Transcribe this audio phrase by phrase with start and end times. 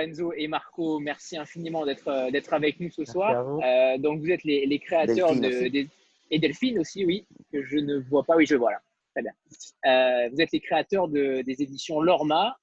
[0.00, 3.58] euh, Lorenzo et Marco, merci infiniment d'être euh, d'être avec nous ce soir.
[3.98, 5.86] donc, vous êtes les, les créateurs de,
[6.32, 8.36] et Delphine aussi, oui, que je ne vois pas.
[8.36, 8.80] Oui, je vois là.
[9.14, 10.28] Très bien.
[10.30, 12.56] vous êtes les créateurs de, des éditions Lorma,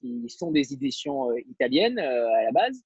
[0.00, 2.82] qui sont des éditions italiennes à la base.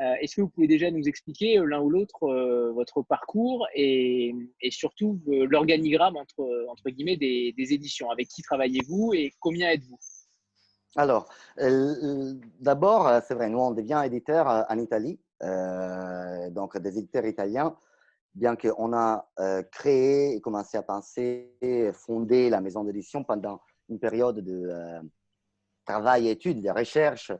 [0.00, 3.66] Euh, est-ce que vous pouvez déjà nous expliquer euh, l'un ou l'autre euh, votre parcours
[3.74, 4.34] et,
[4.70, 8.10] surtout l'organigramme entre, entre guillemets des, éditions?
[8.10, 9.98] Avec qui travaillez-vous et combien êtes-vous?
[10.96, 11.28] Alors,
[12.60, 15.20] d'abord, c'est vrai, nous on devient éditeur en Italie,
[16.50, 17.76] donc des éditeurs italiens,
[18.34, 19.28] bien qu'on a
[19.70, 25.02] créé et commencé à penser, fonder la maison d'édition pendant une période de
[25.86, 27.32] travail, études, de recherche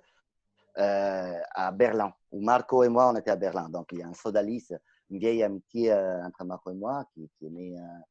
[0.79, 3.69] euh, à Berlin, où Marco et moi, on était à Berlin.
[3.69, 4.69] Donc, il y a un Sodalis,
[5.11, 8.05] une vieille amitié euh, entre Marco et moi, qui, est née à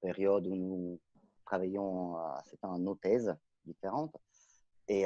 [0.00, 1.00] période où nous
[1.44, 4.14] travaillions, euh, c'était en nos thèses différentes.
[4.88, 5.04] Et,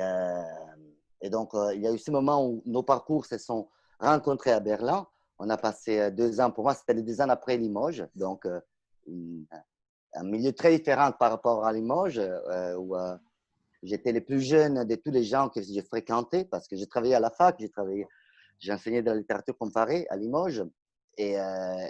[1.21, 4.61] et donc, il y a eu ce moment où nos parcours se sont rencontrés à
[4.61, 5.07] Berlin.
[5.39, 8.47] On a passé deux ans, pour moi, c'était deux ans après Limoges, donc
[9.07, 12.21] un milieu très différent par rapport à Limoges,
[12.79, 12.95] où
[13.83, 17.15] J'étais le plus jeune de tous les gens que j'ai fréquentés parce que j'ai travaillé
[17.15, 17.57] à la fac,
[18.59, 20.65] j'ai enseigné de la littérature comparée à Limoges.
[21.17, 21.87] Et, euh,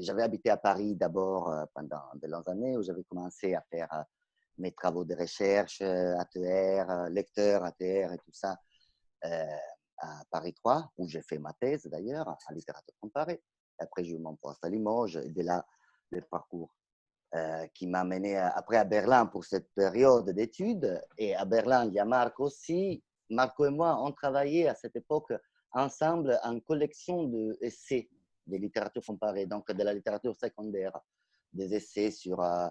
[0.00, 3.88] j'avais habité à Paris d'abord euh, pendant de longues années où j'avais commencé à faire
[3.92, 4.02] euh,
[4.58, 8.56] mes travaux de recherche, ATR, lecteur, ATR et tout ça
[9.98, 13.42] à Paris 3 où j'ai fait ma thèse d'ailleurs en littérature comparée.
[13.78, 15.66] Après, mon poste à Limoges et de là,
[16.10, 16.74] le parcours
[17.34, 21.02] euh, qui m'a mené après à Berlin pour cette période d'études.
[21.18, 23.02] Et à Berlin, il y a Marc aussi.
[23.28, 25.32] Marco et moi, on travaillait à cette époque
[25.72, 28.08] ensemble en collection d'essais
[28.46, 30.98] de littérature comparée, donc de la littérature secondaire,
[31.52, 32.68] des essais sur euh,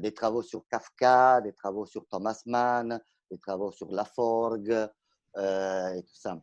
[0.00, 4.88] des travaux sur Kafka, des travaux sur Thomas Mann, des travaux sur Laforgue
[5.36, 6.40] euh, et tout ça.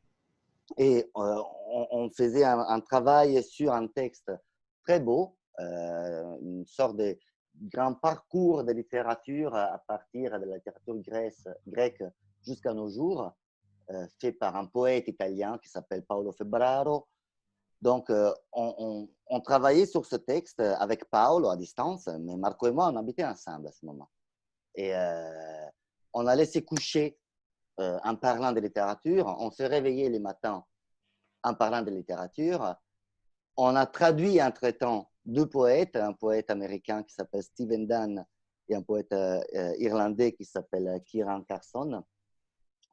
[0.78, 4.31] Et on, faisait un, travail sur un texte
[4.86, 7.18] très beau, une sorte de
[7.62, 10.96] grand parcours de littérature à partir de la littérature
[11.68, 12.04] grecque
[12.46, 13.31] jusqu'à nos jours,
[13.92, 17.08] euh, fait par un poète italien qui s'appelle Paolo Febraro.
[17.83, 19.07] Donc, euh, on,
[19.41, 23.67] travaillait sur ce texte avec Paolo à distance, mais Marco et moi, on habitait ensemble
[23.67, 24.09] à ce moment.
[24.75, 25.67] Et euh,
[26.13, 27.19] on allait se coucher
[27.77, 30.63] en parlant de littérature, on se réveillait les matins
[31.44, 32.75] en parlant de littérature.
[33.57, 38.25] On a traduit entre-temps deux poètes, un poète américain qui s'appelle Stephen Dunn
[38.69, 42.03] et un poète euh, euh, irlandais qui s'appelle euh, Kieran Carson.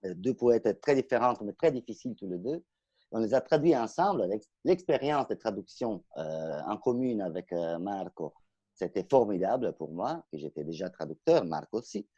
[0.03, 2.65] deux poètes très différents, mais très difficiles tous les deux.
[3.13, 4.29] On les a traduits ensemble.
[4.65, 8.35] L'expérience de traduction en commune avec Marco,
[8.75, 12.09] c'était formidable pour moi, que j'étais déjà traducteur, Marco aussi.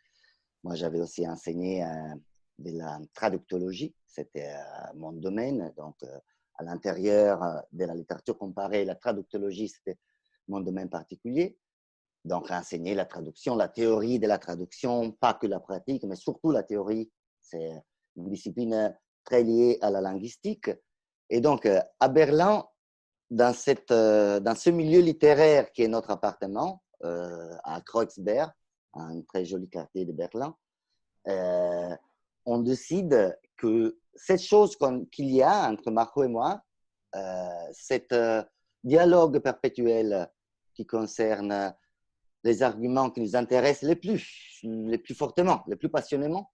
[0.62, 1.84] Moi, j'avais aussi enseigné
[2.58, 4.54] de la traductologie, c'était
[4.94, 5.72] mon domaine.
[5.76, 5.97] Donc,
[6.56, 9.98] à l'intérieur euh, de la littérature comparée, la traductologie, c'était
[10.48, 11.58] mon domaine particulier.
[12.25, 16.50] Donc, enseigner la traduction, la théorie de la traduction, pas que la pratique, mais surtout
[16.52, 17.10] la théorie.
[17.41, 17.72] C'est
[18.16, 20.70] une discipline très liée à la linguistique.
[21.30, 22.64] Et donc, euh, à Berlin,
[23.30, 26.82] dans, cette, euh, dans ce milieu littéraire qui est notre appartement,
[27.64, 28.52] à Kreuzberg,
[28.94, 30.54] un très joli quartier de Berlin,
[32.46, 34.76] on décide que cette chose
[35.10, 36.62] qu'il y a entre Marco et moi,
[37.14, 38.42] euh, cet euh,
[38.84, 40.30] dialogue perpétuel
[40.74, 41.74] qui concerne
[42.42, 46.50] les arguments qui nous intéressent les plus, les plus fortement, les plus passionnément,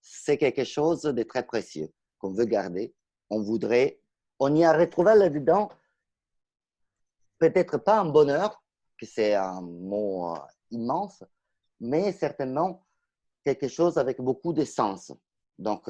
[0.00, 2.94] c'est quelque chose de très précieux qu'on veut garder.
[3.30, 4.00] On voudrait,
[4.38, 5.70] on y a retrouvé là-dedans
[7.38, 8.62] peut-être pas un bonheur,
[8.98, 10.38] que c'est un mot euh,
[10.70, 11.22] immense,
[11.80, 12.84] mais certainement
[13.44, 15.12] quelque chose avec beaucoup de sens.
[15.58, 15.86] Donc,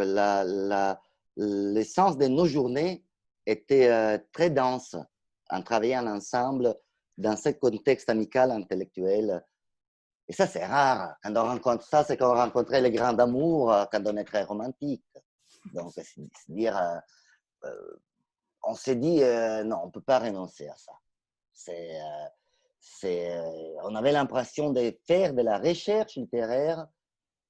[1.37, 3.05] l'essence de nos journées
[3.47, 4.97] était euh, très dense
[5.51, 6.75] en travaillant ensemble
[7.17, 9.45] dans ce contexte amical, intellectuel.
[10.29, 11.17] Et ça, c'est rare.
[11.23, 14.45] Quand on rencontre ça, c'est qu'on rencontrait les grands amours euh, quand on est très
[14.45, 15.05] romantique.
[15.75, 16.05] Donc, c'est
[16.49, 16.77] dire,
[17.65, 17.97] euh,
[18.63, 19.21] on s'est dit,
[19.65, 20.93] non, on ne peut pas renoncer à ça.
[21.53, 21.99] C'est,
[23.83, 26.87] on avait l'impression de faire de la recherche littéraire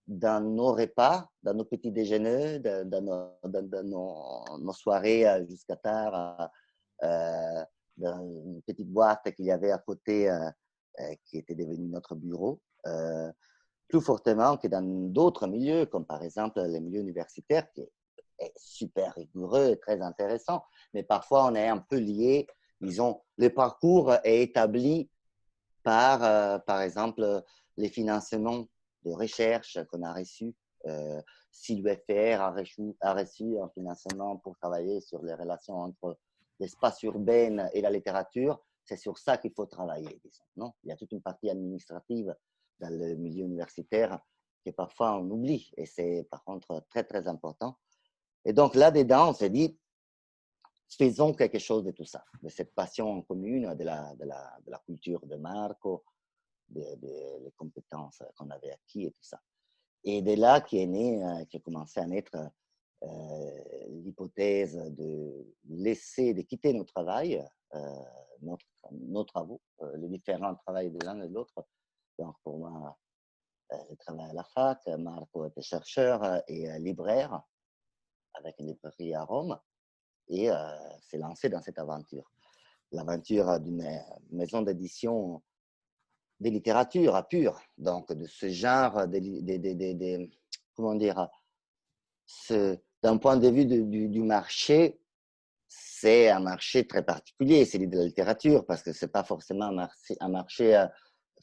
[0.08, 3.38] dans nos repas, dans nos petits déjeuners, dans,
[3.84, 6.50] nos, soirées euh, jusqu'à tard,
[7.02, 7.64] euh,
[7.98, 10.50] dans une petite boîte qu'il y avait à côté euh,
[11.26, 12.60] qui était devenue notre bureau,
[13.86, 17.90] plus fortement que dans d'autres milieux, comme par exemple les milieux universitaires, qui est
[18.56, 20.64] super rigoureux et très intéressant,
[20.94, 22.46] mais parfois on est un peu lié,
[22.80, 25.10] disons, le parcours est établi
[25.82, 27.42] par, par exemple,
[27.76, 28.66] les financements
[29.04, 30.54] de recherche qu'on a reçu
[31.50, 36.18] si l'UFR a reçu, a reçu un financement pour travailler sur les relations entre
[36.60, 40.20] l'espace urbain et la littérature, c'est sur ça qu'il faut travailler.
[40.56, 40.72] non?
[40.82, 42.34] Il y a toute une partie administrative
[42.80, 44.18] dans le milieu universitaire
[44.64, 47.76] que parfois on oublie, et c'est par contre très très important.
[48.48, 49.78] Et donc là-dedans, on s'est dit,
[50.88, 56.02] faisons quelque chose de tout ça, de cette passion commune de la, culture de Marco,
[56.66, 59.38] des de, compétences qu'on avait acquis et tout ça.
[60.02, 62.38] Et de là qui est né, euh, qui a commencé à naître
[63.02, 68.02] euh, l'hypothèse de laisser, de quitter nos travail, euh,
[68.40, 69.60] notre, nos travaux,
[69.96, 71.66] les différents travaux de l'un et de l'autre.
[72.18, 72.98] Donc pour moi,
[73.90, 77.42] je travaille à la fac, Marco était chercheur et libraire
[78.34, 79.58] avec une librairie à Rome
[80.28, 80.50] et
[81.00, 82.30] s'est lancé dans cette aventure.
[82.92, 83.86] L'aventure d'une
[84.30, 85.42] maison d'édition
[86.40, 89.06] de littérature pure, donc de ce genre
[90.74, 91.28] comment dire,
[93.02, 95.00] d'un point de vue du, marché,
[95.66, 99.72] c'est un marché très particulier, c'est de la littérature, parce que c'est pas forcément un
[99.72, 100.86] marché, un marché euh,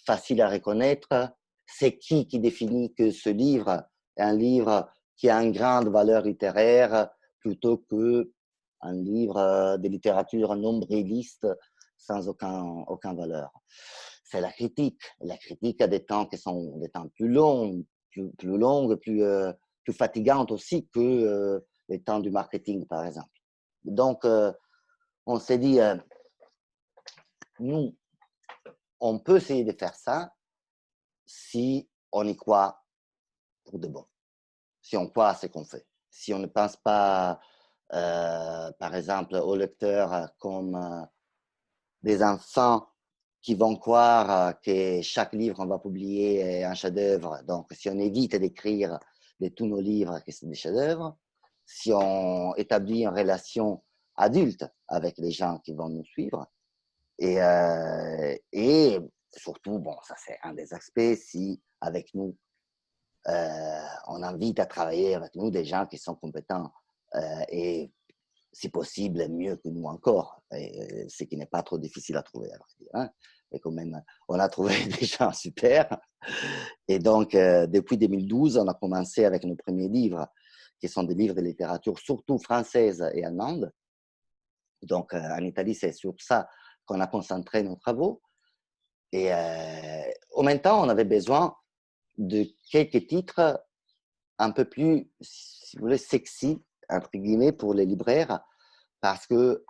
[0.05, 1.33] facile à reconnaître.
[1.67, 3.83] C'est qui qui définit que ce livre
[4.17, 7.09] est un livre qui a une grande valeur littéraire
[7.39, 8.31] plutôt que
[8.81, 11.47] un livre euh, de littérature nombriliste
[11.97, 13.51] sans aucun, aucun valeur
[14.25, 15.01] c'est la critique.
[15.21, 19.23] La critique a des temps qui sont des temps plus longs, plus, plus longues, plus,
[19.23, 19.53] euh,
[19.83, 23.29] plus fatigantes aussi que euh, les temps du marketing, par exemple.
[23.83, 24.51] Donc, euh,
[25.27, 25.79] on s'est dit,
[27.59, 27.95] nous,
[28.99, 30.33] on peut essayer de faire ça
[31.25, 32.83] si on y croit
[33.63, 34.05] pour de bon.
[34.85, 35.85] Si on croit à ce qu'on fait.
[36.11, 37.39] Si on ne pense pas,
[37.89, 41.07] par exemple, aux lecteurs comme
[42.03, 42.87] des enfants
[43.45, 47.43] qui vont croire euh, que chaque livre qu'on va publier est un chef-d'œuvre.
[47.47, 48.99] Donc, si on évite d'écrire
[49.39, 51.15] de tous nos livres que c'est des chefs-d'œuvre,
[51.63, 53.83] si on établit une relation
[54.15, 56.47] adulte avec les gens qui vont nous suivre,
[57.19, 58.99] et, euh,
[59.31, 62.44] surtout, bon, ça c'est un des aspects, si avec nous, euh,
[63.27, 66.71] on invite à travailler avec nous des gens qui sont compétents
[67.49, 67.91] et
[68.53, 72.49] si possible mieux que nous encore, et, ce qui n'est pas trop difficile à trouver.
[72.93, 73.09] Hein
[73.51, 75.97] et quand même, on a trouvé des gens super.
[76.87, 80.27] Et donc, euh, depuis 2012, on a commencé avec nos premiers livres,
[80.79, 83.71] qui sont des livres de littérature surtout française et allemande.
[84.81, 86.47] Donc, euh, en Italie, c'est sur ça
[86.85, 88.21] qu'on a concentré nos travaux.
[89.11, 90.03] Et euh,
[90.35, 91.55] en même temps, on avait besoin
[92.17, 93.63] de quelques titres
[94.37, 98.41] un peu plus, si vous voulez, sexy, entre guillemets, pour les libraires,
[99.01, 99.63] parce que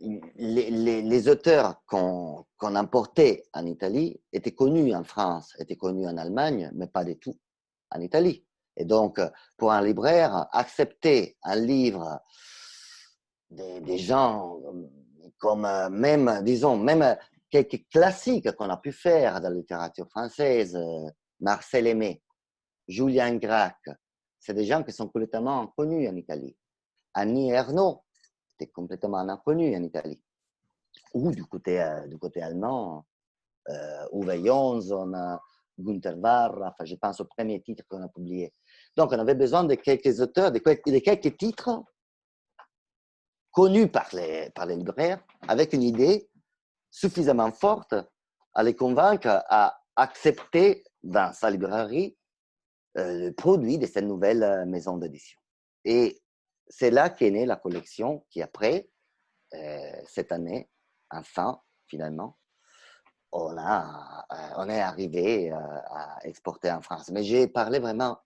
[0.00, 6.86] les, auteurs qu'on importait en Italie étaient connus en France, étaient connus en Allemagne, mais
[6.86, 7.38] pas du tout
[7.90, 8.44] en Italie.
[8.76, 9.20] Et donc,
[9.56, 12.20] pour un libraire, accepter un livre
[13.50, 14.60] des, gens
[15.38, 17.16] comme même, disons, même
[17.50, 20.78] quelques classiques qu'on a pu faire dans la littérature française,
[21.40, 22.22] Marcel Aimé,
[22.88, 23.76] Julien Gracq,
[24.38, 26.56] c'est des gens qui sont complètement connus en Italie.
[27.14, 28.04] Annie Ernaux,
[28.46, 30.20] c'était complètement inconnu en Italie.
[31.14, 33.06] Ou du côté, euh, du côté allemand,
[33.68, 35.38] euh, Uwe Jonsson,
[35.78, 38.52] Gunther Warra, enfin, je pense au premier titre qu'on a publié.
[38.96, 41.82] Donc, on avait besoin de quelques auteurs, de quelques, titres
[43.50, 46.28] connus par les, par les libraires, avec une idée
[46.96, 47.94] suffisamment forte
[48.54, 52.16] à les convaincre à accepter dans sa librairie
[52.96, 55.38] euh, le produit de cette nouvelle euh, maison d'édition.
[55.84, 56.22] Et
[56.68, 58.88] c'est là qu'est née la collection qui, après,
[59.52, 60.70] euh, cette année,
[61.10, 62.38] enfin, finalement,
[63.30, 64.24] on, a,
[64.56, 67.10] on est arrivé à exporter en France.
[67.10, 68.18] Mais j'ai parlé vraiment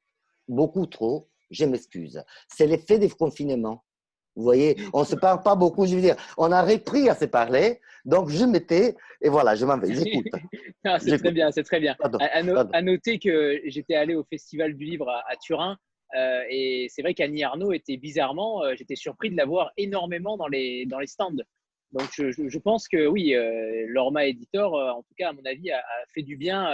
[0.46, 1.28] beaucoup trop.
[1.50, 2.22] Je m'excuse.
[2.48, 3.84] C'est l'effet du confinement.
[4.40, 7.14] Vous voyez, on ne se parle pas beaucoup, je veux dire, on a repris à
[7.14, 10.26] se parler, donc je m'étais, et voilà, je m'en vais, j'écoute.
[10.98, 11.94] c'est très bien, c'est très bien.
[12.20, 15.76] à, noter que j'étais allé au Festival du Livre à Turin
[16.16, 20.36] euh, et c'est vrai qu'Annie Arnaud était bizarrement, euh, j'étais surpris de la voir énormément
[20.36, 21.36] dans les, dans les stands.
[21.92, 25.70] Donc je, je, pense que oui, euh, Lorma Editor, en tout cas à mon avis,
[25.70, 25.82] a,
[26.14, 26.64] fait du bien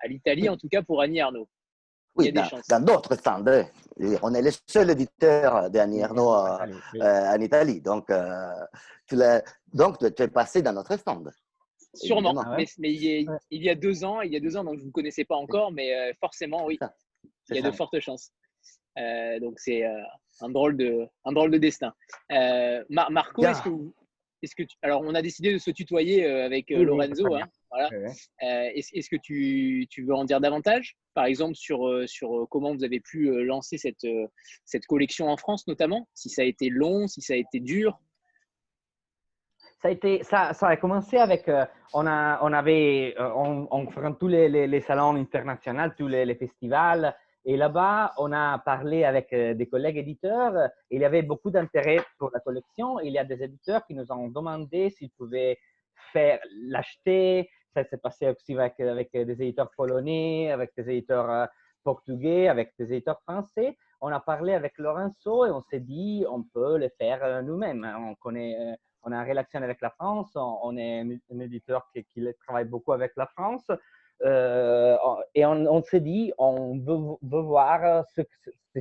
[0.00, 1.48] à l'Italie, en tout cas pour Annie Arnaud.
[2.18, 2.32] Oui,
[2.68, 3.44] dans d'autres stands.
[4.22, 7.80] On est le seul éditeur d'Annie Arnaud en Italie.
[7.80, 8.10] Donc,
[9.06, 9.16] tu
[9.72, 11.30] donc, tu es passé dans notre stand.
[11.94, 14.86] Sûrement, mais, il, y a, deux ans, il y a deux ans, donc je ne
[14.86, 16.78] vous connaissais pas encore, mais forcément, oui,
[17.50, 18.30] il y a de fortes chances.
[18.98, 20.02] Euh, donc c'est euh,
[20.40, 21.92] un drôle de un drôle de destin.
[22.32, 23.70] Euh, Marco, est-ce que,
[24.42, 24.76] est-ce que tu...
[24.82, 27.34] alors on a décidé de se tutoyer avec Lorenzo.
[27.34, 27.48] Hein.
[27.70, 27.90] Voilà.
[28.40, 30.96] Est-ce que tu, tu, veux en dire davantage?
[31.14, 34.06] Par exemple, sur, sur comment vous avez pu lancer cette,
[34.64, 36.08] cette collection en France, notamment?
[36.14, 37.98] Si ça a été long, si ça a été dur?
[39.82, 41.48] Ça a, été, ça, ça a commencé avec,
[41.92, 47.14] on, a, on avait, on, on tous les, les, salons internationaux, tous les, les festivals,
[47.50, 50.52] et là-bas, on a parlé avec euh, des collègues éditeurs.
[50.90, 53.00] Il y avait beaucoup d'intérêt pour la collection.
[53.00, 55.58] Il y a des éditeurs qui nous ont demandé s'ils pouvaient
[56.12, 57.48] faire l'acheter.
[57.78, 58.76] Ça s'est passé aussi avec,
[59.12, 61.46] des éditeurs polonais, avec des éditeurs euh,
[61.84, 63.78] portugais, avec des éditeurs français.
[64.00, 67.88] On a parlé avec Lorenzo et on s'est dit on peut le faire euh, nous-mêmes.
[68.00, 70.32] On connaît, on a une relation avec la France.
[70.34, 72.04] On, est un éditeur qui,
[72.44, 73.70] travaille beaucoup avec la France.
[74.24, 74.96] Euh,
[75.36, 78.24] et on, s'est dit, on veut, voir si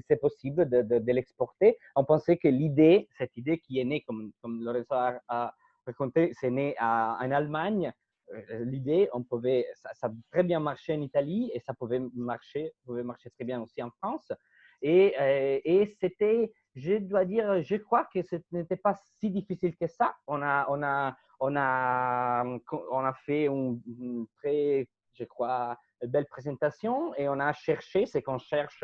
[0.08, 1.77] c'est possible de, l'exporter.
[1.96, 4.96] On pensait que l'idée, cette idée qui est née, comme, Lorenzo
[5.27, 5.54] a,
[5.86, 7.94] raconté, c'est né en Allemagne.
[8.34, 12.74] Euh, l'idée, on pouvait, ça, a très bien marché en Italie et ça pouvait marcher,
[12.86, 14.31] pouvait marcher très bien aussi en France.
[14.81, 19.75] Et, euh, et c'était, je dois dire, je crois que ce n'était pas si difficile
[19.75, 20.15] que ça.
[20.27, 22.43] On a, on a, on a,
[22.91, 28.38] on a fait une, très je crois, belle présentation et on a cherché, ce qu'on
[28.38, 28.84] cherche,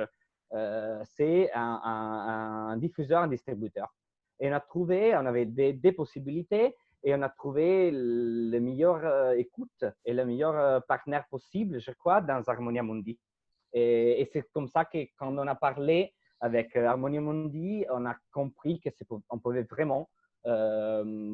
[0.54, 3.94] euh, c'est un, diffuseur, un distributeur.
[4.40, 9.34] Et on a trouvé, on avait des, possibilités et on a trouvé le meilleur euh,
[9.38, 13.20] écoute et le meilleur euh, partenaire possible, je crois, dans Harmonia Mundi.
[13.74, 18.82] Et, c'est comme ça que quand on a parlé avec Harmonia Mundi, on a compris
[19.30, 20.10] qu'on pouvait vraiment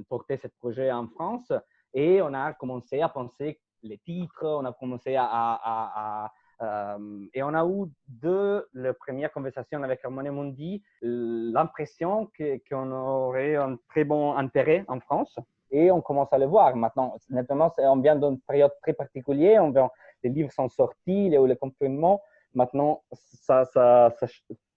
[0.07, 1.51] porter ce projet en France
[1.95, 7.53] et on a commencé à penser les titres, on a commencé à, euh, et on
[7.53, 12.29] a eu de la première conversation avec Harmonie Mundi l'impression
[12.69, 15.38] qu'on aurait un très bon intérêt en France
[15.71, 17.15] et on commence à le voir maintenant.
[17.29, 19.89] Maintenant, on vient d'une période très particulière, on
[20.23, 22.21] les livres sont sortis, le, le confinement,
[22.53, 24.13] maintenant ça, ça,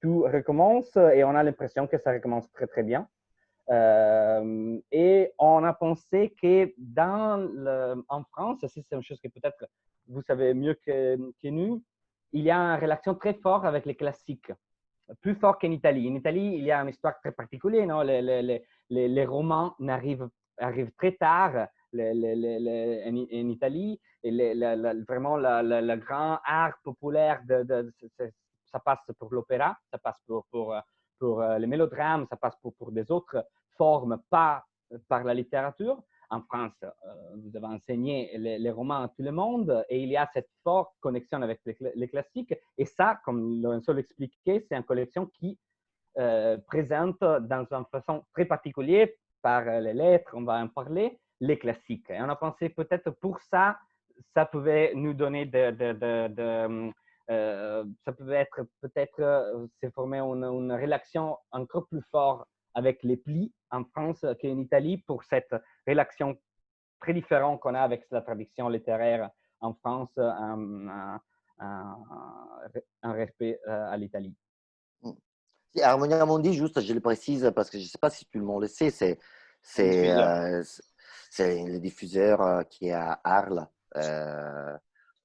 [0.00, 3.08] tout recommence et on a l'impression que ça recommence très très bien.
[3.70, 9.66] Euh, et on a pensé que dans le, en France, c'est une chose que peut-être
[10.08, 11.82] vous savez mieux que, que, nous,
[12.32, 14.52] il y a une relation très forte avec les classiques,
[15.20, 16.08] plus fort qu'en Italie.
[16.10, 17.86] En Italie, il y a une histoire très particulière.
[17.86, 18.02] Non?
[18.02, 20.28] Les, les, les, les, romans arrivent,
[20.62, 24.00] arrivent très tard en, Italie.
[24.22, 24.30] Et
[25.08, 27.42] vraiment, le, grand art populaire,
[28.64, 30.74] ça passe pour l'opéra, ça passe pour, pour
[31.22, 31.78] pour euh, les
[32.28, 34.64] ça passe pour, des autres formes, pas
[35.08, 36.02] par la littérature.
[36.30, 36.88] En France, euh,
[37.36, 40.94] vous avez enseigné les, romans à tout le monde et il y a cette forte
[41.00, 41.60] connexion avec
[41.94, 42.54] les, classiques.
[42.76, 45.56] Et ça, comme Lorenzo l'expliquait, c'est une collection qui
[46.18, 49.06] euh, présente dans une façon très particulière,
[49.42, 52.10] par les lettres, on va en parler, les classiques.
[52.10, 53.78] Et on a pensé peut-être pour ça,
[54.34, 56.92] ça pouvait nous donner de, de
[57.30, 63.16] euh, ça peut être peut-être euh, se former une, relation encore plus forte avec les
[63.16, 65.54] plis en France qu'en Italie pour cette
[65.86, 66.36] relation
[67.00, 69.30] très différente qu'on a avec la tradition littéraire
[69.60, 71.20] en France, un,
[73.02, 74.34] respect euh, à l'Italie.
[75.80, 78.66] Harmonia Mondi, juste, je le précise parce que je ne sais pas si tu le
[78.66, 79.18] sais, c'est
[81.30, 83.66] c'est le diffuseur qui est à Arles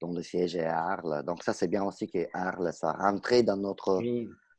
[0.00, 1.24] dont le siège est à Arles.
[1.24, 4.00] Donc ça, c'est bien aussi que Arles, ça rentré dans notre,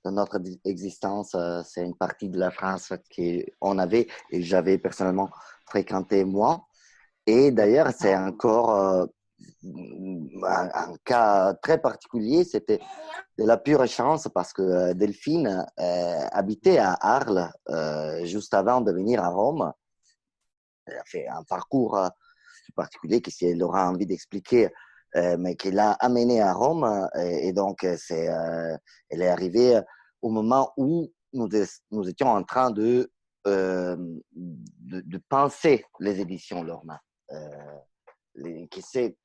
[0.03, 1.35] dans notre existence.
[1.35, 5.29] Euh, c'est une partie de la France qu'on avait et j'avais personnellement
[5.65, 6.65] fréquenté moi.
[7.25, 9.07] Et d'ailleurs, c'est encore
[9.65, 12.43] euh, un, cas très particulier.
[12.43, 12.79] C'était
[13.37, 17.51] de la pure chance parce que euh, Delphine habitait à Arles
[18.23, 19.71] juste avant de venir à Rome.
[20.85, 21.99] Elle a fait un parcours
[22.75, 24.69] particulier que si elle aura envie d'expliquer,
[25.15, 26.83] euh, mais qui l'a amené à Rome.
[26.83, 28.29] Euh, et, donc, euh, c'est,
[29.09, 29.79] elle est arrivée
[30.21, 31.49] au moment où nous,
[32.07, 33.11] étions en train de,
[33.45, 34.21] de,
[34.85, 36.63] de, penser les éditions
[38.39, 38.67] Lorma.
[38.67, 39.17] qui c'est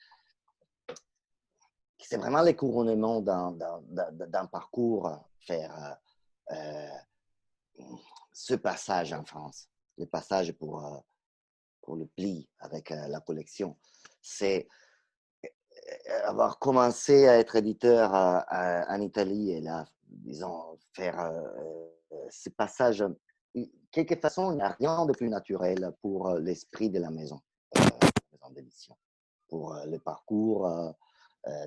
[1.98, 5.98] c'est vraiment le couronnement d'un parcours faire
[8.32, 11.02] ce passage en France, le passage pour,
[11.80, 13.78] pour le pli avec la collection.
[14.20, 14.68] C'est
[16.08, 21.42] euh, avoir commencé à être éditeur en Italie et là, disons, faire euh,
[22.12, 23.04] euh, ce passage,
[23.90, 27.40] quelque façon, il n'y a rien de plus naturel pour l'esprit de la maison,
[27.76, 28.96] maison d'édition,
[29.48, 30.94] pour le parcours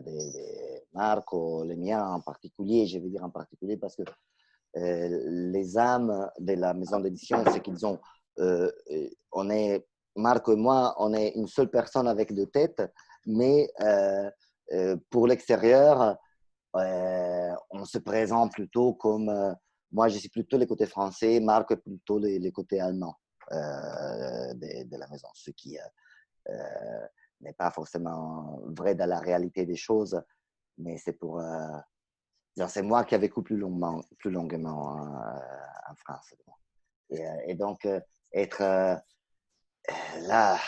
[0.04, 4.04] des, Marco, les miens en particulier, je vais dire en particulier parce que
[4.76, 8.00] les âmes de la maison d'édition, c'est qu'ils ont,
[8.38, 12.82] on est, Marco et moi, on est une seule personne avec deux têtes
[13.28, 13.70] mais
[15.10, 16.18] pour l'extérieur,
[16.74, 19.56] on se présente plutôt comme
[19.92, 23.16] moi, je suis plutôt les côtés français, Marc est plutôt les, côtés allemands
[23.52, 25.78] de, la maison, ce qui
[27.42, 30.22] n'est pas forcément vrai dans la réalité des choses,
[30.78, 31.42] mais c'est pour
[32.68, 34.96] c'est moi qui ai vécu plus longuement, plus longuement
[35.90, 36.34] en France.
[37.12, 37.88] Et, et donc,
[38.34, 39.00] être
[40.22, 40.60] là,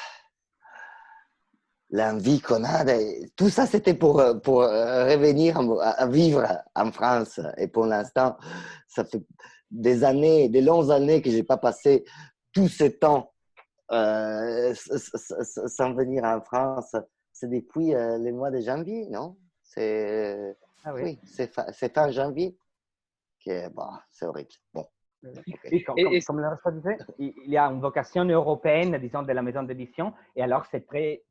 [1.91, 2.85] l'envie qu'on a,
[3.35, 7.39] tout ça c'était pour, pour revenir à, vivre en France.
[7.57, 8.37] Et pour l'instant,
[8.87, 9.23] ça fait
[9.71, 12.05] des années, des longues années que je n'ai pas passé
[12.53, 13.33] tout ce temps
[13.91, 16.95] euh, sans venir en France.
[17.31, 19.37] C'est depuis euh, les mois de janvier, non?
[19.61, 21.19] C'est ah oui.
[21.23, 22.57] c'est fin, janvier
[23.45, 24.49] que bon, c'est horrible.
[24.73, 24.85] Bon.
[25.65, 29.63] Et comme, comme, le disait, il y a une vocation européenne, disons, de la maison
[29.63, 30.13] d'édition.
[30.35, 31.23] Et alors, c'est très,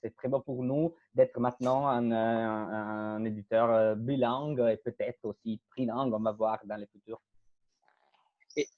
[0.00, 5.60] c'est très beau pour nous d'être maintenant un, un, éditeur euh, bilingue et peut-être aussi
[5.70, 7.20] trilingue, on va voir dans le futur.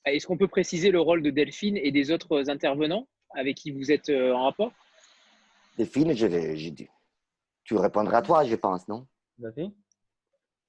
[0.04, 3.90] Est-ce qu'on peut préciser le rôle de Delphine et des autres intervenants avec qui vous
[3.92, 4.72] êtes euh, en rapport?
[5.78, 6.88] Delphine, j'ai dit.
[7.64, 9.06] Tu répondras à toi, je pense, non?
[9.38, 9.70] Vas-y.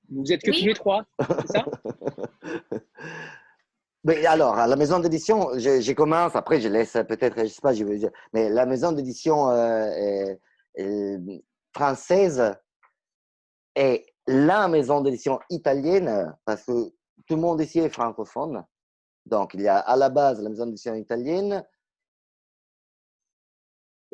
[0.09, 1.65] Vous êtes que tous les trois, c'est ça?
[4.03, 7.61] Mais alors, à la maison d'édition, je, commence, après je laisse peut-être, je ne sais
[7.61, 10.33] pas, je veux dire, mais la maison d'édition euh,
[11.71, 12.55] française
[13.75, 16.89] est la maison d'édition italienne parce que
[17.27, 18.65] tout le monde ici est francophone.
[19.25, 21.63] Donc, il y a à la base la maison d'édition italienne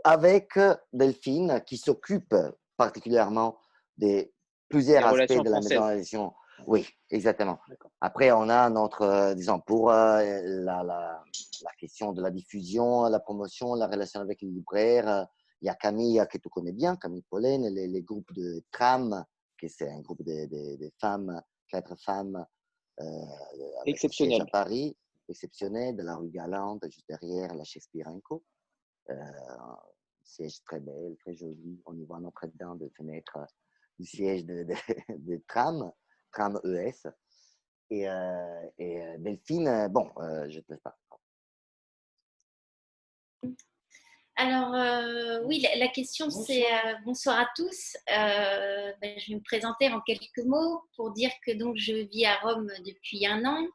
[0.03, 0.59] avec
[0.93, 2.35] Delphine qui s'occupe
[2.75, 3.57] particulièrement
[3.97, 4.33] des
[4.69, 6.33] plusieurs aspects de la maison d'édition.
[6.65, 7.59] Oui, exactement.
[8.01, 11.23] Après, on a notre, euh, disons, pour euh, la, la,
[11.63, 15.27] la, question de la diffusion, la promotion, la relation avec les libraires,
[15.61, 19.23] il y a Camille que tu connais bien, Camille Pollen, les, les groupes de Tram,
[19.59, 20.45] qui c'est un groupe de,
[20.77, 22.45] de, femmes, quatre femmes
[23.85, 24.95] exceptionnel à Paris,
[25.29, 28.43] exceptionnel, de la rue Galante, juste derrière la Shakespeare Co.
[29.09, 29.15] Euh,
[30.23, 31.81] siège très belle, très joli.
[31.85, 33.37] On y voit Notre-Dame de fenêtre
[33.97, 34.73] du siège de, de,
[35.17, 35.91] de tram.
[36.31, 37.07] Tram ES.
[37.89, 40.11] Et, euh, et euh, Delphine, euh, bon,
[40.49, 40.97] je te laisse pas.
[44.37, 46.65] Alors, oui, la, question c'est
[47.05, 47.97] bonsoir à tous.
[48.07, 52.37] Ben, je vais me présenter en quelques mots pour dire que donc je vis à
[52.37, 53.67] Rome depuis un an.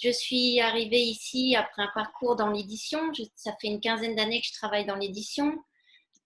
[0.00, 3.12] je suis arrivée ici après un parcours dans l'édition.
[3.34, 5.52] Ça fait une quinzaine d'années que je travaille dans l'édition.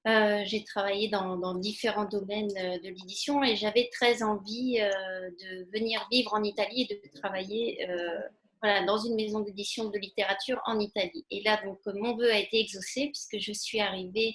[0.07, 5.69] Euh, j'ai travaillé dans, différents domaines euh, de l'édition et j'avais très envie euh, de
[5.77, 7.88] venir vivre en Italie et de travailler
[8.87, 11.24] dans une maison d'édition de littérature en Italie.
[11.31, 14.35] Et là, donc, mon vœu a été exaucé puisque je suis arrivée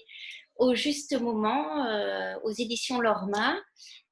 [0.58, 1.88] au juste moment
[2.44, 3.56] aux éditions Lorma,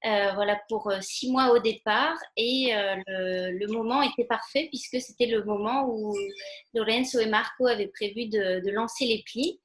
[0.03, 2.17] voilà, pour six mois au départ.
[2.37, 2.71] Et
[3.07, 6.15] le, moment était parfait puisque c'était le moment où
[6.73, 9.59] Lorenzo et Marco avaient prévu de lancer les plis.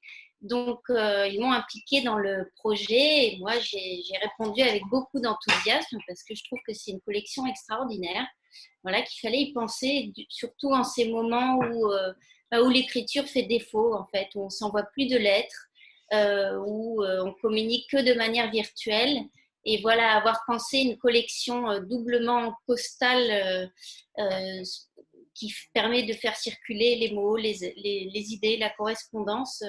[0.45, 5.97] Donc, euh, ils m'ont impliqué dans le projet et moi, j'ai répondu avec beaucoup d'enthousiasme
[6.07, 8.27] parce que je trouve que c'est une collection extraordinaire.
[8.83, 12.13] Voilà, qu'il fallait y penser, surtout en ces moments où, euh,
[12.51, 15.65] bah, où l'écriture fait défaut, en fait, où on s'envoie plus de lettres,
[16.13, 19.17] euh, où on communique que de manière virtuelle.
[19.63, 23.71] Et voilà, avoir pensé une collection doublement postale
[25.33, 29.63] qui permet de faire circuler les mots, les idées, la correspondance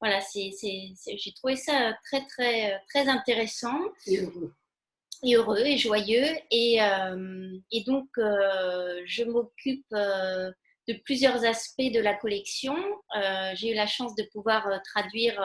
[0.00, 3.78] voilà, j'ai trouvé ça très, très, très intéressant.
[4.06, 4.54] Et heureux.
[5.22, 6.26] Et heureux et joyeux.
[6.50, 10.50] Et, euh, et donc, euh, je m'occupe euh,
[10.88, 12.76] de plusieurs aspects de la collection.
[13.54, 15.40] j'ai eu la chance de pouvoir traduire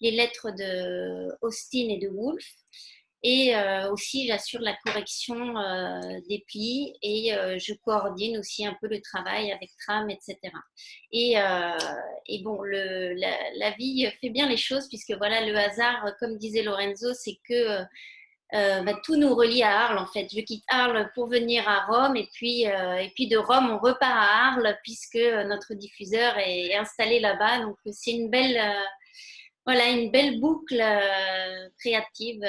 [0.00, 2.46] les lettres de Austin et de Woolf.
[3.26, 8.76] Et euh, aussi, j'assure la correction euh, des plis et euh, je coordonne aussi un
[8.78, 10.36] peu le travail avec Tram, etc.
[11.10, 11.36] Et,
[12.26, 16.62] et bon, le, la, vie fait bien les choses puisque voilà, le hasard, comme disait
[16.62, 17.78] Lorenzo, c'est que
[18.52, 20.28] bah, tout nous relie à Arles en fait.
[20.30, 24.02] Je quitte Arles pour venir à Rome et puis, et puis de Rome, on repart
[24.02, 27.60] à Arles puisque notre diffuseur est, installé là-bas.
[27.60, 28.60] Donc, c'est une belle,
[29.64, 30.82] voilà, une belle boucle
[31.78, 32.44] créative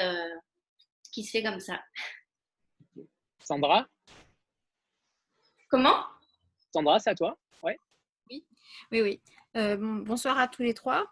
[1.16, 1.80] qui se fait comme ça.
[3.42, 3.88] Sandra?
[5.70, 6.04] Comment?
[6.74, 7.78] Sandra, c'est à toi ouais.
[8.30, 8.44] Oui,
[8.92, 9.20] oui, oui.
[9.56, 11.10] Euh, bonsoir à tous les trois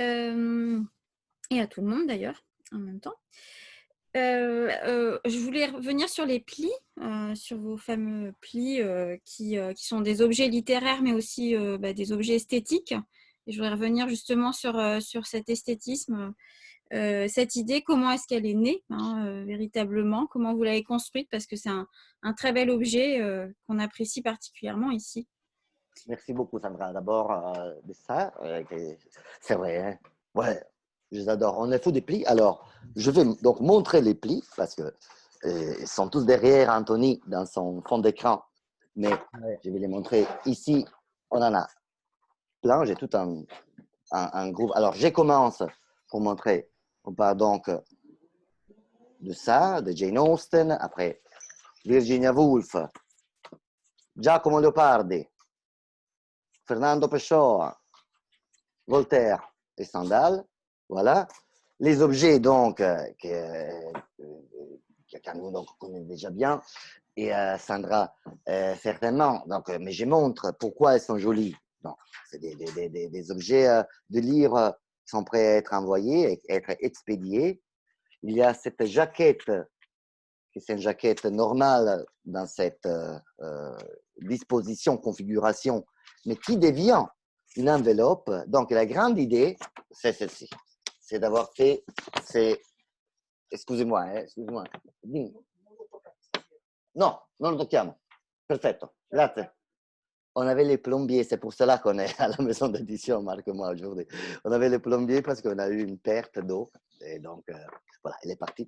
[0.00, 0.80] euh,
[1.52, 3.14] et à tout le monde d'ailleurs en même temps.
[4.16, 6.72] Euh, je voulais revenir sur les plis,
[7.36, 8.80] sur vos fameux plis
[9.24, 12.94] qui, qui, sont des objets littéraires mais aussi bah, des objets esthétiques
[13.46, 16.34] Et je voudrais revenir justement sur, sur cet esthétisme,
[17.28, 21.56] cette idée, comment est-ce qu'elle est née hein, véritablement, comment vous l'avez construite, parce que
[21.56, 21.86] c'est un,
[22.22, 23.20] un, très bel objet
[23.66, 25.26] qu'on apprécie particulièrement ici.
[26.08, 26.92] Merci beaucoup, Sandra.
[26.92, 27.52] D'abord,
[27.84, 28.32] de ça,
[29.40, 29.78] c'est vrai.
[29.78, 29.98] Hein.
[30.34, 30.62] Ouais,
[31.12, 31.56] je les adore.
[31.58, 32.24] On est fou des plis.
[32.26, 34.94] Alors, je vais donc montrer les plis parce que
[35.44, 38.42] ils sont tous derrière Anthony dans son fond d'écran.
[38.96, 39.10] Mais
[39.64, 40.86] je vais les montrer ici.
[41.30, 41.66] On en a
[42.62, 42.84] plein.
[42.84, 43.42] J'ai tout un,
[44.10, 44.72] un, groupe.
[44.74, 45.62] Alors, je commence
[46.08, 46.68] pour montrer.
[47.04, 47.70] On part donc
[49.20, 50.72] de ça, de Jane Austen.
[50.72, 51.22] Après,
[51.84, 52.76] Virginia Woolf,
[54.16, 55.26] Giacomo Leopardi,
[56.66, 57.78] Fernando Pessoa,
[58.86, 60.44] Voltaire et Stendhal.
[60.88, 61.26] Voilà.
[61.80, 66.62] Les objets, donc, euh, que, euh, que donc, connaît déjà bien,
[67.16, 68.14] et euh, Sandra,
[68.80, 69.42] certainement.
[69.46, 71.56] Donc, mais je montre pourquoi elles sont jolies.
[72.30, 73.68] C'est des, des, des, des, objets
[74.08, 74.74] de livres
[75.06, 77.62] sont prêts à être envoyés, à être expédiés.
[78.22, 79.50] Il y a cette jaquette,
[80.52, 82.88] qui est une jaquette normale dans cette
[84.18, 85.84] disposition, configuration,
[86.26, 87.04] mais qui devient
[87.56, 88.30] une enveloppe.
[88.46, 89.56] Donc, la grande idée,
[89.90, 90.48] c'est celle-ci
[91.04, 91.84] c'est d'avoir fait
[92.24, 92.60] ces...
[93.50, 94.64] Excusez-moi, hein, excusez-moi.
[96.94, 98.00] Non, non lo tocchiamo.
[98.46, 99.54] Perfetto, grazie.
[100.36, 103.52] On avait les plombiers, c'est pour cela qu'on est à la maison d'édition, Marc et
[103.52, 104.06] moi, aujourd'hui.
[104.44, 106.70] On avait les plombiers parce qu'on a eu une perte d'eau.
[107.00, 107.54] Et donc, euh,
[108.02, 108.66] voilà, elle est partie.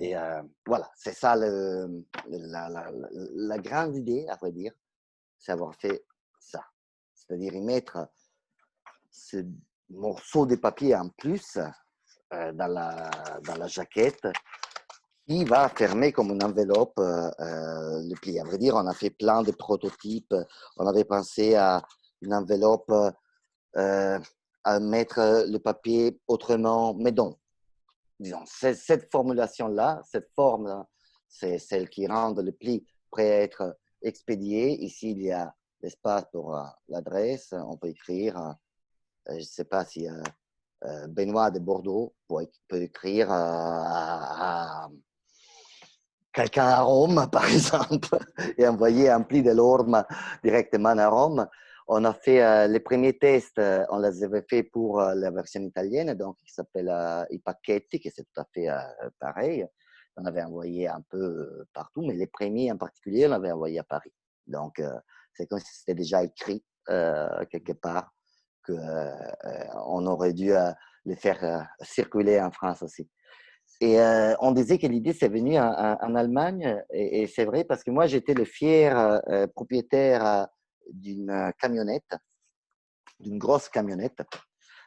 [0.00, 4.72] Et euh, voilà, c'est ça le, la, la, la, grande idée, à vrai dire,
[5.38, 6.04] c'est avoir fait
[6.40, 6.64] ça.
[7.14, 8.08] C'est-à-dire y mettre
[9.10, 9.44] ce
[9.90, 11.58] morceau de papier en plus
[12.32, 13.10] euh, dans, la,
[13.44, 14.26] dans la jaquette
[15.28, 18.40] qui va fermer comme une enveloppe euh, euh, le pli.
[18.40, 20.34] À vrai dire, on a fait plein de prototypes.
[20.76, 21.82] On avait pensé à
[22.22, 22.92] une enveloppe
[23.74, 27.38] à mettre le papier autrement, mais donc,
[28.18, 30.84] disons, cette formulation-là, cette forme,
[31.28, 34.82] c'est celle qui rend le pli prêt à être expédié.
[34.84, 37.52] Ici, il y a l'espace pour l'adresse.
[37.52, 38.56] On peut écrire
[39.30, 40.22] euh, je ne sais pas si euh,
[40.84, 44.88] euh, Benoît de Bordeaux peut écrire à,
[46.32, 48.18] quelqu'un à Rome, par exemple,
[48.56, 50.04] et envoyer un pli de l'orme
[50.42, 51.46] directement à Rome.
[51.90, 56.36] On a fait les premiers tests, on les avait fait pour la version italienne, donc
[56.44, 56.92] qui s'appelle
[57.30, 58.68] I qui c'est tout à fait
[59.18, 59.66] pareil.
[60.18, 63.84] On avait envoyé un peu partout, mais les premiers en particulier, on avait envoyé à
[63.84, 64.12] Paris.
[64.46, 64.82] Donc,
[65.32, 68.12] c'est comme si c'était déjà écrit quelque part
[68.68, 70.70] qu'on euh, aurait dû euh,
[71.04, 73.08] les faire euh, circuler en France aussi.
[73.80, 73.98] Et
[74.40, 78.34] on disait que l'idée, c'est venu en, Allemagne, et, c'est vrai parce que moi, j'étais
[78.34, 79.22] le fier
[79.54, 80.48] propriétaire
[80.90, 82.16] d'une camionnette,
[83.20, 84.20] d'une grosse camionnette,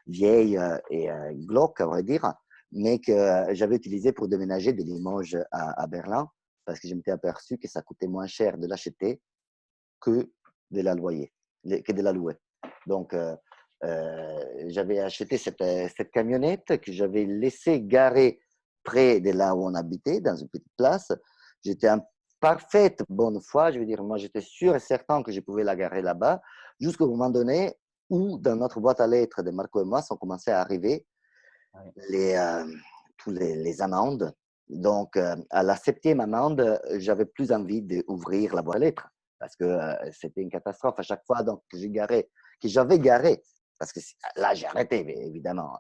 [0.08, 2.34] vieille et glauque, à vrai dire,
[2.74, 6.30] mais que j'avais utilisée pour déménager de Limoges à, Berlin,
[6.66, 9.22] parce que je m'étais aperçu que ça coûtait moins cher de l'acheter
[10.02, 10.30] que
[10.72, 11.32] de la loyer,
[11.64, 12.36] que de la louer.
[12.88, 13.16] Donc,
[13.84, 18.40] euh, j'avais acheté cette, euh, cette, camionnette que j'avais laissée garer
[18.84, 21.12] près de là où on habitait, dans une petite place.
[21.64, 22.00] J'étais en
[22.40, 23.72] parfaite bonne foi.
[23.72, 26.42] Je veux dire, moi, j'étais sûr et certain que je pouvais la garer là-bas,
[26.80, 27.74] jusqu'au moment donné
[28.10, 31.06] où, dans notre boîte à lettres de Marco et moi, sont commencé à arriver
[32.10, 32.66] les, euh,
[33.18, 34.34] tous les, les, amendes.
[34.68, 39.08] Donc, à la septième amende, j'avais plus envie d'ouvrir la boîte à lettres
[39.40, 39.80] parce que
[40.12, 42.30] c'était une catastrophe à chaque fois donc, que j'ai garé,
[42.62, 43.42] que j'avais garé
[43.82, 44.00] parce que
[44.36, 45.80] là, j'ai arrêté, évidemment.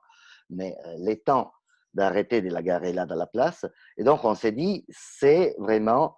[0.49, 1.53] Mais euh, les temps
[1.93, 3.65] d'arrêter de la garer là dans la place.
[3.97, 6.17] Et donc, on s'est dit, c'est vraiment,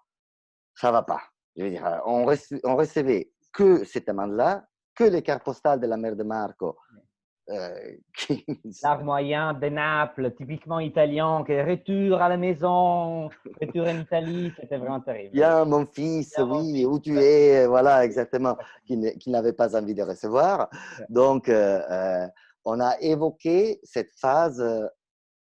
[0.75, 1.21] ça va pas.
[1.55, 5.97] Je veux dire, euh, on, recevait que cette amende-là, que les cartes postales de la
[5.97, 6.77] mère de Marco,
[7.49, 7.97] euh,
[8.83, 13.29] L'art moyen de Naples, typiquement italien, qui retour à la maison,
[13.61, 15.33] retour en Italie, c'était vraiment terrible.
[15.33, 20.69] Bien, mon fils, oui, où tu es, voilà, exactement, qui, n'avait pas envie de recevoir.
[21.09, 22.27] Donc, euh, euh,
[22.63, 24.63] on a évoqué cette phase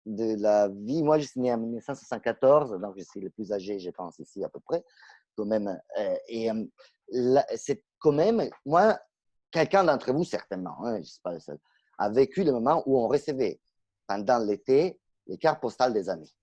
[0.07, 1.03] de la vie.
[1.03, 4.42] Moi, je suis né en 1974, donc je suis le plus âgé, je pense, ici
[4.42, 4.83] à peu près,
[5.37, 5.79] quand même.
[6.29, 6.49] et
[7.57, 8.99] c'est quand même, moi,
[9.51, 11.59] quelqu'un d'entre vous, certainement, hein, je ne suis pas le seul
[11.99, 13.61] a vécu le moment où on recevait
[14.07, 16.35] pendant l'été les cartes postales des amis.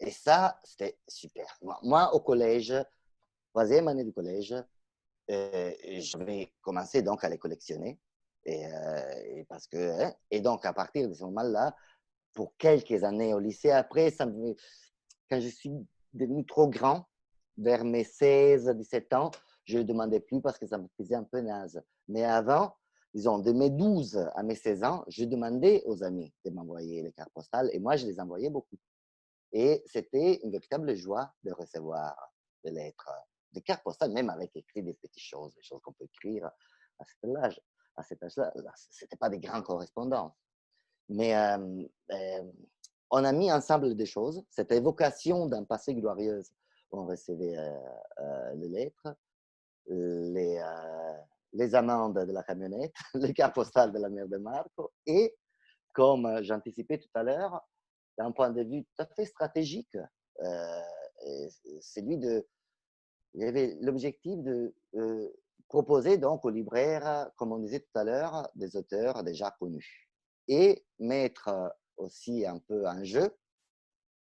[0.00, 1.58] Et ça, c'était super.
[1.82, 2.74] Moi, au collège,
[3.50, 4.54] troisième année du collège,
[5.30, 7.98] euh, j'avais commencé donc à les collectionner.
[8.44, 11.76] Et, euh, parce que, hein, et donc, à partir de ce moment-là,
[12.34, 15.70] pour quelques années au lycée, après, quand je suis
[16.12, 17.06] devenu trop grand,
[17.58, 19.30] vers mes 16, 17 ans,
[19.64, 21.82] je ne demandais plus parce que ça me faisait un peu naze.
[22.08, 22.74] Mais avant,
[23.14, 27.12] disons, de mes 12 à mes 16 ans, je demandais aux amis de m'envoyer les
[27.12, 28.78] cartes postales et moi, je les envoyais beaucoup.
[29.52, 32.16] Et c'était une véritable joie de recevoir
[32.64, 33.10] des lettres,
[33.52, 36.46] des cartes postales, même avec écrit des petites choses, des choses qu'on peut écrire
[36.98, 37.60] à cet âge.
[37.94, 40.32] À cet âge-là, ce n'était pas des grandes correspondances.
[41.08, 42.42] Mais euh, euh,
[43.10, 46.42] on a mis ensemble des choses, cette évocation d'un passé glorieux.
[46.90, 49.16] On recevait euh, les lettres,
[49.86, 50.62] les,
[51.52, 55.34] les amendes de la camionnette, les cartes postales de la mère de Marco et,
[55.92, 57.60] comme j'anticipais tout à l'heure,
[58.18, 59.96] d'un point de vue tout à fait stratégique,
[60.42, 60.80] euh.
[63.34, 64.74] Il y avait l'objectif de
[65.68, 70.11] proposer donc aux libraires, comme on disait tout à l'heure, des auteurs déjà connus
[70.48, 73.36] et mettre aussi un peu en jeu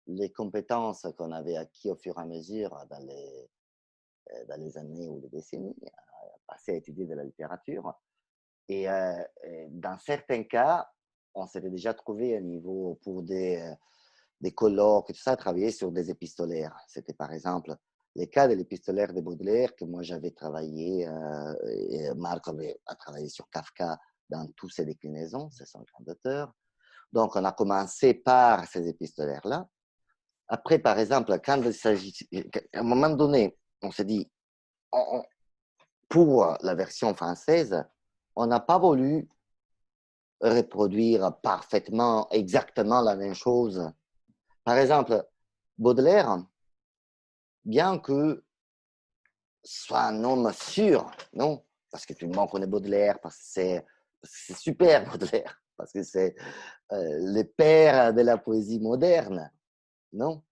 [0.08, 3.49] les compétences qu'on avait acquises au fur et à mesure dans les,
[4.32, 5.75] euh, les années ou les décennies,
[6.47, 7.93] passées à étudier de la littérature.
[8.69, 8.88] Et,
[9.69, 10.89] dans certains cas,
[11.34, 13.73] on s'était déjà trouvé à niveau pour des,
[14.41, 16.77] des colloques, tout ça, travailler sur des épistolaires.
[16.88, 17.75] C'était par exemple
[18.15, 22.95] le cas de l'épistolaire de Baudelaire que moi j'avais travaillé, euh, et Marc avait, a
[22.95, 26.51] travaillé sur Kafka dans toutes ses déclinaisons, c'est son grand.
[27.11, 29.67] Donc on a commencé par ces épistolaires-là.
[30.47, 32.15] Après, par exemple, quand il s'agit,
[32.73, 34.29] à un moment donné, on s'est dit,
[36.07, 37.83] pour la version française,
[38.35, 39.27] on n'a pas voulu
[40.39, 43.91] reproduire parfaitement, exactement la même chose
[44.67, 45.25] par exemple,
[45.77, 46.43] Baudelaire,
[47.63, 48.43] bien que
[49.63, 51.63] soit un homme sûr, non?
[51.89, 53.85] Parce que tout le monde connaît Baudelaire, parce que c'est,
[54.23, 56.36] super Baudelaire, parce que c'est
[56.91, 59.51] euh, le père de la poésie moderne,
[60.13, 60.43] non?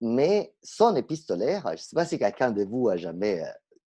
[0.00, 3.42] Mais son épistolaire, je ne sais pas si quelqu'un de vous a jamais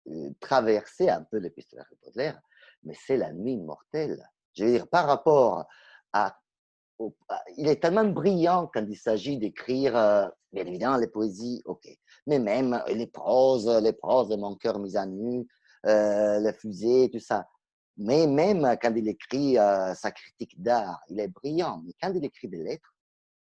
[0.09, 2.41] euh, traversé un peu l'épistolaire de Baudelaire,
[2.83, 4.29] mais c'est la nuit mortelle.
[4.55, 5.67] Je veux dire, par rapport
[6.13, 6.37] à
[7.57, 11.89] il est tellement brillant quand il s'agit d'écrire, euh, bien évidemment, les poésies, ok,
[12.27, 15.47] mais même euh, les proses, les proses de mon cœur mis à nu,
[15.87, 17.47] euh, les fusées, tout ça.
[18.03, 21.83] Mais même quand il écrit sa critique d'art, il est brillant.
[21.85, 22.95] Mais quand il écrit des lettres,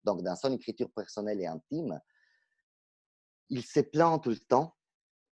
[0.03, 2.01] donc dans son écriture personnelle et intime,
[3.49, 4.75] il se plaint tout le temps.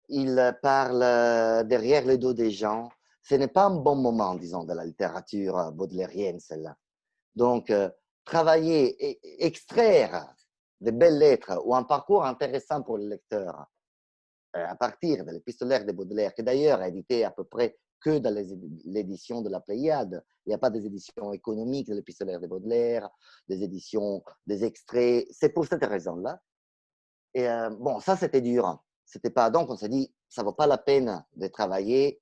[0.09, 2.89] Il parle derrière le dos des gens.
[3.21, 6.75] Ce n'est pas un bon moment, disons, de la littérature baudelairienne, celle-là.
[7.33, 7.89] Donc, euh,
[8.25, 10.35] travailler et extraire
[10.81, 13.67] des belles lettres ou un parcours intéressant pour le lecteur
[14.55, 18.19] euh, à partir de l'épistolaire de Baudelaire, qui d'ailleurs est édité à peu près que
[18.19, 18.33] dans
[18.85, 20.23] l'édition de la Pléiade.
[20.45, 23.09] Il n'y a pas des éditions économiques de l'épistolaire de Baudelaire,
[23.47, 25.27] des éditions, des extraits.
[25.31, 26.39] C'est pour cette raison-là.
[27.33, 28.83] Et euh, bon, ça, c'était dur.
[29.05, 29.49] C'était pas.
[29.49, 32.21] Donc, on s'est dit, ça vaut pas la peine de travailler.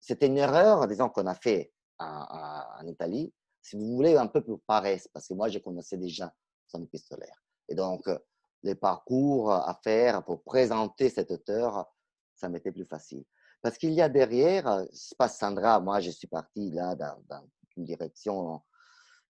[0.00, 3.32] C'était une erreur, disons, qu'on a fait en Italie
[3.64, 6.32] si vous voulez, un peu pour paresse, parce que moi, je connaissais déjà
[6.66, 7.42] son épistolaire.
[7.68, 8.18] Et donc, euh,
[8.62, 11.90] les parcours à faire pour présenter cet auteur,
[12.34, 13.24] ça m'était plus facile.
[13.64, 17.48] Parce qu'il y a derrière, euh, c'est pas Sandra, moi, je suis parti là dans,
[17.78, 18.60] une direction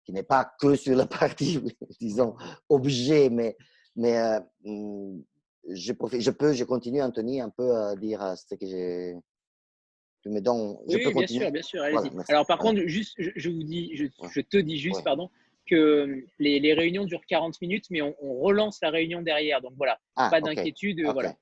[0.06, 1.60] qui n'est pas que sur la partie,
[2.00, 2.34] disons,
[2.70, 3.58] objet, mais,
[3.94, 5.20] mais euh, hmm,
[5.68, 9.16] je, je peux, je continue, Anthony, un peu à dire ce que j'ai
[10.86, 11.82] oui, bien sûr, bien sûr.
[12.28, 15.28] Alors, par contre, juste, je, vous dis, je, te dis juste, pardon,
[15.66, 19.60] que euh, les, réunions durent 40 minutes, mais on, relance la réunion derrière.
[19.60, 21.04] Donc voilà, ah, pas d'inquiétude.
[21.04, 21.36] Voilà.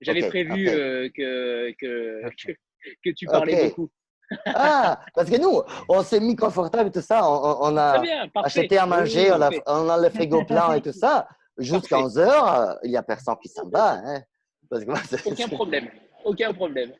[0.00, 2.22] J'avais prévu euh, que, que,
[3.04, 3.90] que, tu parlais beaucoup.
[4.46, 7.28] ah, parce que nous, on s'est mis confortable et tout ça.
[7.28, 8.02] On, a
[8.36, 11.26] acheté à manger, on, a, on, a, le frigo plein et tout ça.
[11.58, 14.00] Jusqu'à 11 heures, il n'y a personne qui s'en va.
[14.04, 14.22] Hein.
[15.26, 15.88] Aucun problème.
[16.24, 16.92] Aucun problème.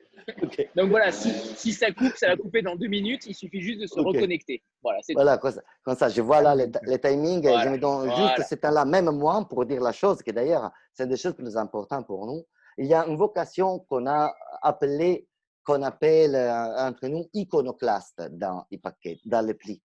[0.77, 3.27] Donc voilà, si, ça coupe, ça va couper dans deux minutes.
[3.27, 4.63] Il suffit juste de se reconnecter.
[4.83, 7.45] Voilà, voilà comme, ça, je vois là les, timings.
[7.45, 11.09] je me donne juste ce temps-là, même moi, pour dire la chose, qui d'ailleurs, c'est
[11.09, 12.45] des choses plus importantes pour nous.
[12.81, 15.29] Il y a une vocation qu'on a appelée,
[15.65, 19.83] qu'on appelle euh, entre nous iconoclaste dans les paquets, dans les plis.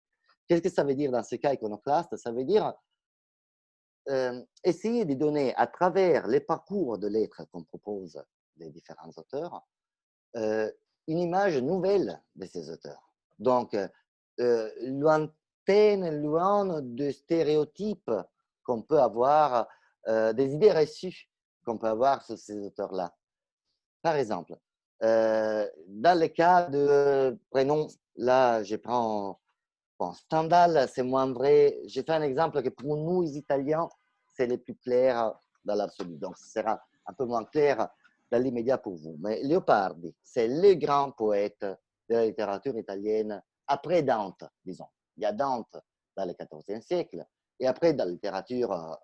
[0.48, 2.16] Qu'est-ce que ça veut dire dans ce cas iconoclaste?
[2.16, 2.72] Ça veut dire
[4.08, 8.18] euh, essayer de donner à travers les parcours de lettres qu'on propose
[8.56, 9.66] les différents auteurs,
[10.36, 10.72] euh,
[11.06, 13.12] une image nouvelle de ces auteurs.
[13.38, 13.76] Donc,
[14.40, 18.10] euh, lointaine, loin de stéréotypes
[18.64, 19.68] qu'on peut avoir,
[20.08, 21.28] des idées reçues
[21.66, 23.12] qu'on peut avoir sur ces auteurs-là.
[24.02, 24.56] Par exemple,
[25.00, 29.38] dans le cas de prénom, là, je prends
[29.98, 31.78] bon, Stendhal, c'est moins vrai.
[31.86, 33.88] J'ai fait un exemple que pour nous, les Italiens,
[34.34, 35.32] c'est le plus clair
[35.64, 36.16] dans l'absolu.
[36.16, 37.88] Donc, ce sera un peu moins clair
[38.30, 39.16] dans l'immédiat pour vous.
[39.18, 41.60] Mais Leopardi, c'est le grand poète
[42.08, 44.88] de la littérature italienne après Dante, disons.
[45.16, 45.76] Il y a Dante
[46.16, 47.24] dans le XIVe siècle,
[47.58, 48.94] et après, dans la littérature euh,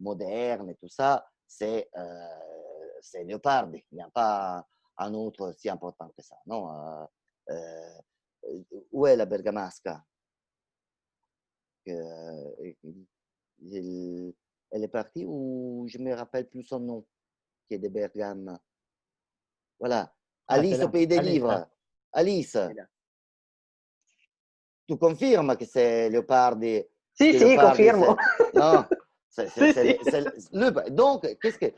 [0.00, 3.84] moderne et tout ça, c'est euh, Leopardi.
[3.90, 4.64] Il n'y a pas
[4.96, 6.36] un autre si important que ça.
[6.46, 7.04] Non euh,
[7.50, 10.02] euh, où est la bergamasca?
[11.84, 12.74] Elle
[14.72, 17.06] est partie ou je me rappelle plus son nom,
[17.66, 18.56] qui est de Bergame.
[19.78, 20.14] Voilà.
[20.46, 21.68] Ah, Alice au pays des livres.
[22.12, 22.56] Alice.
[24.86, 26.84] Tu confirmes que c'est Leopardi
[30.90, 31.72] Donc, qu'est-ce que,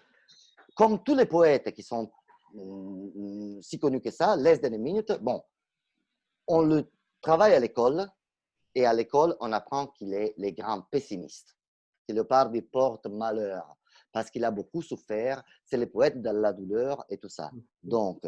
[0.75, 2.11] comme tous les poètes qui sont
[2.55, 5.43] mm, si connus que ça, Less than a minute, bon,
[6.47, 8.09] on le travaille à l'école
[8.75, 11.57] et à l'école, on apprend qu'il est le grand pessimiste,
[12.09, 13.77] que le pardi porte malheur
[14.13, 17.51] parce qu'il a beaucoup souffert, c'est le poète de la douleur et tout ça.
[17.53, 17.63] Mm.
[17.83, 18.23] Donc,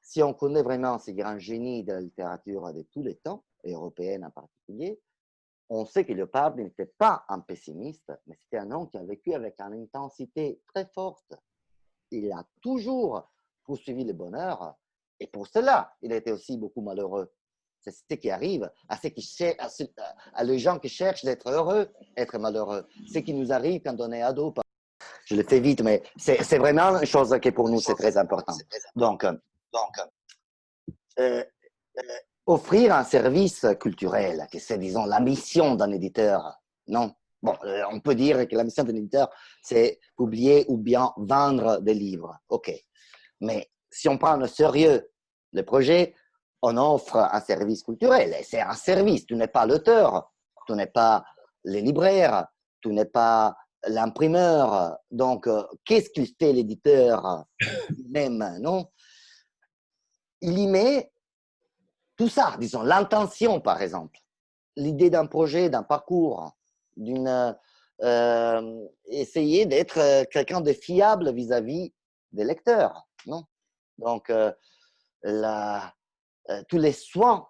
[0.00, 4.24] si on connaît vraiment ces grands génies de la littérature de tous les temps, européenne
[4.24, 4.98] en particulier,
[5.70, 9.32] on sait que Léopold n'était pas un pessimiste, mais c'était un homme qui a vécu
[9.34, 11.32] avec une intensité très forte.
[12.10, 13.30] Il a toujours
[13.64, 14.74] poursuivi le bonheur,
[15.20, 17.32] et pour cela, il était aussi beaucoup malheureux.
[17.80, 19.24] C'est ce qui arrive à, ceux qui
[20.34, 22.86] à, les gens qui cherchent d'être heureux, être malheureux.
[23.10, 24.52] Ce qui nous arrive quand on est ado.
[25.24, 28.54] Je le fais vite, mais c'est vraiment une chose qui pour nous, c'est très important.
[28.96, 29.96] Donc, donc
[31.20, 31.44] euh,
[31.98, 32.02] euh,
[32.50, 36.60] offrir un service culturel, que c'est, disons, la mission d'un éditeur.
[36.88, 37.12] Non?
[37.42, 39.30] Bon, euh, on peut dire que la mission d'un éditeur,
[39.62, 42.36] c'est publier ou bien vendre des livres.
[42.48, 42.72] OK.
[43.40, 45.08] Mais si on prend au sérieux
[45.52, 46.14] le projet,
[46.60, 48.34] on offre un service culturel.
[48.38, 49.26] Et c'est un service.
[49.26, 50.32] Tu n'es pas l'auteur,
[50.66, 51.24] tu n'es pas
[51.64, 52.48] le libraire,
[52.82, 54.98] tu n'es pas l'imprimeur.
[55.10, 57.44] Donc, euh, qu'est-ce qu'il fait l'éditeur
[58.10, 58.86] même, non?
[60.42, 61.12] Il y met
[62.20, 64.18] tout ça, disons, l'intention, par exemple,
[64.76, 66.54] l'idée d'un projet, d'un parcours,
[66.94, 67.56] d'une
[68.02, 71.94] euh, essayer d'être euh, quelqu'un de fiable vis-à-vis
[72.32, 73.44] des lecteurs, non?
[73.96, 74.52] Donc, euh,
[76.68, 77.48] tous les soins,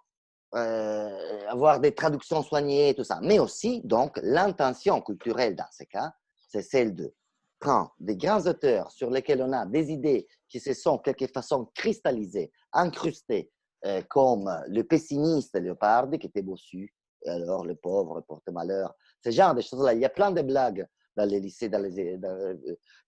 [0.53, 6.13] avoir des traductions soignées, tout ça, mais aussi, donc, l'intention culturelle dans ces cas,
[6.47, 7.13] c'est celle de
[7.59, 11.69] prendre des grands auteurs sur lesquels on a des idées qui se sont, quelque façon,
[11.75, 13.51] cristallisées, incrustées
[13.87, 18.95] euh, comme le pessimiste Léopardi qui était bossu, et alors le pauvre porte malheur.
[19.25, 19.95] Ce genre de choses-là.
[19.95, 22.55] Il y a plein de blagues dans les lycées dans les, euh,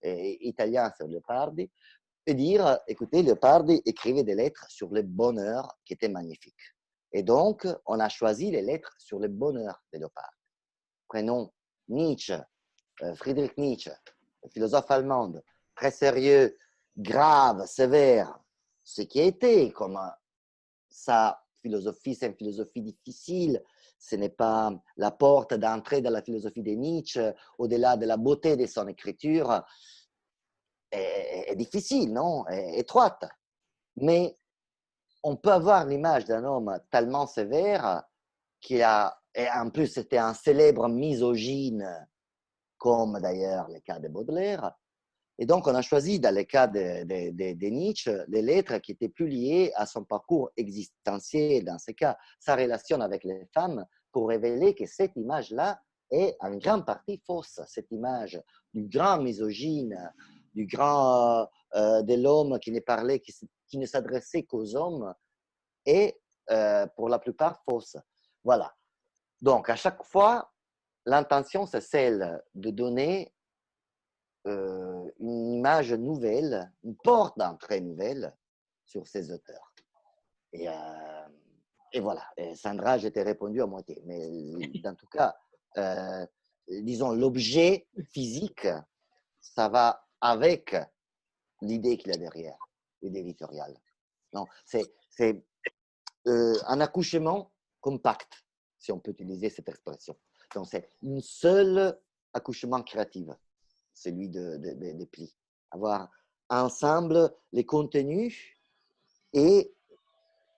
[0.04, 1.70] euh, italiens sur Léopardi.
[2.24, 6.54] Et dire, écoutez, Léopardi écrivait des lettres sur le bonheur qui était magnifique.
[7.12, 10.36] Et donc, on a choisi les lettres sur le bonheur de Léopardi.
[11.08, 11.52] Prenons
[11.88, 12.36] Nietzsche,
[13.16, 13.90] Friedrich Nietzsche,
[14.52, 15.32] philosophe allemand,
[15.74, 16.56] très sérieux,
[16.96, 18.38] grave, sévère,
[18.84, 19.98] ce qui a été comme
[20.92, 23.62] sa philosophie, c'est une philosophie difficile.
[23.98, 28.56] Ce n'est pas la porte d'entrée dans la philosophie de Nietzsche, au-delà de la beauté
[28.56, 29.62] de son écriture.
[30.90, 32.46] Est, difficile, non?
[32.48, 33.24] Est, Étroite.
[33.96, 34.36] Mais
[35.22, 38.02] on peut avoir l'image d'un homme tellement sévère
[38.60, 42.08] qui a, et en plus c'était un célèbre misogyne,
[42.76, 44.72] comme d'ailleurs le cas de Baudelaire,
[45.38, 49.28] et donc, on a choisi, dans le cas de, Nietzsche, les lettres qui étaient plus
[49.28, 54.74] liées à son parcours existentiel, dans ce cas, sa relation avec les femmes, pour révéler
[54.74, 57.60] que cette image-là est en grande partie fausse.
[57.66, 58.40] Cette image
[58.74, 60.12] du grand misogyne,
[60.54, 65.14] du grand euh, de l'homme qui ne parlait, qui, ne s'adressait qu'aux hommes,
[65.86, 67.96] est euh, pour la plupart fausse.
[68.44, 68.74] Voilà.
[69.40, 70.52] Donc, à chaque fois,
[71.06, 73.32] l'intention, c'est celle de donner
[74.48, 78.34] euh, une image nouvelle, une porte d'entrée nouvelle
[78.84, 79.72] sur ces auteurs.
[80.52, 81.28] Et, euh,
[81.92, 82.26] et voilà,
[82.56, 84.02] Sandra, je t'ai répondu à moitié.
[84.04, 84.28] Mais
[84.84, 85.36] en tout cas,
[85.78, 86.26] euh,
[86.68, 88.66] disons, l'objet physique,
[89.40, 90.74] ça va avec
[91.60, 92.58] l'idée qu'il y a derrière,
[93.00, 93.76] l'idée éditoriale.
[94.64, 95.44] C'est
[96.24, 98.44] un accouchement compact,
[98.78, 100.16] si on peut utiliser cette expression.
[100.54, 101.96] Donc, c'est une seule
[102.32, 103.28] accouchement créatif
[103.94, 105.34] celui de, des plis.
[105.70, 106.10] Avoir
[106.48, 108.56] ensemble les contenus
[109.32, 109.72] et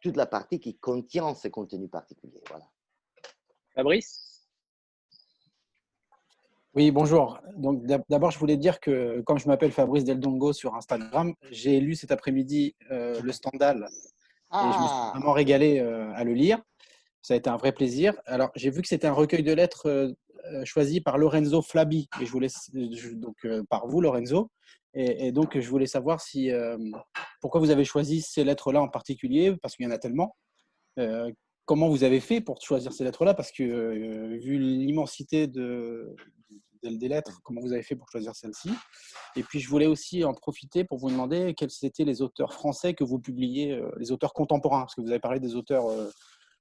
[0.00, 2.42] toute la partie qui contient ces contenus particuliers.
[2.48, 2.66] Voilà.
[3.74, 4.48] Fabrice?
[6.74, 7.40] Oui, bonjour.
[7.56, 11.94] Donc d'abord, je voulais dire que comme je m'appelle Fabrice Deldongo sur Instagram, j'ai lu
[11.94, 13.88] cet après-midi euh, Le Stendhal
[14.52, 15.12] et je me suis ah!
[15.14, 16.60] vraiment régalé euh, à le lire.
[17.24, 18.12] Ça a été un vrai plaisir.
[18.26, 20.12] Alors, j'ai vu que c'était un recueil de lettres euh,
[20.52, 22.06] euh, choisi par Lorenzo Flabi,
[23.14, 24.50] donc, euh, par vous, Lorenzo.
[24.92, 26.52] Et, donc, je voulais savoir si,
[27.40, 30.36] pourquoi vous avez choisi ces lettres-là en particulier Parce qu'il y en a tellement.
[31.64, 33.34] comment vous avez fait pour choisir ces lettres-là?
[33.34, 36.14] Parce que vu l'immensité de,
[36.84, 38.70] des lettres, comment vous avez fait pour choisir celle-ci
[39.34, 42.94] Et puis, je voulais aussi en profiter pour vous demander quels étaient les auteurs français
[42.94, 45.86] que vous publiez, les auteurs contemporains, parce que vous avez parlé des auteurs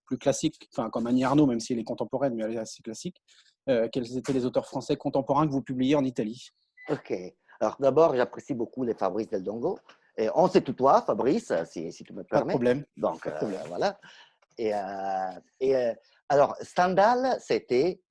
[0.05, 2.81] plus classiques, enfin, comme Annie Arnaud, même si elle est contemporaine, mais elle est assez
[2.81, 3.21] classique.
[3.65, 6.49] quels étaient les auteurs français contemporains que vous publiez en Italie?
[6.89, 7.13] Ok.
[7.59, 9.79] Alors, d'abord, j'apprécie beaucoup les Fabrice Del Dongo.
[10.17, 12.41] Et on se tutoie, Fabrice, si, si tu me permets.
[12.41, 12.85] Pas de problème.
[12.97, 13.99] Donc, euh, voilà.
[14.57, 15.93] Et, euh, et euh,
[16.29, 18.01] alors, Stendhal, c'était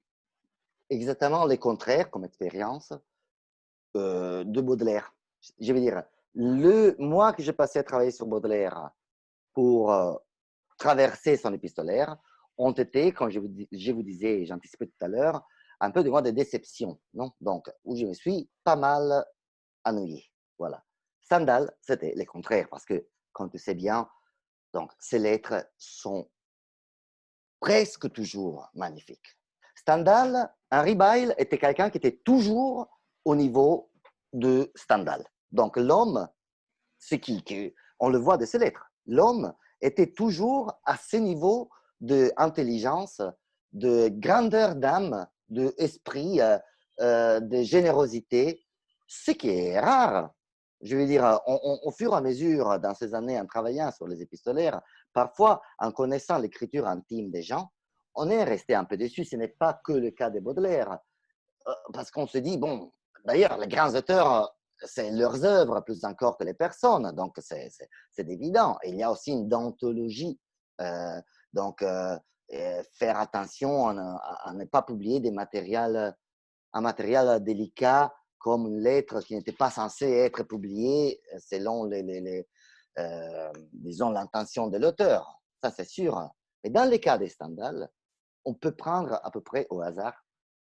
[0.91, 2.93] exactement le contraire comme expérience
[3.95, 5.15] de Baudelaire.
[5.61, 6.03] Je veux dire,
[6.35, 8.91] le mois que j'ai passé à travailler sur Baudelaire
[9.53, 9.93] pour
[10.83, 12.17] traverser son épistolaire
[12.59, 15.47] ont été, comme je vous, disais, j'anticipais tout à l'heure,
[15.81, 17.31] un peu de mois de déception, non?
[17.41, 19.25] Donc, où je me suis pas mal
[19.85, 20.25] ennuyé.
[20.59, 20.85] Voilà.
[21.21, 24.09] Stendhal, c'était le contraire, parce que, quand tu sais bien,
[24.75, 26.29] donc, ces lettres sont
[27.61, 29.39] presque toujours magnifiques.
[29.77, 32.89] Stendhal, Henri Bail était quelqu'un qui était toujours
[33.25, 33.91] au niveau
[34.33, 35.25] de Stendhal.
[35.53, 36.29] Donc, l'homme,
[36.99, 38.91] c'est qui, On le voit de ses lettres.
[39.07, 41.69] L'homme était toujours à ce niveau
[42.01, 43.21] d'intelligence,
[43.73, 46.59] de grandeur d'âme, d'esprit, de, euh,
[47.01, 48.65] euh, de générosité,
[49.07, 50.31] ce qui est rare.
[50.81, 54.21] Je veux dire, au fur et à mesure, dans ces années, en travaillant sur les
[54.21, 54.81] épistolaires,
[55.13, 57.71] parfois, en connaissant l'écriture intime des gens,
[58.17, 59.25] on est resté un peu déçu.
[59.25, 60.99] Ce n'est pas que le cas de Baudelaire,
[61.69, 62.93] euh, parce qu'on se dit, bon,
[63.25, 67.71] d'ailleurs, les grands auteurs, c'est leurs œuvres plus encore que les personnes, donc c'est
[68.19, 68.79] évident.
[68.85, 70.39] Il y a aussi une dentologie,
[70.81, 71.21] euh,
[71.53, 71.83] donc
[72.55, 76.15] euh, faire attention à, ne pas publier des matériels,
[76.75, 82.03] un matériel délicat comme une lettre qui n'était pas censée être publiée euh, selon les,
[82.03, 82.47] les,
[82.99, 85.41] euh, disons l'intention de l'auteur.
[85.63, 86.29] Ça, c'est sûr.
[86.63, 87.89] Mais dans les cas des Stendhal,
[88.45, 90.23] on peut prendre à peu près au hasard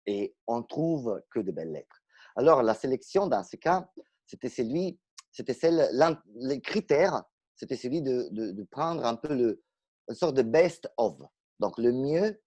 [0.06, 1.99] et on trouve que de belles lettres.
[2.36, 3.90] Alors, la sélection dans ce cas,
[4.26, 5.00] c'était celui,
[5.32, 5.90] c'était celle,
[6.36, 7.24] les critères,
[7.56, 9.64] c'était celui de, prendre un peu le,
[10.08, 11.18] une sorte de best of.
[11.60, 12.42] Donc, le mieux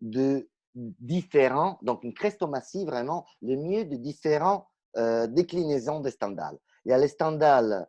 [0.00, 6.58] de différents, donc une crestomatie vraiment, le mieux de différents euh, déclinaisons de Stendhal.
[6.84, 7.88] Il y a le Stendhal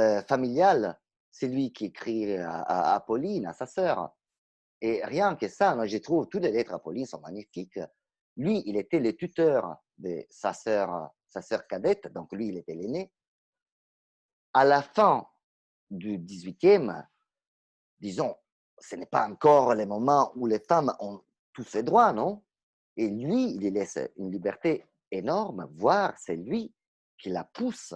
[0.00, 0.98] euh, familial,
[1.30, 4.14] c'est lui qui écrit à, Pauline, à sa sœur.
[4.80, 7.80] Et rien que ça, moi, je trouve toutes les lettres à Pauline sont magnifiques.
[8.36, 12.74] Lui, il était le tuteur de sa sœur, sa sœur cadette, donc lui, il était
[12.74, 13.12] l'aîné.
[14.52, 15.26] À la fin
[15.90, 17.06] du 18e,
[17.98, 18.36] disons,
[18.78, 21.22] ce n'est pas encore le moment où les femmes ont
[21.52, 22.42] tous ses droits, non?
[22.96, 26.72] Et lui, il lui laisse une liberté énorme, voire c'est lui
[27.18, 27.94] qui la pousse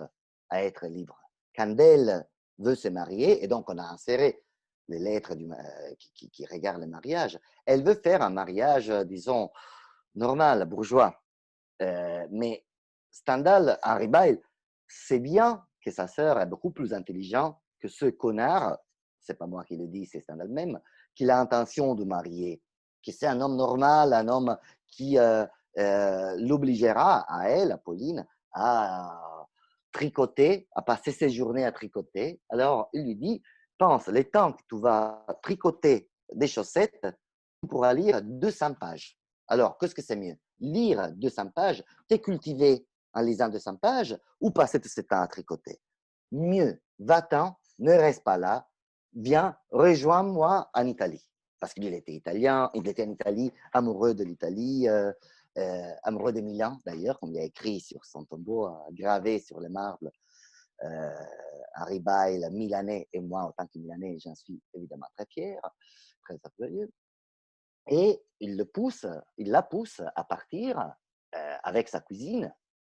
[0.48, 1.18] à être libre.
[1.54, 2.26] Quand elle
[2.58, 4.42] veut se marier, et donc on a inséré
[4.88, 5.48] les lettres du,
[6.14, 9.50] qui, qui, regardent le mariage, elle veut faire un mariage, disons,
[10.14, 11.20] normal, bourgeois.
[11.82, 12.64] Euh, mais
[13.10, 14.40] Stendhal, Henri Bail,
[14.86, 18.78] c'est bien que sa sœur est beaucoup plus intelligente que ce connard,
[19.20, 20.80] c'est pas moi qui le dis, c'est Stendhal même,
[21.14, 22.62] qu'il a intention de marier
[23.04, 24.56] que c'est un homme normal, un homme
[24.86, 25.46] qui euh,
[25.78, 29.46] euh, l'obligera à elle, à Pauline, à
[29.92, 32.40] tricoter, à passer ses journées à tricoter.
[32.48, 33.42] Alors, il lui dit,
[33.78, 37.06] pense, les temps que tu vas tricoter des chaussettes,
[37.62, 39.16] tu pourras lire 200 pages.
[39.46, 40.36] Alors, qu'est-ce que c'est mieux?
[40.60, 45.26] Lire 200 pages, t'es cultivé en lisant 200 pages ou passer tout ce temps à
[45.26, 45.80] tricoter
[46.32, 48.68] Mieux, va-t'en, ne reste pas là,
[49.14, 51.24] viens, rejoins-moi en Italie
[51.60, 55.12] parce qu'il était italien, il était en Italie, amoureux de l'Italie, euh,
[55.58, 59.60] euh, amoureux de Milan d'ailleurs, comme il a écrit sur son tombeau, euh, gravé sur
[59.60, 60.10] le marbre.
[60.84, 61.10] Euh,
[62.00, 65.60] Bail, Milanais, et moi, en tant que Milanais, j'en suis évidemment très fier,
[66.22, 66.90] très orgueilleux.
[67.88, 70.94] Et il le pousse, il la pousse à partir
[71.62, 72.52] avec sa cuisine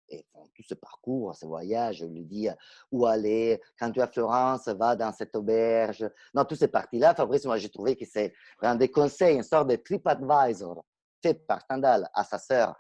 [0.10, 2.48] et tout ce parcours, ce voyage, je lui dis
[2.92, 6.08] où aller, quand tu es à Florence, va dans cette auberge.
[6.34, 9.68] Dans toutes ces parties-là, Fabrice, moi, j'ai trouvé que c'est vraiment des conseils, une sorte
[9.68, 10.86] de trip advisor
[11.24, 12.76] fait par Stendhal à sa sœur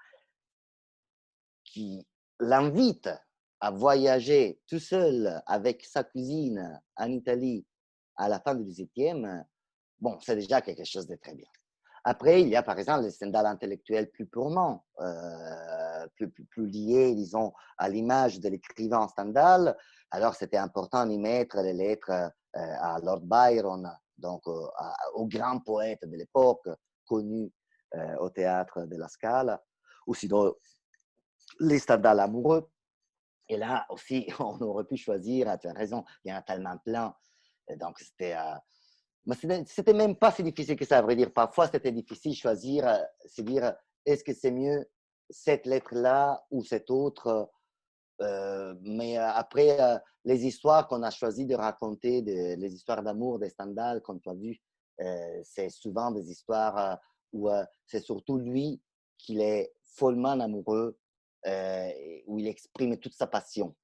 [1.63, 2.07] qui
[2.39, 3.09] l'invite
[3.59, 7.66] à voyager tout seul avec sa cuisine en Italie
[8.18, 9.43] à la fin du 18e.
[9.99, 11.47] Bon, c'est déjà quelque chose de très bien.
[12.08, 14.86] Après, il y a par exemple le Stendhal intellectuel plus purement.
[15.01, 19.76] Euh, plus, plus, lié, disons, à l'image de l'écrivain Stendhal.
[20.12, 26.06] Alors, c'était important d'y mettre les lettres euh, à Lord Byron, donc au grand poète
[26.06, 26.70] de l'époque,
[27.06, 27.51] connu
[27.95, 29.62] euh, au théâtre de la Scala,
[30.08, 30.53] ou sinon
[31.60, 32.70] les Stendhal amoureux.
[33.49, 36.41] Et là aussi, on aurait pu choisir, ah, tu as raison, il y en a
[36.43, 37.16] tellement plein.
[37.78, 38.36] Donc, c'était.
[39.28, 41.32] Euh, c'était même pas si difficile que ça, à vrai dire.
[41.34, 43.73] Parfois, c'était difficile de choisir, euh, se dire
[44.05, 44.86] est-ce que c'est mieux
[45.30, 47.49] cette lettre-là ou cette autre.
[48.21, 49.78] Euh, mais après,
[50.23, 54.36] les histoires qu'on a choisi de raconter, les histoires d'amour des Stendhal, comme tu as
[54.36, 54.61] vu,
[55.43, 56.99] c'est souvent des histoires
[57.34, 57.49] où
[57.88, 58.82] c'est surtout lui
[59.17, 60.97] qui est follement amoureux,
[62.28, 63.76] où il exprime toute sa passion.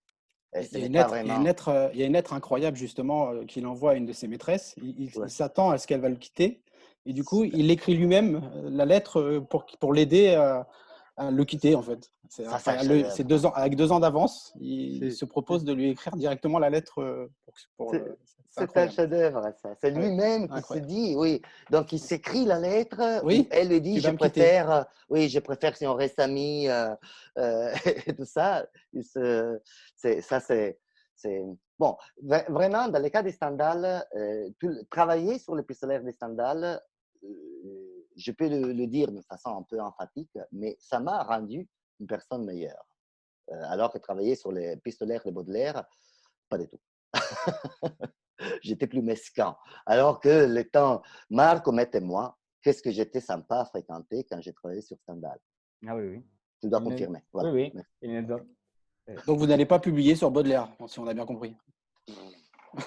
[0.53, 2.33] Il y, a une lettre, il, y a une lettre, il y a une lettre
[2.33, 4.75] incroyable justement qu'il envoie à une de ses maîtresses.
[4.81, 6.61] Il, s'attend à ce qu'elle va le quitter.
[7.05, 10.67] Et du coup, il écrit lui-même la lettre pour, pour l'aider à,
[11.31, 12.11] le quitter en fait.
[12.27, 16.69] C'est deux ans, avec deux ans d'avance, il se propose de lui écrire directement la
[16.69, 17.29] lettre
[17.77, 17.93] pour,
[18.51, 19.73] c'est un chef-d'œuvre, ça.
[19.79, 21.41] C'est lui-même qui se dit, oui.
[21.69, 23.21] Donc, il s'écrit la lettre.
[23.23, 23.47] Oui.
[23.49, 26.93] Elle lui dit, je préfère, euh, oui, je préfère si on reste amis euh,
[27.37, 27.71] euh
[28.05, 28.65] et tout ça.
[29.01, 30.77] ça, c'est,
[31.79, 31.97] bon.
[32.21, 34.49] Vraiment, dans le cas des Stendhal, euh,
[34.89, 36.81] travailler sur le pistolet des Stendhal,
[38.17, 42.07] je peux le, le, dire de façon un peu emphatique, mais ça m'a rendu une
[42.07, 42.85] personne meilleure.
[43.69, 45.85] alors que travailler sur les pistolets de Baudelaire,
[46.49, 46.79] pas du tout.
[48.61, 49.55] j'étais plus mesquin.
[49.85, 54.53] Alors que le temps, Marc, et moi, qu'est-ce que j'étais sympa à fréquenter quand j'ai
[54.53, 55.39] travaillé sur Stendhal.
[55.87, 56.25] Ah oui, oui.
[56.61, 57.23] Tu dois confirmer.
[57.33, 57.71] Oui,
[58.03, 58.21] oui.
[59.25, 61.55] Donc, vous n'allez pas publier sur Baudelaire, si on a bien compris.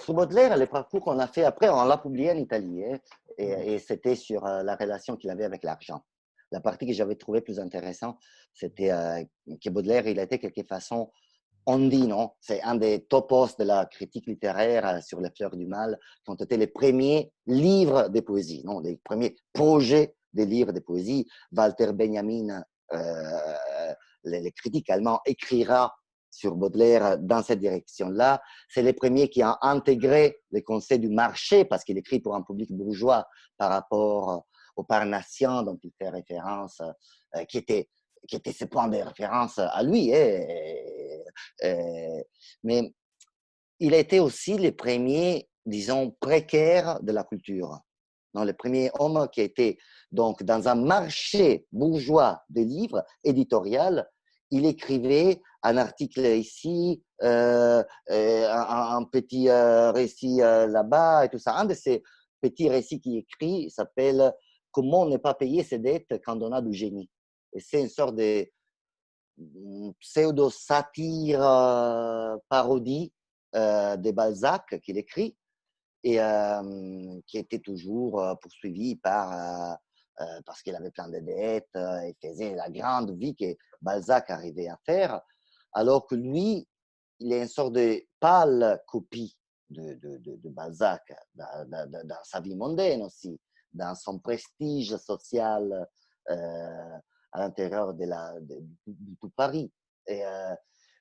[0.02, 2.84] Sur Baudelaire, les parcours qu'on a fait après, on l'a publié en Italie.
[2.84, 2.98] Hein,
[3.36, 6.04] et, c'était sur euh, la relation qu'il avait avec l'argent.
[6.52, 8.18] La partie que j'avais trouvée plus intéressante,
[8.52, 9.24] c'était euh,
[9.62, 11.10] que Baudelaire, il était quelque façon
[11.66, 15.56] on dit, non, c'est un des topos de la critique littéraire euh, sur les fleurs
[15.56, 20.44] du mal, qui ont été les premiers livres de poésie, non, les premiers projets de
[20.44, 21.26] livres de poésie.
[21.52, 22.62] Walter Benjamin,
[22.92, 23.94] euh,
[24.24, 25.94] le, critique allemand, écrira
[26.30, 28.42] sur Baudelaire dans cette direction-là.
[28.68, 32.42] C'est les premiers qui ont intégré le concept du marché, parce qu'il écrit pour un
[32.42, 34.44] public bourgeois par rapport
[34.76, 36.82] au Parnassien dont il fait référence,
[37.36, 37.88] euh, qui était
[38.26, 40.14] qui était ses points de référence à lui.
[40.14, 40.40] Hein,
[42.62, 42.94] mais
[43.80, 47.80] il a été aussi le premier, disons, précaire de la culture.
[48.34, 49.78] Non, le premier homme qui a été
[50.10, 54.08] donc dans un marché bourgeois de livres éditorial,
[54.50, 61.54] il écrivait un article ici, euh, euh, un, petit euh, récit là-bas et tout ça.
[61.54, 62.02] Un de ces
[62.40, 64.32] petits récits qu'il écrit s'appelle
[64.70, 67.08] Comment ne pas payer ses dettes quand on a du génie
[67.58, 68.46] c'est une sorte de
[70.00, 73.12] pseudo-satire euh, parodie
[73.54, 75.36] euh, de Balzac qu'il écrit
[76.02, 79.78] et euh, qui était toujours poursuivi par
[80.46, 84.78] parce qu'il avait plein de dettes et faisait la grande vie que Balzac arrivait à
[84.86, 85.20] faire,
[85.72, 86.68] alors que lui,
[87.18, 89.36] il est une sorte de pâle copie
[89.70, 91.02] de, de, de, Balzac
[91.34, 93.40] dans, dans, sa vie mondaine aussi,
[93.72, 95.88] dans son prestige social
[97.34, 98.06] à l'intérieur de,
[99.20, 99.70] tout Paris.
[100.08, 100.54] Euh,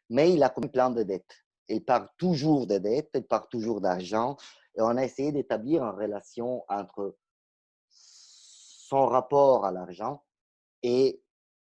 [0.09, 1.45] mais il a comme plein de dettes.
[1.69, 4.35] Il part toujours de dettes, il part toujours d'argent.
[4.75, 7.15] Et on a essayé d'établir une relation entre
[7.87, 10.23] son rapport à l'argent
[10.81, 11.21] et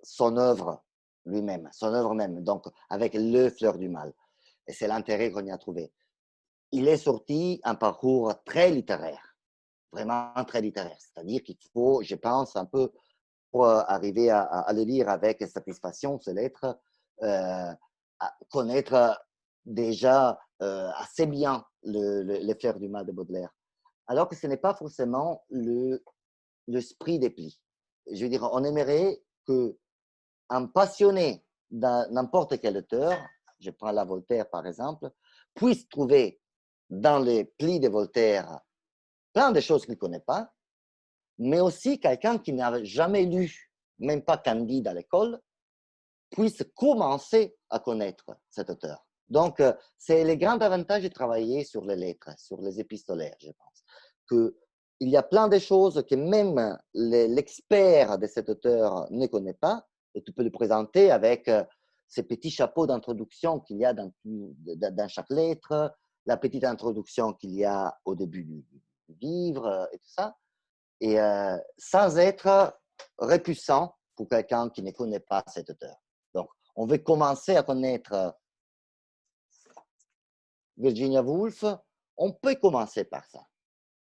[0.03, 0.83] son œuvre
[1.27, 4.12] lui-même, son œuvre même, donc avec le fleur du mal.
[4.67, 5.93] Et c'est l'intérêt qu'on y a trouvé.
[6.73, 9.37] Il est sorti un parcours très littéraire,
[9.93, 10.97] vraiment très littéraire.
[10.99, 12.91] C'est-à-dire qu'il faut, je pense, un peu
[13.55, 16.77] pour euh, arriver à, le lire avec satisfaction, ces lettres,
[17.23, 17.73] euh,
[18.51, 19.25] connaître
[19.65, 23.55] déjà euh, assez bien le, du mal de Baudelaire.
[24.09, 25.45] Alors que ce n'est pas forcément
[26.67, 27.61] l'esprit des plis.
[28.11, 29.79] Je veux dire, on aimerait que
[30.51, 33.17] un passionné d'un n'importe quel auteur,
[33.61, 35.13] je prends la Voltaire par exemple,
[35.55, 36.41] puisse trouver
[36.91, 38.59] dans les plis de Voltaire
[39.33, 40.53] plein de choses qu'il ne connaît pas,
[41.39, 45.41] mais aussi quelqu'un qui n'a jamais lu, même pas Candide à l'école,
[46.30, 49.07] puisse commencer à connaître cet auteur.
[49.28, 53.51] Donc, euh, c'est le grand avantage de travailler sur les lettres, sur les épistolaires, je
[53.51, 53.85] pense.
[54.28, 54.57] Que
[55.01, 59.87] il y a plein de choses que même l'expert de cet auteur ne connaît pas,
[60.14, 61.64] et tu peux le présenter avec euh,
[62.07, 65.95] ces petits chapeaux d'introduction qu'il y a dans, dans, chaque lettre,
[66.26, 68.64] la petite introduction qu'il y a au début du,
[69.20, 70.35] livre euh, et tout ça
[71.01, 72.79] et euh, sans être
[73.19, 75.97] répuissant pour quelqu'un qui ne connaît pas cet auteur.
[76.35, 78.31] Donc, on veut commencer à connaître euh,
[80.77, 81.65] Virginia Woolf,
[82.17, 83.47] on peut commencer par ça.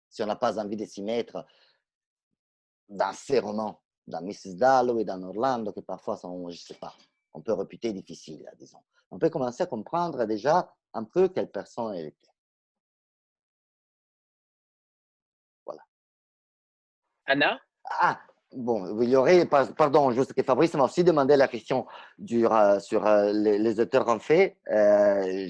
[0.08, 1.44] Si on n'a pas envie de s'y mettre
[2.88, 4.56] dans ses romans, dans Mrs.
[4.56, 6.94] Dalloway, dans Orlando, qui parfois sont, je ne sais pas,
[7.32, 8.82] on peut réputer difficile, disons.
[9.10, 12.31] On peut commencer à comprendre déjà un peu quelle personne elle était.
[17.32, 17.58] Anna?
[18.00, 18.20] Ah,
[18.52, 21.86] bon, il y aurait, pardon, juste que Fabrice m'a aussi demandé la question
[22.30, 24.58] euh, sur euh, les, auteurs en fait.
[24.70, 25.48] Euh,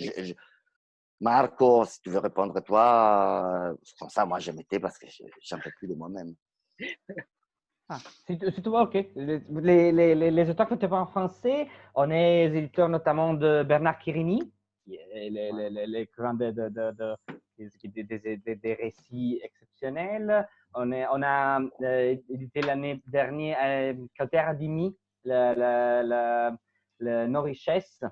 [1.21, 5.07] Marco, si tu veux répondre toi, comme ça, moi je m'étais parce que
[5.43, 6.35] j'en peux plus de moi-même.
[7.89, 8.95] Ah, si, tu, vois, ok.
[9.17, 13.99] Les, les, les, auteurs que tu vois en français, on est éditeurs notamment de Bernard
[13.99, 14.51] Quirini,
[14.91, 15.31] est
[15.87, 20.47] l'écrivain de, de, de, des, récits exceptionnels.
[20.75, 26.57] On, est, on a euh, édité l'année dernière euh, Calter Adimi, le, le,
[26.99, 28.03] le, No Richesse,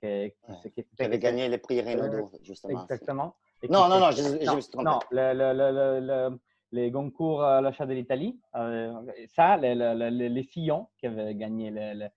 [0.00, 0.32] qui,
[0.74, 2.82] qui, avait gagné le prix Renaudot, justement.
[2.82, 3.36] Exactement.
[3.68, 4.90] Non, non, non, je, je me suis trompé.
[4.90, 6.38] Non, le,
[6.74, 8.38] les Goncourt à l'achat de l'Italie.
[8.56, 8.92] Euh,
[9.34, 12.08] ça, les sillons qui avaient gagné le,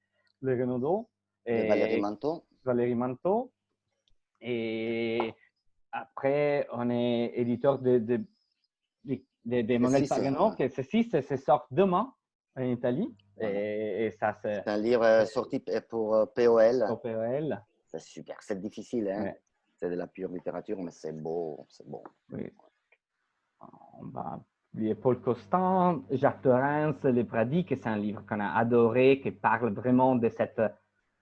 [0.42, 1.08] le, Renaudot.
[1.46, 2.44] Et Valérie Manteau.
[2.66, 3.52] Valérie Manteau.
[4.42, 5.34] Et
[5.92, 8.24] après, on est éditeur de, de,
[9.04, 12.14] de, de Manuel Pagano, que ceci se sort demain
[12.56, 13.16] en Italie.
[13.40, 16.86] Et, ça, c'est un livre euh, sorti pour POL.
[16.88, 17.62] Pour POL.
[17.86, 18.38] C'est super.
[18.42, 19.34] C'est difficile, hein?
[19.76, 21.66] C'est de la pure littérature, mais c'est beau.
[21.70, 22.04] C'est beau.
[22.32, 22.52] Oui
[24.00, 24.40] on va
[24.74, 29.32] oublier Paul Costan, Jacques Torrens, Les Pradis, que c'est un livre qu'on a adoré, qui
[29.32, 30.62] parle vraiment de cette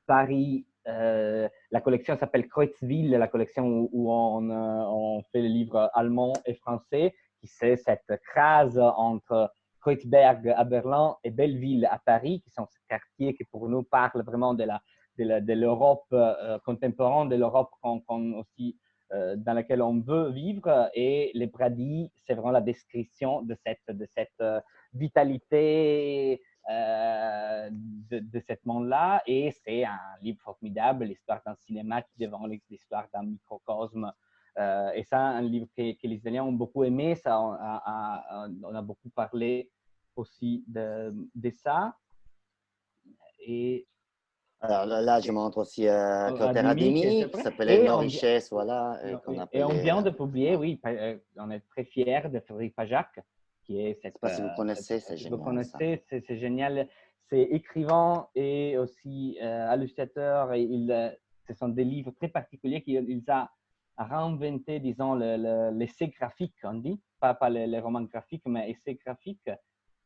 [0.05, 0.65] Paris.
[0.87, 6.33] Euh, la collection s'appelle Kreuzville, la collection où, on, euh, on, fait les livres allemands
[6.45, 12.51] et français, qui c'est cette crase entre Kreuzberg à Berlin et Belleville à Paris, qui
[12.51, 19.53] sont ces quartiers qui pour nous parlent vraiment de l'Europe euh, contemporaine, de l'Europe dans
[19.53, 20.89] laquelle on veut vivre.
[20.93, 24.43] Et les Pradis, c'est vraiment la description de cette,
[24.93, 29.21] vitalité euh, de, de cet monde-là.
[29.25, 34.11] Et c'est un livre formidable, l'histoire d'un cinéma qui devient l'histoire d'un microcosme.
[34.57, 37.15] et ça, un livre que, que, les Italiens ont beaucoup aimé.
[37.15, 39.69] Ça, on a, on a beaucoup parlé
[40.15, 41.95] aussi de, de ça.
[43.39, 43.85] Et
[44.61, 48.99] alors là, je montre aussi euh, Adimi, qui s'appelle Nos richesses, voilà.
[49.53, 53.19] Et, on vient de publier, oui, euh, on est très fiers de Frédéric Pajac,
[53.65, 54.17] qui est cette.
[54.19, 55.37] Pas si vous euh, connaissez, c'est génial.
[55.37, 56.87] Vous connaissez, c'est génial.
[57.27, 60.53] C'est écrivain et aussi euh, illustrateur.
[60.53, 63.51] Et il, ce sont des livres très particuliers qu'il a
[63.97, 69.49] réinventé, disons, l'essai graphique, on dit, pas, pas les, les romans graphiques, mais essai graphique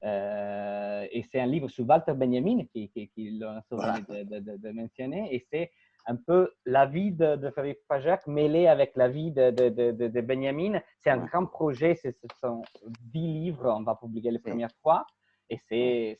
[0.03, 4.71] euh, et c'est un livre sur Walter Benjamin qui, qui, qui l'a de, de, de,
[4.71, 5.33] mentionner.
[5.33, 5.71] Et c'est
[6.05, 10.79] un peu la vie de, de Frédéric Pajac mêlée avec la vie de, de, Benjamin.
[10.99, 11.95] C'est un grand projet.
[11.95, 12.61] Ce sont
[12.99, 13.73] dix livres.
[13.77, 15.05] On va publier les premières fois.
[15.49, 16.19] Et c'est.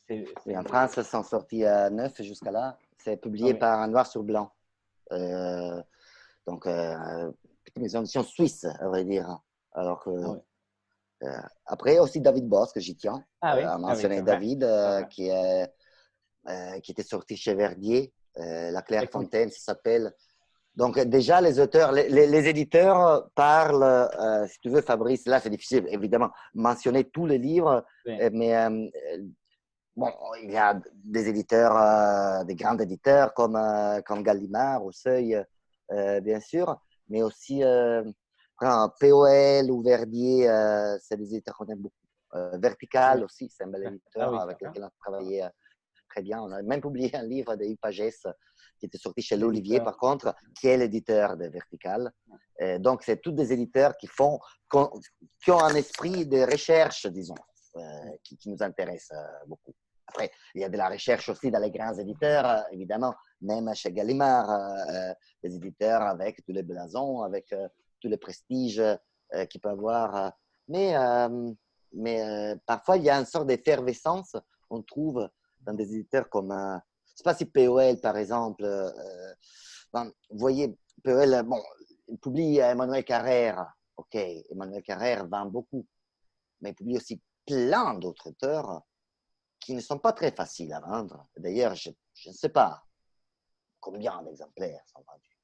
[0.56, 2.78] En France, ils sont sortis à neuf jusqu'à là.
[2.98, 4.52] C'est publié par un noir sur blanc.
[5.12, 5.82] Euh,
[6.46, 7.32] donc, euh,
[7.76, 9.40] une édition suisse, à vrai dire.
[9.74, 10.10] Alors que.
[11.22, 13.24] Euh, après, aussi David Boss, que j'y tiens.
[13.42, 13.64] Ah oui.
[13.64, 14.66] Euh, ah mentionné David,
[15.10, 15.72] qui, est,
[16.82, 18.14] qui était sorti chez Verdier.
[18.36, 20.14] La Claire Fontaine, ça s'appelle.
[20.76, 26.30] Donc, déjà, les auteurs, les, éditeurs parlent, si tu veux, Fabrice, là, c'est difficile, évidemment,
[26.54, 28.56] mentionner tous les livres, mais
[29.96, 30.12] bon,
[30.42, 33.60] il y a des éditeurs, des grands éditeurs comme,
[34.06, 35.44] comme Gallimard, au Seuil,
[35.90, 37.62] bien sûr, mais aussi
[39.00, 41.96] POL ou Verdier, euh, c'est des éditeurs qu'on aime beaucoup.
[42.36, 45.50] Euh, Vertical aussi, c'est un bel ah éditeur avec lequel on a travaillé euh,
[46.10, 46.42] très bien.
[46.42, 48.04] On a même publié un livre de Pages
[48.80, 52.12] qui était sorti chez l'Olivier, par contre, qui est l'éditeur de Vertical.
[52.80, 54.40] donc, c'est tous des éditeurs qui, font,
[54.72, 57.36] qui ont un esprit de recherche, disons,
[58.24, 59.12] qui, qui, nous intéresse
[59.48, 59.74] beaucoup.
[60.08, 63.92] Après, il y a de la recherche aussi dans les grands éditeurs, évidemment, même chez
[63.92, 67.54] Gallimard, des éditeurs avec tous les blasons, avec
[68.00, 68.82] tout le prestige
[69.36, 70.16] euh, qu'il peut avoir.
[70.16, 70.30] Euh,
[70.68, 71.52] mais, euh,
[71.94, 74.36] mais parfois, il y a une sorte d'effervescence
[74.68, 75.30] qu'on trouve
[75.74, 78.64] des éditeurs comme, je ne sais pas si POL, par exemple,
[79.94, 81.62] vous voyez, POL, bon,
[82.08, 83.74] il publie Emmanuel Carrère.
[83.98, 85.86] OK, Emmanuel Carrère vend beaucoup,
[86.62, 88.82] mais il publie aussi plein d'autres auteurs
[89.60, 91.28] qui ne sont pas très faciles à vendre.
[91.38, 92.82] D'ailleurs, je, je, ne sais pas
[93.80, 95.38] combien d'exemplaires sont vendus.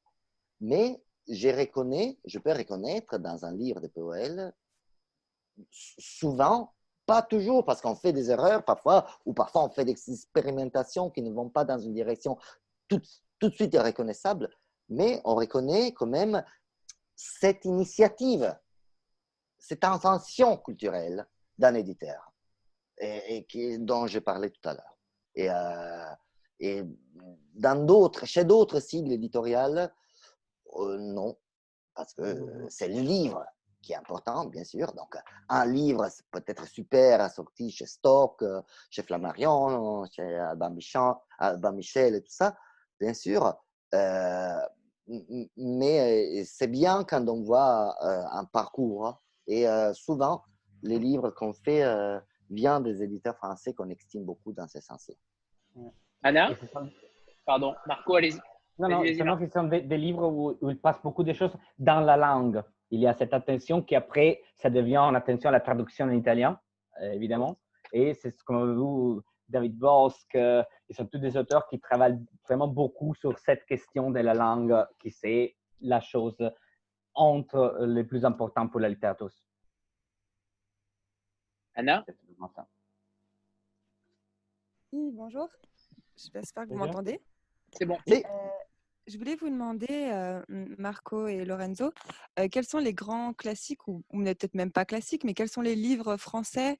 [0.61, 4.53] Mais je reconnais, je peux reconnaître dans un livre de POL,
[5.71, 6.74] souvent,
[7.05, 11.21] pas toujours, parce qu'on fait des erreurs parfois, ou parfois on fait des expérimentations qui
[11.21, 12.37] ne vont pas dans une direction
[12.87, 13.01] tout,
[13.39, 14.49] tout de suite reconnaissable,
[14.89, 16.43] mais on reconnaît quand même
[17.15, 18.55] cette initiative,
[19.57, 21.27] cette invention culturelle
[21.57, 22.33] d'un éditeur,
[22.97, 24.97] et, qui, dont je parlais tout à l'heure.
[25.35, 26.15] Et, euh,
[26.59, 26.83] et
[27.53, 29.93] dans d'autres, chez d'autres cibles éditoriales,
[30.77, 31.37] non,
[31.93, 33.45] parce que c'est le livre
[33.85, 34.91] qui est important, bien sûr.
[34.93, 35.15] Donc,
[35.47, 38.43] un livre peut être super sorti chez Stock,
[38.89, 42.57] chez Flammarion, chez Alban, Michel et tout ça,
[42.99, 43.53] bien sûr.
[45.55, 47.95] mais c'est bien quand on voit
[48.33, 49.07] un parcours.
[49.07, 49.19] Hein.
[49.47, 50.43] Et souvent,
[50.81, 51.85] les livres qu'on fait
[52.49, 55.15] viennent des éditeurs français qu'on estime beaucoup dans ces sens-là.
[56.23, 56.49] Anna?
[57.45, 58.39] Pardon, Marco, allez-y.
[58.77, 59.03] Non, non,
[59.39, 62.61] ce sont des, livres où, où, il passe beaucoup de choses dans la langue.
[62.91, 66.11] Il y a cette attention qui après, ça devient en attention à la traduction en
[66.11, 66.59] italien,
[67.01, 67.59] euh, évidemment.
[67.91, 72.19] Et c'est ce qu'on vous, David Bosque, euh, ils sont tous des auteurs qui travaillent
[72.47, 76.37] vraiment beaucoup sur cette question de la langue, qui c'est la chose
[77.13, 79.29] entre les plus importantes pour la littérature.
[81.75, 82.05] Anna?
[84.91, 85.49] Oui, bonjour.
[86.15, 87.21] J'espère que vous m'entendez.
[87.73, 87.97] C'est bon.
[88.09, 88.21] Euh,
[89.07, 90.41] je voulais vous demander, euh,
[90.77, 91.91] Marco et Lorenzo,
[92.39, 95.75] euh, quels sont les grands classiques, ou, peut-être même pas classiques, mais quels sont les
[95.75, 96.79] livres français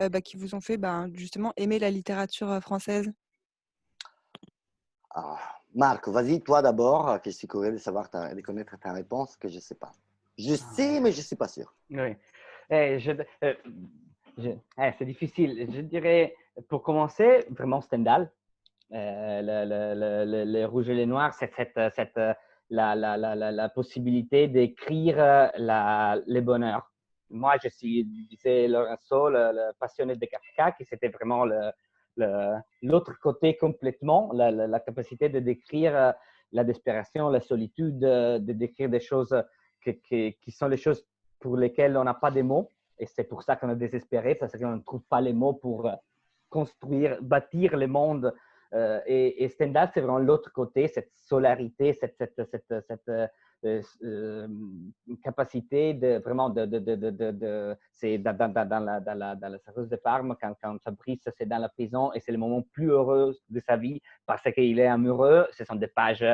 [0.00, 3.12] bah, qui vous ont fait ben, justement aimer la littérature française?
[5.10, 5.38] Ah,
[5.74, 9.48] Marc, vas-y, toi d'abord, que je suis curieux de savoir, de connaître ta réponse, que
[9.48, 9.92] je ne sais pas.
[10.38, 10.56] Je ah.
[10.56, 11.72] sais, mais je ne suis pas sûr.
[11.90, 12.16] Oui.
[12.70, 12.98] Eh,
[14.38, 15.68] eh, c'est difficile.
[15.72, 16.34] Je dirais,
[16.68, 18.30] pour commencer, vraiment Stendhal.
[18.94, 22.16] Euh, le, le, rouge et les noirs, c'est cette, cette,
[22.70, 26.92] la, la, la, la, possibilité d'écrire euh, les bonheurs.
[27.30, 31.44] Moi, je suis, disais Lorenzo, le, passionné de Kafka, qui c'était vraiment
[32.82, 36.12] l'autre côté complètement, la, capacité de décrire euh,
[36.52, 39.36] la desperation, la solitude, de décrire des choses
[39.82, 41.04] qui sont les choses
[41.40, 42.70] pour lesquelles on n'a pas de mots.
[43.00, 45.90] Et c'est pour ça qu'on est désespéré, parce qu'on ne trouve pas les mots pour
[46.48, 48.32] construire, bâtir le monde
[48.74, 52.16] euh, et, Stendhal, c'est vraiment l'autre côté, cette solarité, cette,
[53.64, 54.48] euh, euh,
[55.22, 58.64] capacité de vraiment de, c'est dans, la,
[59.00, 62.32] dans, la, dans la de Parme, quand, quand Fabrice c'est dans la prison et c'est
[62.32, 65.46] le moment plus heureux de sa vie parce qu'il est amoureux.
[65.52, 66.26] Ce sont des pages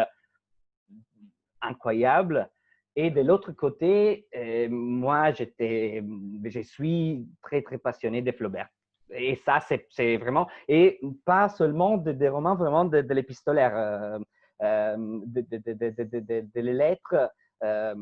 [1.61, 2.49] incroyables.
[2.97, 4.26] Et de l'autre côté,
[4.70, 6.03] moi, j'étais,
[6.45, 8.68] je suis très, très passionné de Flaubert
[9.13, 14.21] et ça, c'est vraiment, et pas seulement des romans vraiment de, l'épistolaire,
[14.63, 17.31] euh, de, lettres.
[17.63, 17.95] Euh,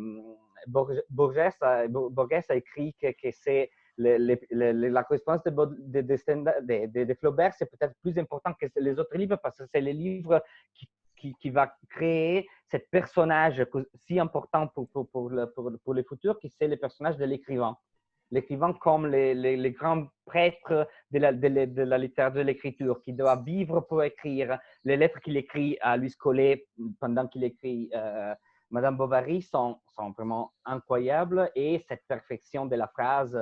[0.67, 1.01] Borges,
[1.61, 8.99] a, écrit que, c'est la correspondance de, de, Flaubert, c'est peut-être plus important que les
[8.99, 10.43] autres livres parce que c'est les livres
[11.17, 13.65] qui, qui, va créer ce personnage
[14.07, 17.77] si important pour, pour, pour, pour, pour le futur, qui c'est le personnage de l'écrivain
[18.31, 24.59] l'écrivain comme les, grands prêtres de la, littérature de l'écriture, qui doit vivre pour écrire.
[24.85, 26.67] Les lettres qu'il écrit à Louis Collet
[27.01, 28.35] pendant qu'il écrit euh,
[28.71, 29.81] Madame Bovary sont,
[30.17, 33.37] vraiment incroyables et cette perfection de la phrase,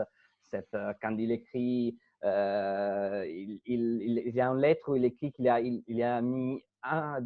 [0.55, 6.22] euh, quand il écrit, euh, il, y a une lettre où il écrit qu'il a,
[6.22, 7.18] mis un,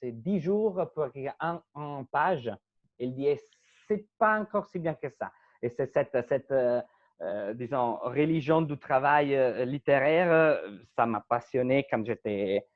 [0.00, 2.50] c'est dix jours pour écrire un, un page.
[2.98, 3.26] Il dit,
[3.88, 5.32] c'est pas encore si bien que ça.
[5.62, 6.80] Et c'est cette, cette euh,
[7.22, 10.60] euh, disons, religion du travail euh, littéraire,
[10.96, 12.66] ça m'a passionné quand j'étais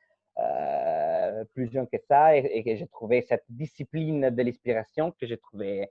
[1.55, 5.89] plus jeune que ça et, que j'ai trouvé cette discipline de l'inspiration que j'ai trouvé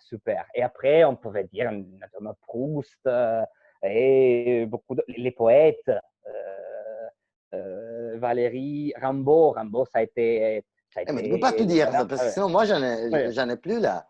[0.00, 0.44] super.
[0.54, 3.08] Et après, on pouvait dire notamment Proust
[3.82, 5.90] et beaucoup de, les poètes,
[7.50, 9.52] Valérie, Rimbaud.
[9.52, 10.62] Rimbaud, ça a été
[10.96, 13.56] eh, mais tu ne peux pas tout dire, parce que sinon, moi, j'en ai, ai
[13.56, 14.06] plus là.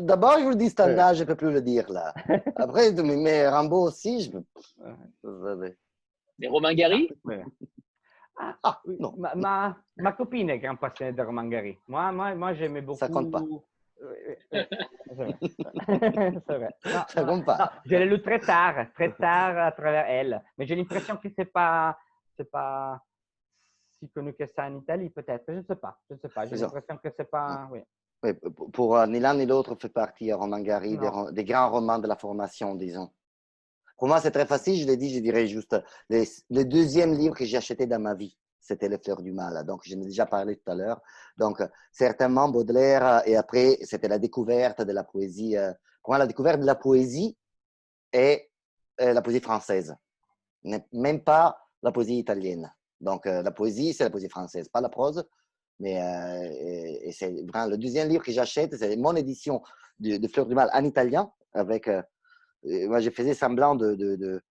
[0.00, 2.12] D'abord, je vous le dis standard, je ne peux plus le dire là.
[2.56, 4.42] Après, mais Rambo aussi, je peux.
[6.38, 7.08] Mais Romain Gary?
[8.40, 9.14] Ah, ah, non.
[9.16, 11.76] Ma, ma, ma, copine est grande passionnée de Romain Gary.
[11.88, 12.98] Moi, moi, moi j'aimais beaucoup.
[12.98, 13.42] Ça compte pas.
[14.52, 14.68] c'est
[16.46, 16.70] vrai.
[17.08, 17.72] ça compte pas.
[17.84, 20.40] je l'ai lu très tard, très tard à travers elle.
[20.56, 21.98] Mais j'ai l'impression que c'est pas,
[22.36, 23.02] c'est pas,
[23.98, 25.44] si connu que ça en Italie, peut-être.
[25.48, 25.98] Je ne sais pas.
[26.08, 26.46] Je ne sais pas.
[26.46, 27.68] J'ai l'impression que c'est pas.
[27.70, 27.80] Oui.
[28.22, 28.32] Oui,
[28.72, 30.98] pour euh, ni l'un ni l'autre fait partie, Romain Gary,
[31.32, 33.12] des, grands romans de la formation, disons.
[33.96, 35.76] Pour moi, c'est très facile, je l'ai dit, je dirais juste
[36.08, 39.64] le deuxième livre que j'ai acheté dans ma vie, c'était Les Fleurs du Mal.
[39.64, 41.00] Donc, j'en ai déjà parlé tout à l'heure.
[41.36, 45.56] Donc, certainement Baudelaire, et après, c'était la découverte de la poésie.
[45.56, 45.72] Euh,
[46.02, 47.36] pour moi, la découverte de la poésie
[48.12, 48.50] est
[49.00, 49.94] euh, la poésie française,
[50.64, 52.72] même pas la poésie italienne.
[53.00, 55.24] Donc, euh, la poésie, c'est la poésie française, pas la prose.
[55.80, 59.62] Mais euh, et, c'est vraiment le deuxième livre que j'achète, c'est mon édition
[60.00, 61.30] de, Fleur du Mal en italien.
[61.52, 62.02] Avec, euh,
[62.64, 64.42] moi, je faisais semblant de, de,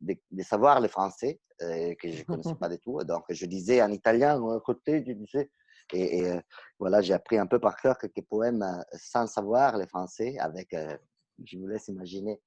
[0.00, 3.02] de, savoir le français, que je ne connaissais pas du tout.
[3.04, 5.50] Donc, je disais en italien, à côté, je disais.
[5.94, 6.24] Et,
[6.78, 10.76] voilà, j'ai appris un peu par cœur quelques poèmes sans savoir le français, avec,
[11.44, 12.40] je vous laisse imaginer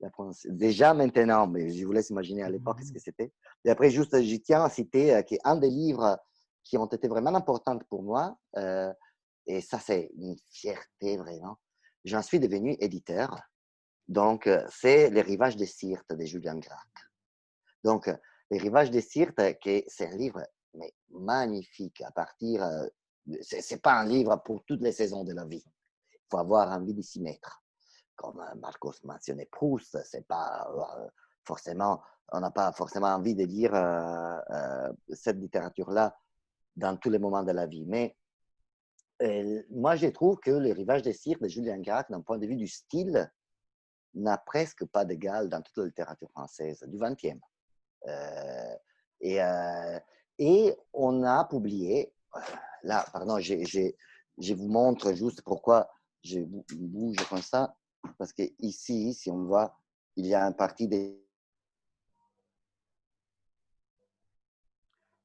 [0.00, 0.10] la
[0.46, 3.32] Déjà maintenant, mais je vous laisse imaginer à l'époque ce que c'était.
[3.64, 6.18] Et après, juste, je tiens à citer qu'un des livres
[6.62, 8.38] qui ont été vraiment importants pour moi,
[9.46, 11.58] et ça, c'est une fierté vraiment.
[12.04, 13.40] J'en suis devenu éditeur.
[14.08, 16.88] Donc, c'est Les rivages des Sirtes de Julien Gracq.
[17.82, 18.10] Donc,
[18.50, 19.40] Les rivages des Sirtes,
[19.88, 20.42] c'est un livre
[20.74, 22.68] mais magnifique à partir.
[23.40, 25.64] Ce n'est pas un livre pour toutes les saisons de la vie.
[26.12, 27.63] Il faut avoir envie de s'y mettre.
[28.16, 30.68] Comme Marcos mentionnait Proust, c'est pas
[31.44, 32.00] forcément,
[32.32, 33.72] on n'a pas forcément envie de lire
[35.12, 36.16] cette littérature-là
[36.76, 37.84] dans tous les moments de la vie.
[37.86, 38.16] Mais
[39.70, 42.56] moi, je trouve que Le Rivage des Cirques de Julien Gracq, d'un point de vue
[42.56, 43.30] du style,
[44.14, 47.40] n'a presque pas d'égal dans toute la littérature française du XXe.
[48.06, 48.76] Euh,
[49.20, 49.98] et, euh,
[50.92, 52.40] on a publié, euh,
[52.82, 55.88] là, pardon, je vous montre juste pourquoi
[56.22, 57.76] je bouge comme ça,
[58.18, 59.78] parce que ici, si on voit,
[60.16, 61.20] il y a un parti des.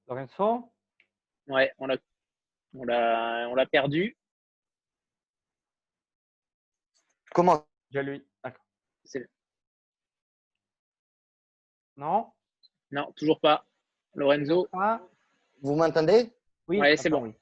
[0.08, 0.72] Lorenzo?
[1.48, 1.98] Ouais, on l'a
[2.74, 4.18] on l'a, on l'a perdu.
[7.34, 7.66] Comment?
[7.92, 8.26] J'ai lui.
[11.96, 12.32] Non?
[12.92, 13.66] Non, toujours pas.
[14.16, 14.68] Lorenzo?
[15.62, 16.32] Vous m'entendez?
[16.68, 17.34] Oui, c'est bon.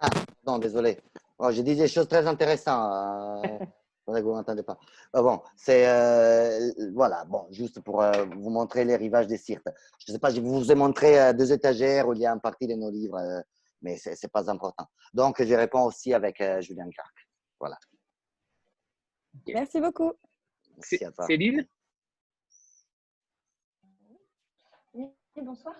[0.00, 0.08] Ah,
[0.44, 0.98] non, désolé.
[1.38, 3.44] Oh, j'ai dit des choses très intéressantes.
[3.44, 3.58] Euh,
[4.06, 4.78] que vous m'entendez pas.
[5.12, 7.24] Ah, bon, c'est euh, voilà.
[7.24, 9.68] Bon, juste pour euh, vous montrer les rivages des Sirtes.
[9.98, 12.40] Je ne sais pas, je vous ai montré deux étagères où il y a une
[12.40, 13.42] partie de nos livres
[13.82, 14.86] mais ce n'est pas important.
[15.14, 17.28] Donc, je réponds aussi avec euh, Julien Clark.
[17.60, 17.78] Voilà.
[19.46, 20.12] Merci beaucoup.
[20.80, 21.66] Céline?
[24.94, 25.74] Oui, bonsoir.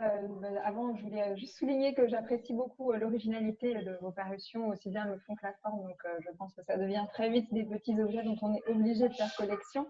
[0.00, 0.06] Euh,
[0.40, 4.88] ben, avant, je voulais juste souligner que j'apprécie beaucoup euh, l'originalité de vos parutions, aussi
[4.88, 5.82] bien le fond que la forme.
[5.82, 9.08] Donc, je pense que ça devient très vite des petits objets dont on est obligé
[9.08, 9.86] de faire collection.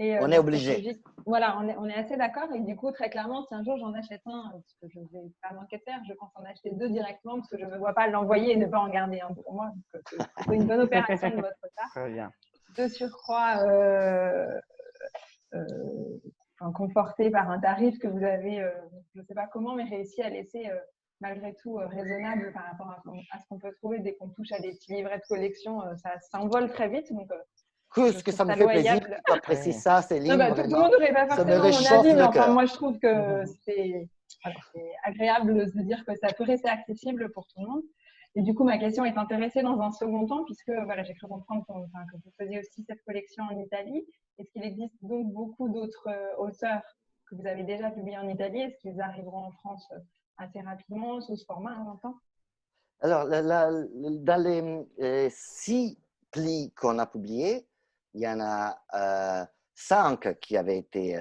[0.00, 0.98] Euh, on est obligé.
[1.24, 2.52] Voilà, on est, on est assez d'accord.
[2.52, 5.04] Et du coup, très clairement, si un jour j'en achète un, parce que je ne
[5.04, 7.70] vais pas manquer de faire, je pense en acheter deux directement parce que je ne
[7.70, 9.72] me vois pas l'envoyer et ne pas en garder un pour moi.
[10.46, 11.46] C'est une bonne opération de votre
[11.76, 11.90] part.
[11.90, 12.30] Très bien.
[12.76, 13.60] De surcroît,
[16.62, 18.64] euh, euh, conforté par un tarif que vous avez,
[19.14, 20.70] je ne sais pas comment, mais réussi à laisser
[21.20, 24.72] malgré tout raisonnable par rapport à, ce qu'on peut trouver dès qu'on touche à des
[24.72, 25.80] petits livrets de collection.
[26.02, 27.12] ça s'envole très vite.
[27.12, 27.30] Donc,
[27.96, 30.36] ce que ça me fait plaisir que tu apprécies ça, c'est libre.
[30.36, 33.44] Bah, tout le monde n'aurait pas forcément mon avis, mais enfin, moi, je trouve que
[33.64, 34.08] c'est
[35.04, 37.82] agréable de se dire que ça peut rester accessible pour tout le monde.
[38.36, 41.28] Et du coup, ma question est intéressée dans un second temps, puisque voilà, j'ai cru
[41.28, 44.04] comprendre que vous faisiez aussi cette collection en Italie.
[44.38, 46.82] Est-ce qu'il existe donc beaucoup d'autres euh, auteurs
[47.30, 48.60] que vous avez déjà publiés en Italie?
[48.60, 49.98] Est-ce qu'ils arriveront en France euh,
[50.38, 52.16] assez rapidement sous ce format en temps?
[53.00, 55.96] Alors, dans les euh, six
[56.32, 57.68] plis qu'on a publiés,
[58.14, 61.20] il y en a cinq qui avaient été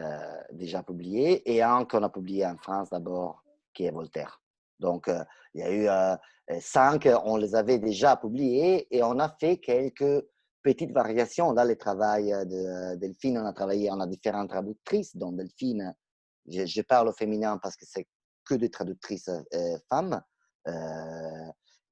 [0.52, 3.44] déjà publiés et un qu'on a publié en France d'abord,
[3.74, 4.43] qui est Voltaire.
[4.84, 5.24] Donc, euh,
[5.54, 10.26] il y a eu cinq, on les avait déjà publiés et on a fait quelques
[10.62, 13.38] petites variations dans le travail de Delphine.
[13.38, 15.96] On a travaillé, on a différentes traductrices, dont Delphine,
[16.48, 18.08] je, parle au féminin parce que c'est
[18.46, 19.30] que des traductrices
[19.90, 20.22] femmes.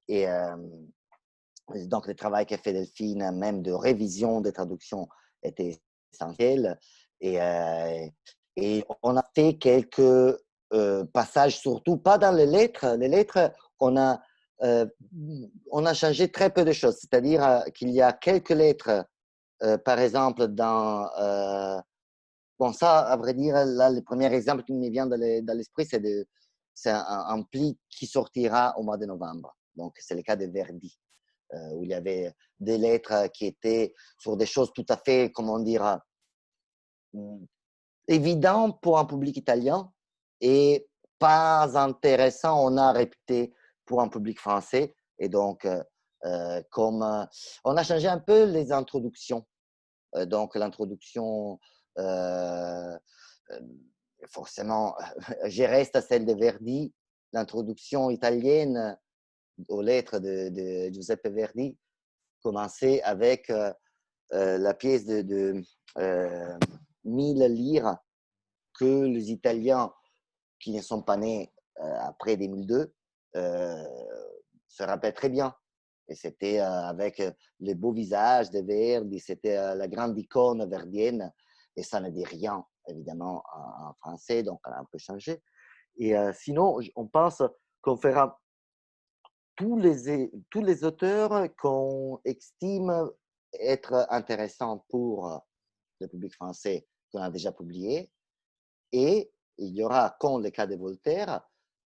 [0.08, 0.26] et
[1.86, 5.08] donc, le travail qu'a fait Delphine, même de révision des traductions,
[5.42, 5.80] était
[6.12, 6.78] essentiel.
[7.24, 8.06] Euh,
[8.56, 10.36] et on a fait quelques
[10.72, 12.96] euh, passages, surtout pas dans les lettres.
[12.98, 14.20] Les lettres, on a,
[14.62, 14.86] euh,
[15.70, 16.96] on a changé très peu de choses.
[17.00, 19.04] C'est-à-dire qu'il y a quelques lettres,
[19.84, 21.08] par exemple, dans.
[22.58, 26.90] bon, ça, à vrai dire, là, le premier exemple qui me vient dans l'esprit, c'est
[26.90, 29.56] un, un, pli qui sortira au mois de novembre.
[29.76, 30.96] Donc, c'est le cas de Verdi.
[31.54, 35.30] Euh, où il y avait des lettres qui étaient sur des choses tout à fait,
[35.34, 35.98] comment dire,
[38.08, 39.92] évidentes pour un public italien
[40.42, 40.86] et
[41.18, 43.54] pas intéressant, on a réputé
[43.86, 44.94] pour un public français.
[45.18, 45.82] Et donc, euh,
[46.24, 47.02] euh, comme
[47.64, 49.46] on a changé un peu les introductions.
[50.26, 51.58] donc, l'introduction,
[54.28, 54.94] forcément,
[55.46, 56.92] je reste à celle de Verdi.
[57.32, 58.98] L'introduction italienne
[59.68, 61.76] aux lettres de, Giuseppe Verdi
[62.42, 63.72] commençait avec euh,
[64.32, 65.62] euh, la pièce de, de
[65.98, 66.58] euh,
[67.04, 67.96] 1000 lire
[68.74, 69.92] que les Italiens
[70.62, 72.94] qui ne sont pas nés euh, après 2002
[73.34, 75.54] se rappellent très bien.
[76.08, 77.22] Et c'était avec
[77.60, 81.32] les beaux visages de Verdi, c'était la grande icône verdienne,
[81.76, 85.42] et ça ne dit rien évidemment en, français, donc elle a un peu changé.
[85.96, 87.42] Et sinon, on pense
[87.80, 88.38] qu'on fera
[89.56, 93.10] tous les, tous les auteurs qu'on estime
[93.58, 95.42] être intéressants pour
[96.00, 98.10] le public français qu'on a déjà publié.
[98.92, 99.32] Et
[99.62, 101.40] il y aura, comme le cas de Voltaire,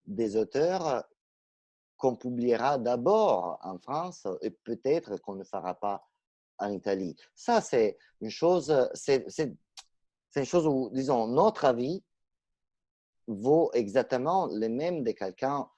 [0.06, 1.04] des auteurs
[1.98, 6.06] qu'on publiera d'abord en France et peut-être qu'on ne fera pas
[6.58, 7.16] en Italie.
[7.34, 9.26] Ça, c'est une chose, c'est
[10.36, 12.04] une chose où, disons, notre avis
[13.28, 15.70] vaut exactement le même de quelqu'un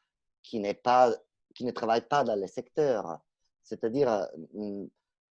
[0.42, 1.14] qui n'est pas,
[1.54, 3.20] qui ne travaille pas dans le secteur.
[3.64, 4.86] C'est-à-dire, euh,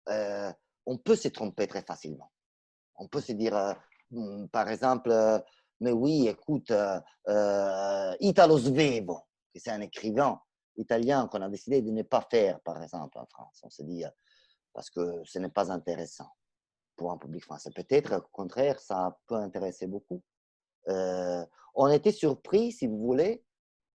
[0.08, 0.52] euh,
[0.86, 2.30] on peut se tromper très facilement.
[2.96, 3.74] On peut se dire, euh,
[4.10, 5.12] hmm, par exemple,
[5.80, 6.72] mais oui, écoute,
[8.20, 9.20] Italo Svevo,
[9.52, 10.40] qui c'est un écrivain
[10.76, 13.60] italien qu'on a décidé de ne pas faire, par exemple, en France.
[13.62, 14.04] On se dit,
[14.72, 16.28] parce que ce n'est pas intéressant
[16.96, 17.70] pour un public français.
[17.74, 20.22] Peut-être, au contraire, ça peut intéresser beaucoup.
[20.88, 23.44] Euh, on était surpris, si vous voulez,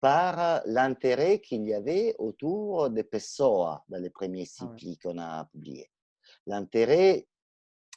[0.01, 5.45] par l'intérêt qu'il y avait autour de Pessoa dans les premiers ah cycles qu'on a
[5.47, 5.91] publiés.
[6.47, 7.29] L'intérêt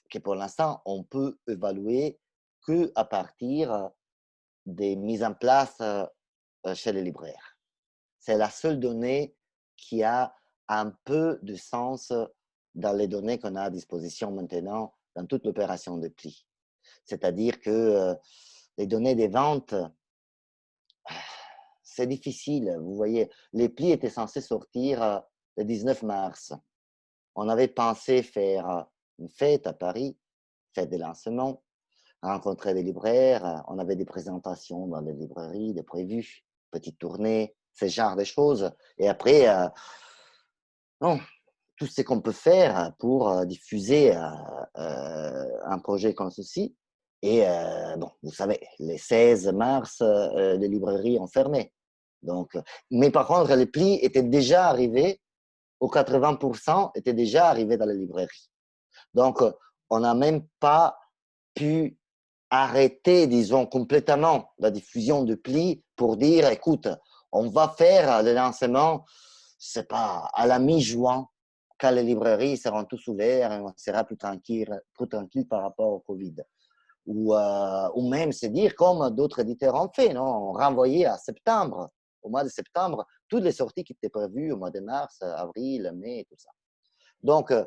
[0.10, 2.20] que pour l'instant, on peut évaluer
[2.66, 3.92] qu'à partir
[4.66, 6.06] des mises en place euh,
[6.74, 7.58] chez les libraires.
[8.20, 9.36] C'est la seule donnée
[9.78, 10.34] qui a
[10.68, 12.12] un peu de sens
[12.74, 16.46] dans les données qu'on a à disposition maintenant dans toute l'opération de pli.
[17.06, 18.16] C'est-à-dire que euh,
[18.78, 19.76] les données des ventes,
[21.84, 22.76] c'est difficile.
[22.82, 25.20] Vous voyez, les plis étaient censés sortir euh,
[25.58, 26.54] le 19 mars.
[27.36, 28.84] On avait pensé faire euh,
[29.20, 30.18] une fête à Paris,
[30.74, 30.98] fête de
[32.26, 33.64] rencontrer des libraires.
[33.68, 38.72] On avait des présentations dans les librairies, des prévus, petites tournées, ce genre de choses.
[38.98, 39.48] Et après,
[41.02, 41.20] non,
[41.78, 44.22] tout ce qu'on peut faire pour euh, diffuser euh,
[44.78, 46.76] euh, un projet comme ceci.
[47.22, 47.44] Et
[47.98, 51.74] bon, vous savez, les 16 mars, les librairies ont fermé.
[52.22, 52.56] Donc,
[52.92, 55.20] mais par contre, les plis étaient déjà arrivés,
[55.80, 58.52] au 80% étaient déjà arrivés dans les librairies.
[59.16, 59.42] Donc,
[59.90, 61.00] on n'a même pas
[61.56, 61.98] pu
[62.50, 66.88] arrêter, disons, complètement la diffusion de plis pour dire, écoute,
[67.32, 69.06] on va faire le lancement,
[69.58, 71.28] c'est pas à la mi-juin
[71.80, 76.00] quand les librairies seront tous ouvertes, on sera plus tranquille, plus tranquille par rapport au
[76.00, 76.36] Covid.
[77.06, 80.54] Ou, euh, ou même se dire, comme d'autres éditeurs ont fait, non?
[80.54, 81.90] renvoyer à septembre,
[82.24, 85.92] au mois de septembre, toutes les sorties qui étaient prévues au mois de mars, avril,
[85.96, 86.50] mai, tout ça.
[87.22, 87.66] Donc, euh,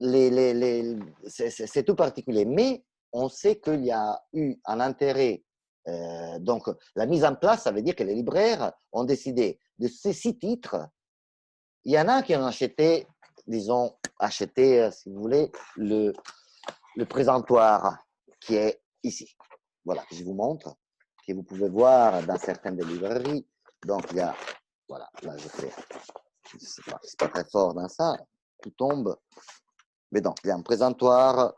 [0.00, 2.44] les, les, c'est tout particulier.
[2.44, 5.44] Mais on sait qu'il y a eu un intérêt.
[5.86, 9.88] Euh, donc, la mise en place, ça veut dire que les libraires ont décidé de
[9.88, 10.88] ces six titres
[11.88, 13.06] il y en a qui ont acheté,
[13.46, 16.12] disons, acheté, euh, si vous voulez, le,
[17.08, 17.98] présentoir
[18.40, 19.34] qui est ici.
[19.86, 20.74] Voilà, je vous montre,
[21.26, 23.46] que vous pouvez voir dans certaines des librairies.
[23.86, 24.34] Donc, il y a,
[24.88, 25.70] voilà, là, je fais,
[26.58, 28.18] sais pas, c'est pas très fort dans ça,
[28.62, 29.16] tout tombe.
[30.10, 31.54] Mais donc, il y a un présentoir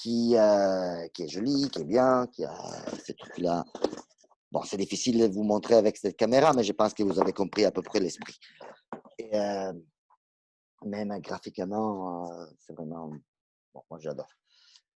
[0.00, 2.54] qui, euh, qui est joli, qui est bien, qui a
[3.04, 3.64] ces trucs-là.
[4.50, 7.32] Bon, c'est difficile de vous montrer avec cette caméra, mais je pense que vous avez
[7.32, 8.36] compris à peu près l'esprit.
[9.34, 9.72] Euh,
[10.84, 13.12] même graphiquement, euh, c'est vraiment.
[13.74, 14.30] Bon, moi j'adore.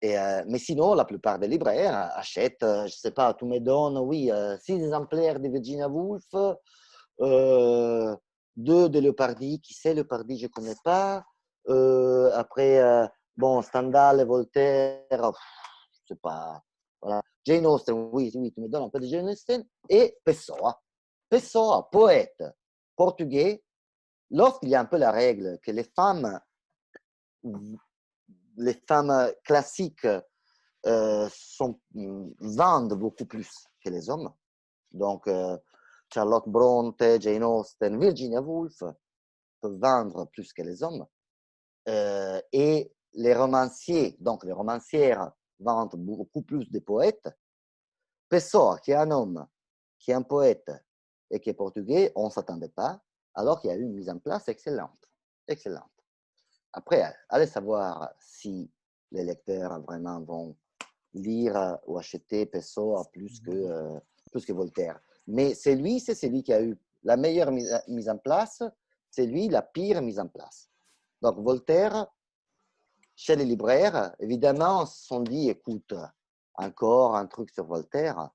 [0.03, 3.98] Et, mais sinon, la plupart des libraires achètent, je ne sais pas, tous mes dons,
[4.01, 6.24] oui, six exemplaires de Virginia Woolf,
[8.57, 11.22] deux de Leopardi, qui c'est Leopardi, je ne connais pas.
[12.34, 16.62] après, bon, Stendhal Voltaire, je ne sais pas.
[17.46, 19.64] Jane Austen, oui, oui, tu me donnes un peu de Jane Austen.
[19.88, 20.80] Et Pessoa.
[21.28, 22.42] Pessoa, poète
[22.96, 23.62] portugais,
[24.30, 26.38] lorsqu'il y a un peu la règle que les femmes,
[28.56, 30.06] les femmes classiques
[30.86, 31.28] euh,
[32.40, 33.50] vendent beaucoup plus
[33.82, 34.30] que les hommes,
[34.92, 35.56] donc euh,
[36.12, 38.82] Charlotte Bronte, Jane Austen, Virginia Woolf
[39.60, 41.06] peuvent vendre plus que les hommes,
[41.88, 47.28] euh, et les romanciers, donc les romancières vendent beaucoup plus de poètes.
[48.28, 49.46] Pessoa, qui est un homme,
[49.98, 50.70] qui est un poète
[51.30, 53.02] et qui est portugais, on ne s'attendait pas
[53.34, 55.11] alors qu'il y a eu une mise en place excellente.
[55.46, 55.90] Excellente.
[56.72, 58.70] Après, allez savoir si
[59.11, 60.56] les lecteurs vraiment vont
[61.14, 63.98] lire ou acheter Pessoa plus que, euh,
[64.30, 65.00] plus que Voltaire.
[65.26, 68.62] Mais c'est lui, c'est celui qui a eu la meilleure mise en place,
[69.11, 70.70] c'est lui la pire mise en place.
[71.22, 72.06] Donc Voltaire,
[73.20, 75.92] chez les libraires, évidemment, se sont dit, écoute,
[76.54, 78.30] encore un truc sur Voltaire,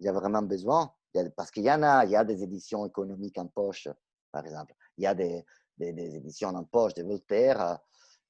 [0.00, 0.90] il y a vraiment besoin
[1.36, 3.88] parce qu'il y en a, il y a des éditions économiques en poche,
[4.30, 4.74] par exemple.
[4.96, 5.44] Il y a des,
[5.78, 7.78] éditions en poche de Voltaire,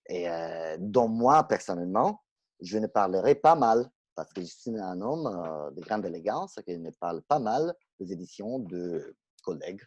[0.08, 2.24] et, euh, dont moi, personnellement,
[2.60, 6.58] je ne parlerai pas mal, parce que je suis un homme euh, de grande élégance
[6.66, 9.82] qui ne parle pas mal des éditions de collègues.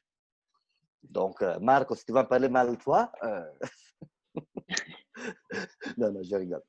[1.04, 3.44] Donc, euh, Marco, si tu vas parler mal toi, euh,
[5.98, 6.64] non, non, je rigole.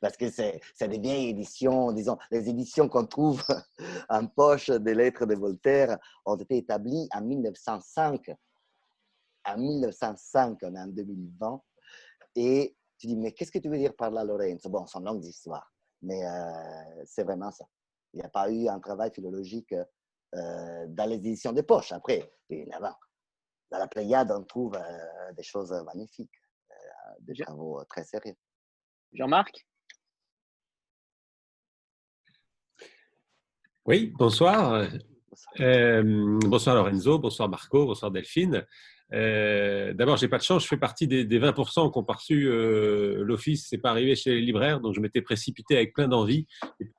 [0.00, 3.42] Parce que c'est des vieilles éditions, disons, les éditions qu'on trouve
[4.08, 8.30] en poche des lettres de Voltaire ont été établies en 1905.
[9.44, 11.62] En 1905, on est en 2020.
[12.36, 14.68] Et tu dis, mais qu'est-ce que tu veux dire par là, Lorenzo?
[14.68, 15.72] Bon, une longue histoire,
[16.02, 17.64] mais euh, c'est vraiment ça.
[18.12, 19.74] Il n'y a pas eu un travail philologique
[20.34, 21.92] euh, dans les éditions de poche.
[21.92, 22.32] Après,
[22.72, 22.94] avant,
[23.70, 26.37] dans la Pléiade, on trouve euh, des choses magnifiques
[27.20, 28.34] des travaux très sérieux.
[29.12, 29.66] Jean-Marc?
[33.84, 34.86] Oui, bonsoir.
[35.60, 38.66] Euh, bonsoir Lorenzo, bonsoir Marco, bonsoir Delphine.
[39.14, 42.46] Euh, D'abord, j'ai pas de chance, je fais partie des, des 20% qui ont reçu
[42.46, 43.66] euh, l'office.
[43.68, 46.46] C'est pas arrivé chez les libraires, donc je m'étais précipité avec plein d'envie.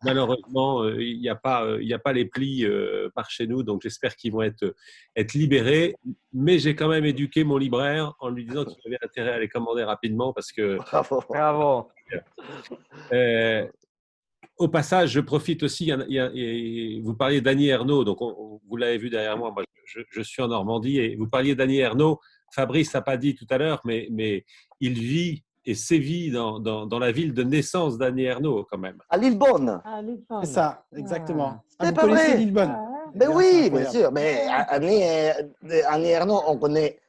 [0.03, 3.47] Malheureusement, euh, il n'y a pas, euh, il a pas les plis euh, par chez
[3.47, 4.75] nous, donc j'espère qu'ils vont être
[5.15, 5.95] être libérés.
[6.33, 9.49] Mais j'ai quand même éduqué mon libraire en lui disant qu'il avait intérêt à les
[9.49, 10.77] commander rapidement parce que.
[10.77, 11.23] Bravo.
[11.29, 11.87] Bravo.
[14.59, 17.69] Au passage, je profite aussi, il y a, il y a, et vous parliez d'Annie
[17.69, 21.15] Ernaux, donc on, vous l'avez vu derrière moi, moi je, je, suis en Normandie, et
[21.15, 22.19] vous parliez d'Annie Ernaux,
[22.51, 24.45] Fabrice n'a pas dit tout à l'heure, mais, mais
[24.81, 28.97] il vit et sévit dans, dans, dans la ville de naissance d'Annie Ernaux quand même.
[29.09, 29.81] À Lillebonne.
[29.85, 30.43] Ah, Lillebonne.
[30.43, 31.63] C'est ça, exactement.
[31.69, 32.37] C'est Ah, vous pas vrai.
[32.37, 34.11] Lillebonne Ah, Mais Bien, oui, c'est bien sûr.
[34.11, 35.03] Mais Annie,
[35.87, 36.99] Annie Ernaux, on connaît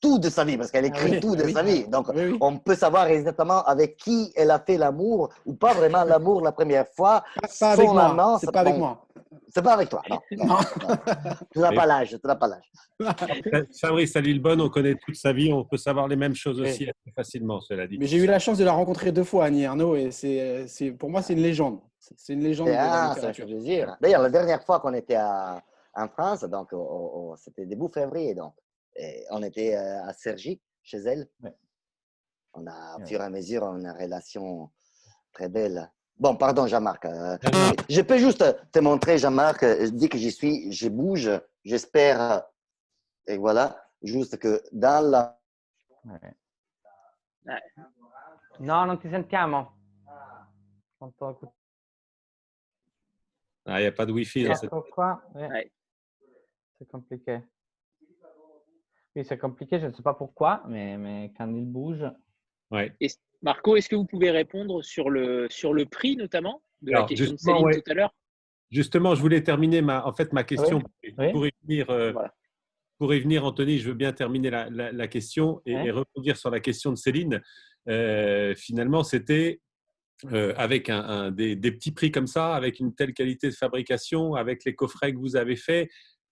[0.00, 1.52] tout de sa vie parce qu'elle écrit oui, tout de oui.
[1.52, 1.88] sa vie.
[1.88, 2.38] Donc, Oui, oui.
[2.40, 6.52] on peut savoir exactement avec qui elle a fait l'amour ou pas vraiment l'amour la
[6.52, 7.24] première fois.
[7.60, 8.04] Pas, avec Son moi.
[8.04, 9.02] amant, C'est pas avec moi.
[9.48, 10.18] C'est pas avec toi, non.
[10.32, 10.56] non, Non.
[10.88, 10.96] non.
[11.52, 12.70] Tu n'as pas l'âge, tu n'as pas l'âge.
[13.80, 16.68] Fabrice à Lillebonne, on connaît toute sa vie, on peut savoir les mêmes choses Oui.
[16.68, 17.96] aussi assez facilement, cela dit.
[17.98, 20.90] Mais j'ai eu la chance de la rencontrer deux fois, Annie Ernaux, et c'est, c'est,
[20.92, 21.80] pour moi, c'est une légende.
[21.98, 23.96] C'est une légende de la Ah, ça fait plaisir.
[24.00, 25.60] D'ailleurs, la dernière fois qu'on était à-
[25.94, 26.68] en France, donc
[27.36, 28.52] c'était début février, donc
[28.98, 31.28] et on était euh, à Cergy, chez elle.
[31.42, 31.54] Ouais.
[32.54, 33.06] On a, au Ouais.
[33.06, 34.70] fur et à mesure, une relation
[35.32, 35.90] très belle.
[36.18, 37.04] Bon, pardon, Jean-Marc.
[37.04, 37.36] euh,
[37.90, 38.42] je peux juste
[38.72, 41.30] te montrer, Jean-Marc, euh, dès que j'y suis, je bouge,
[41.64, 42.42] j'espère.
[43.26, 45.38] Et voilà, juste que dans la.
[46.04, 46.34] Ouais.
[48.60, 49.72] No, non ti sentiamo.
[53.68, 54.70] Ah, il n'y a pas de Wi-Fi dans cette...
[54.70, 55.22] Ecco qua.
[55.34, 55.72] eh, Ouais.
[56.78, 57.40] C'est compliqué.
[59.16, 62.04] Oui, c'est compliqué, je ne sais pas pourquoi, mais, mais quand il bouge.
[62.70, 62.92] Ouais.
[63.00, 63.08] Et
[63.40, 67.08] Marco, est-ce que vous pouvez répondre sur le, sur le prix notamment de la Alors,
[67.08, 67.80] question de justement, Céline ouais.
[67.80, 68.14] tout à l'heure?
[68.70, 70.82] Justement, je voulais terminer ma, en fait, ma question.
[71.02, 71.32] Oui.
[71.32, 72.34] Pour, y venir, euh, Voilà.
[72.98, 75.86] pour y venir, Anthony, je veux bien terminer la, la- la question et, Ouais.
[75.86, 77.40] et rebondir sur la question de Céline.
[77.88, 79.60] Euh, finalement, c'était
[80.32, 83.54] euh, avec un, un- des, des petits prix comme ça, avec une telle qualité de
[83.54, 85.88] fabrication, avec les coffrets que vous avez faits.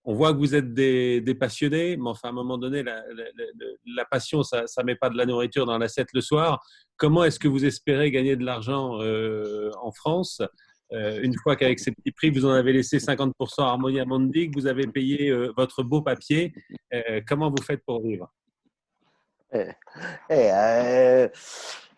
[0.06, 2.96] On voit que vous êtes des, des passionnés, mais enfin, à un moment donné, la,
[2.96, 6.62] la- la- la passion, ça ne met pas de la nourriture dans l'assiette le soir.
[6.96, 10.42] Comment est-ce que vous espérez gagner de l'argent euh, en France
[10.92, 14.50] euh, une fois qu'avec ces petits prix, vous en avez laissé 50% à Harmonia Mundi,
[14.50, 16.52] que vous avez payé euh, votre beau papier,
[16.92, 18.30] euh, comment vous faites pour vivre?
[19.52, 19.68] Eh,
[20.28, 21.28] eh, euh,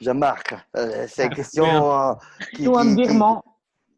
[0.00, 1.64] Jean-Marc, euh, c'est une question.
[2.10, 2.14] euh,
[2.54, 3.18] qui- qui- qui-.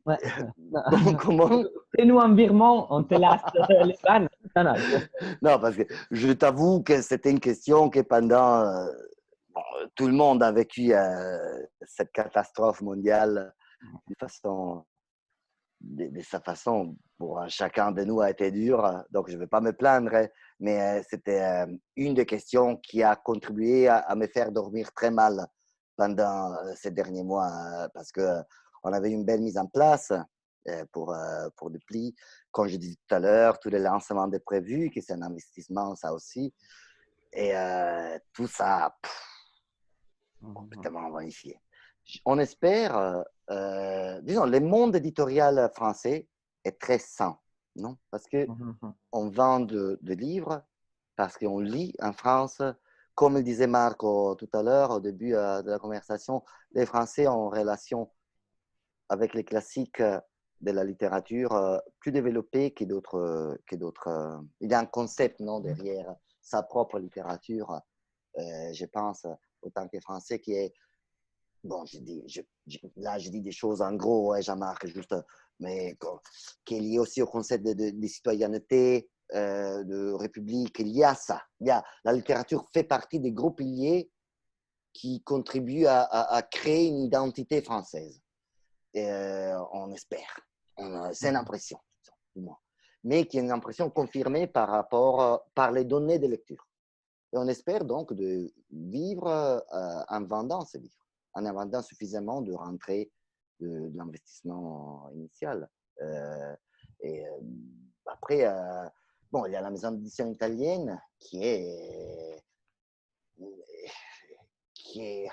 [0.08, 0.16] Ouais.
[1.20, 1.62] Comment
[1.94, 3.42] Fais-nous un virement, on te laisse
[3.84, 4.28] les vannes.
[4.56, 4.74] Non, non.
[5.42, 8.62] Non, parce que je t'avoue que c'était une question que pendant.
[8.62, 8.86] euh,
[9.54, 9.60] bon,
[9.94, 13.52] tout le monde a vécu euh, cette catastrophe mondiale
[14.08, 14.86] de, façon,
[15.82, 16.96] de, de sa façon.
[17.18, 20.28] Pour chacun de nous a été dur, donc je ne vais pas me plaindre,
[20.60, 21.66] mais euh, c'était
[21.96, 25.46] une des questions qui a contribué à, à me faire dormir très mal
[25.96, 27.50] pendant ces derniers mois,
[27.92, 28.22] parce que
[28.82, 30.12] on avait une belle mise en place
[30.68, 32.14] euh, pour, euh, pour le pli
[32.50, 35.94] comme je disais tout à l'heure, tous les lancements de prévus, qui c'est un investissement,
[35.94, 36.52] ça aussi.
[37.32, 41.60] Et euh, tout ça, pff, complètement bonifié.
[42.24, 46.26] On espère, euh, disons, le monde éditorial français
[46.64, 47.38] est très sain,
[47.76, 47.96] non?
[48.10, 48.46] Parce que
[49.12, 50.62] on vend de, de livres,
[51.16, 52.62] parce qu'on lit en France.
[53.14, 57.52] Comme le disait Marco tout à l'heure, au début de la conversation, les Français ont
[57.52, 58.10] une relation
[59.08, 60.20] avec les classiques euh,
[60.60, 63.16] de la littérature euh, plus développée que d'autres.
[63.16, 64.08] euh, que d'autres.
[64.60, 67.80] Il y a un concept non, derrière sa propre littérature,
[68.36, 69.26] je pense,
[69.62, 70.72] autant que français, qui est.
[71.64, 75.14] Bon, je dis, je- je- là, je dis des choses en gros, ouais, Jean-Marc, juste,
[75.58, 75.98] mais
[76.64, 80.78] qui est lié aussi au concept de, de- de citoyenneté, euh, de république.
[80.78, 81.42] Il y a ça.
[81.60, 84.10] Il y a, la littérature fait partie des gros piliers
[84.94, 88.20] qui contribue à, créer une identité française.
[89.72, 90.40] On espère.
[91.12, 91.78] C'est une impression,
[92.34, 92.58] du moins.
[93.04, 96.66] Mais qui est une impression confirmée par rapport, par les données de lecture.
[97.32, 99.64] Et on espère donc de vivre
[100.08, 103.10] en vendant ces livres, en vendant suffisamment de rentrée
[103.60, 105.68] de, l'investissement initial.
[107.00, 107.24] et
[108.06, 108.46] après,
[109.30, 112.42] bon, il y a la maison d'édition italienne qui est,
[114.74, 115.28] qui est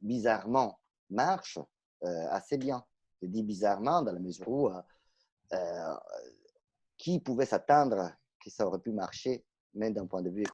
[0.00, 0.78] bizarrement
[1.10, 1.58] marche
[2.02, 2.84] assez bien.
[3.24, 4.70] Je dis bizarrement dans la mesure où
[6.98, 9.44] qui pouvait s'attendre que ça aurait pu marcher,
[9.74, 10.44] même d'un point de vue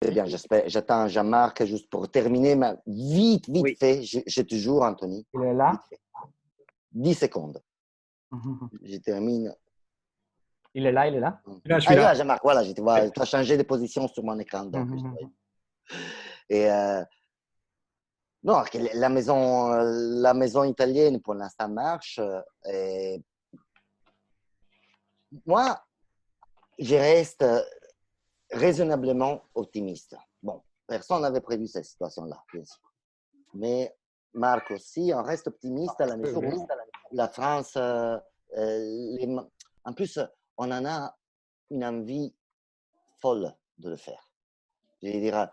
[0.00, 0.24] Très bien,
[0.66, 2.56] j'attends Jean-Marc juste pour terminer.
[2.56, 5.24] Mais vite, vite fait, j'ai toujours Anthony.
[5.32, 5.80] Il est là?
[6.90, 7.62] 10 secondes.
[8.82, 9.54] je termine.
[10.74, 11.40] Il est là, il est là?
[11.64, 12.14] Là, je suis ah, là.
[12.14, 14.64] Jean-Marc, voilà, tu as changé de position sur mon écran.
[14.64, 14.88] Donc,
[16.48, 17.04] Et euh,
[18.44, 18.62] non,
[18.94, 19.70] la maison,
[20.20, 22.20] la maison italienne, pour l'instant, marche.
[22.64, 23.22] Et
[25.46, 25.80] moi,
[26.78, 27.44] je reste
[28.50, 30.16] raisonnablement optimiste.
[30.42, 32.92] Bon, personne n'avait prévu cette situation-là, bien sûr.
[33.54, 33.94] Mais
[34.34, 36.66] Marc aussi, on reste optimiste à la mesure où
[37.12, 38.16] la France, euh,
[38.56, 39.42] euh,
[39.84, 40.18] en plus,
[40.56, 41.16] on en a
[41.70, 42.34] une envie
[43.20, 44.30] folle de le faire.
[45.02, 45.50] Je dire,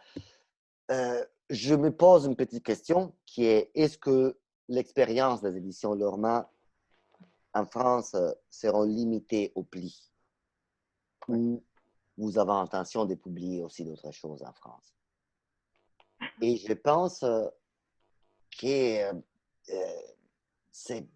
[0.92, 6.52] euh, je me pose une petite question qui est est-ce que l'expérience des éditions Lorma
[7.54, 8.16] en France
[8.50, 10.12] sera limitée au pli?
[11.28, 14.94] Vous avez intention de publier aussi d'autres choses en France?
[16.42, 17.48] Et je pense euh,
[18.60, 20.02] que euh,
[20.72, 21.08] c'est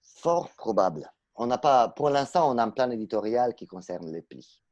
[0.00, 1.10] fort probable.
[1.36, 4.62] On n'a pas, pour l'instant, on a un plan éditorial qui concerne les plis.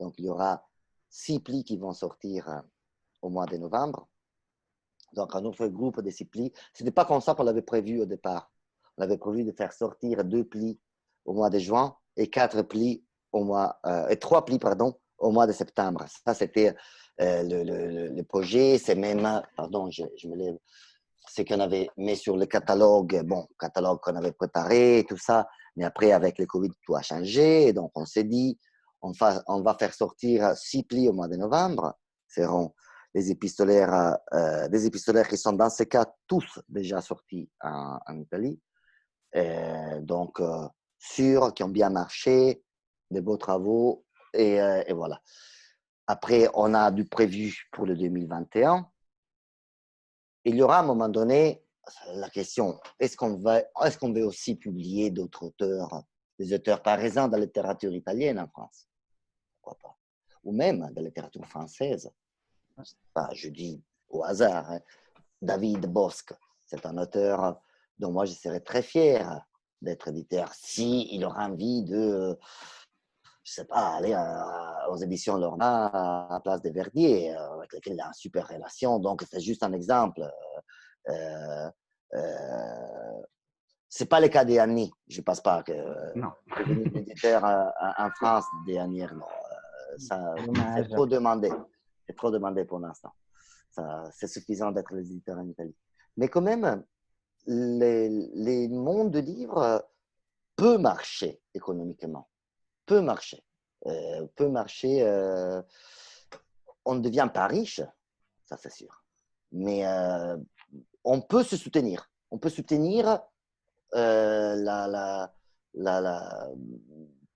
[0.00, 0.66] Donc, il y aura
[1.10, 2.60] six plis qui vont sortir euh,
[3.22, 4.07] au mois de novembre.
[5.12, 6.52] Donc, un autre groupe de six plis.
[6.74, 8.50] Ce n'était pas comme ça qu'on l'avait prévu au départ.
[8.96, 10.78] On avait prévu de faire sortir deux plis
[11.24, 13.78] au mois de juin et quatre plis au mois,
[14.08, 16.06] et trois plis, pardon, au mois de septembre.
[16.24, 16.74] Ça, c'était
[17.20, 18.78] euh, le, le, projet.
[18.78, 20.56] C'est même, pardon, je, me lève,
[21.28, 25.46] c'est qu'on avait mis sur le catalogue, bon, catalogue qu'on avait préparé, tout ça.
[25.76, 27.72] Mais après, avec le Covid, tout a changé.
[27.72, 28.58] Donc, on s'est dit,
[29.02, 29.12] on,
[29.46, 31.94] on va faire sortir six plis au mois de novembre.
[32.28, 32.72] Seront
[33.14, 38.60] des épistolaires, euh, épistolaires qui sont dans ce cas tous déjà sortis en, Italie.
[39.36, 40.40] Euh, donc,
[40.98, 42.62] sûrs, qui ont bien marché,
[43.10, 44.04] des beaux travaux
[44.36, 45.20] euh, et, voilà.
[46.06, 48.88] Après, on a du prévu pour le 2021.
[50.44, 51.62] Il y aura à un moment donné
[52.14, 56.04] la question est-ce qu'on va, est-ce veut aussi publier d'autres auteurs,
[56.38, 58.88] des auteurs par exemple de la littérature italienne en France?
[59.60, 59.98] Pourquoi pas?
[60.44, 62.10] Ou même de la littérature française.
[63.14, 64.70] Pas, je dis au hasard.
[64.70, 64.80] Hein.
[65.40, 66.34] David Bosque,
[66.66, 67.60] c'est un auteur
[67.98, 69.40] dont moi je serais très fier
[69.80, 72.38] d'être éditeur si il aura envie de
[73.48, 74.14] je sais pas, aller
[74.90, 78.98] aux éditions Lorna à Place des Verdiers, euh, avec lesquelles il a une super relation.
[78.98, 80.30] Donc, c'est juste un exemple.
[81.08, 81.70] Euh,
[82.12, 83.22] euh,
[83.88, 84.92] c'est pas le cas des Annie.
[85.08, 85.72] Je ne pense pas que
[86.14, 86.32] non.
[86.94, 89.00] éditeur en France des Annie.
[89.00, 89.24] Non,
[89.96, 90.34] ça,
[90.76, 91.50] c'est trop demandé.
[92.08, 93.12] C'est trop demandé pour l'instant.
[94.12, 95.76] C'est suffisant d'être les éditeurs en Italie.
[96.16, 96.82] Mais quand même,
[97.46, 99.86] les, les mondes de livres
[100.56, 102.28] peut marcher économiquement
[102.88, 103.44] peut marcher.
[103.86, 105.02] Euh, marcher.
[105.02, 105.62] Euh,
[106.84, 107.82] on ne devient pas riche,
[108.44, 109.04] ça c'est sûr.
[109.52, 110.36] Mais euh,
[111.04, 112.10] on peut se soutenir.
[112.30, 113.20] On peut soutenir
[113.92, 115.30] la,
[115.74, 116.48] la,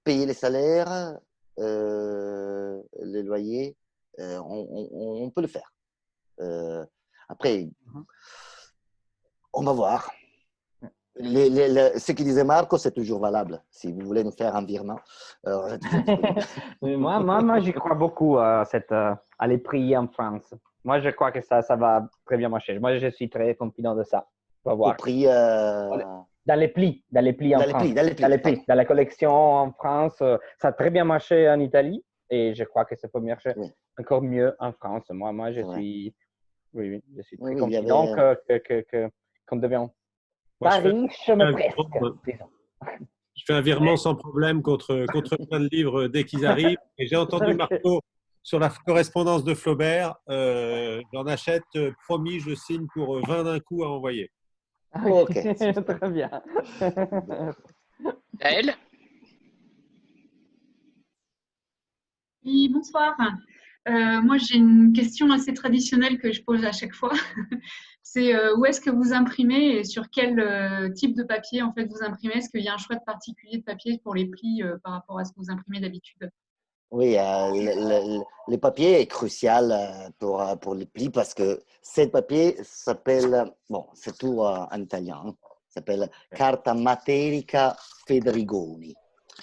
[0.04, 1.18] payer les salaires,
[1.58, 3.76] les loyers.
[4.18, 5.72] On, peut le faire.
[7.28, 8.04] après, mhm.
[9.52, 10.10] on va voir
[11.16, 13.62] ce qu'il disait Marco, c'est toujours valable.
[13.70, 14.98] Si vous voulez nous faire un virement.
[15.46, 15.76] Euh,
[16.82, 20.54] moi, moi, moi j'y crois beaucoup à, cette, à les prix en France.
[20.84, 22.78] Moi, je crois que ça, ça va très bien marcher.
[22.78, 24.26] Moi, je suis très confident de ça.
[24.64, 24.96] On va voir.
[24.96, 25.98] Prix, euh,
[26.46, 27.94] Dans les plis, dans les plis en France.
[27.94, 31.60] dans, les plis, dans, la collection en France, euh, ça a très bien marché en
[31.60, 33.52] Italie et je crois que ça peut marcher
[33.98, 35.04] encore mieux en France.
[35.10, 36.14] Moi, moi je suis,
[36.72, 39.10] oui, oui, je suis très confident qu'on que, que,
[39.52, 39.86] devient
[43.34, 46.78] je fais un virement sans problème contre, contre plein de livres dès qu'ils arrivent.
[46.98, 48.00] Et j'ai entendu Marco
[48.42, 50.14] sur la correspondance de Flaubert.
[50.28, 54.30] Euh, J'en achète, euh, promis, je signe pour 20 euh, d'un coup à envoyer.
[54.92, 55.32] Ah ok,
[55.98, 56.30] très bien.
[58.40, 58.74] Elle?
[62.44, 63.16] Oui, bonsoir.
[63.86, 67.12] moi, j'ai une question assez traditionnelle que je pose à chaque fois.
[68.02, 72.02] C'est où est-ce que vous imprimez et sur quel type de papier en fait vous
[72.02, 72.38] imprimez?
[72.38, 75.18] Est-ce qu'il y a un choix de particulier de papier pour les plis par rapport
[75.18, 76.30] à ce que vous imprimez d'habitude?
[76.92, 82.02] Oui, euh, le, papier est crucial euh, pour, euh, pour les plis parce que ce
[82.02, 85.34] papier s'appelle, bon, c'est tout en italien, hein,
[85.70, 87.74] s'appelle Carta Materica
[88.06, 88.94] Federigoni.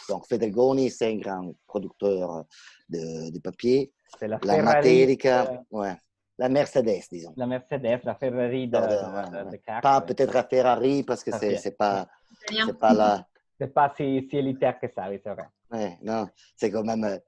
[0.08, 2.46] Donc, Federigoni, c'est un grand producteur
[2.90, 3.92] de, de papier.
[4.20, 5.96] C'est la, la Materica, ouais.
[6.38, 7.34] La Mercedes, disons.
[7.36, 11.58] La Mercedes, la Ferrari de, de, de, de Pas peut-être la Ferrari parce que c'est
[11.58, 12.08] c'est pas,
[12.48, 13.26] c'est pas la...
[13.62, 15.44] C'est pas si, si élitaire que ça, oui, c'est vrai.
[15.70, 17.20] Ouais, non, c'est quand même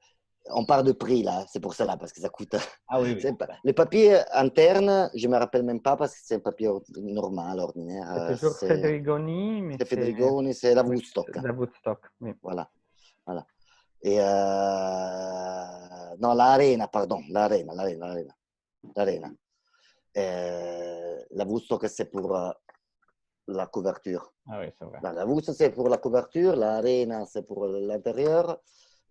[0.49, 2.55] on parle de prix là, c'est pour cela, parce que ça coûte.
[2.87, 3.31] Ah oui, oui.
[3.63, 7.59] Les papiers internes, je ne me rappelle même pas parce que c'est un papier normal,
[7.59, 8.07] ordinaire.
[8.27, 9.75] C'est toujours Fedrigoni.
[9.77, 11.35] C'est Fedrigoni, c'est la Woodstock.
[11.35, 12.33] La Woodstock, oui.
[12.41, 12.69] Voilà.
[13.25, 13.45] voilà.
[14.03, 14.25] Et euh...
[16.19, 18.35] Non, l'Arena, pardon, l'Arena, l'Arena, l'Arena.
[18.95, 19.31] l'Arena.
[20.17, 21.23] Euh...
[21.31, 22.51] La Woodstock, c'est pour euh,
[23.47, 24.33] la couverture.
[24.47, 24.99] Ah oui, c'est vrai.
[25.01, 28.59] La Woodstock, c'est pour la couverture, l'Arena, c'est pour l'intérieur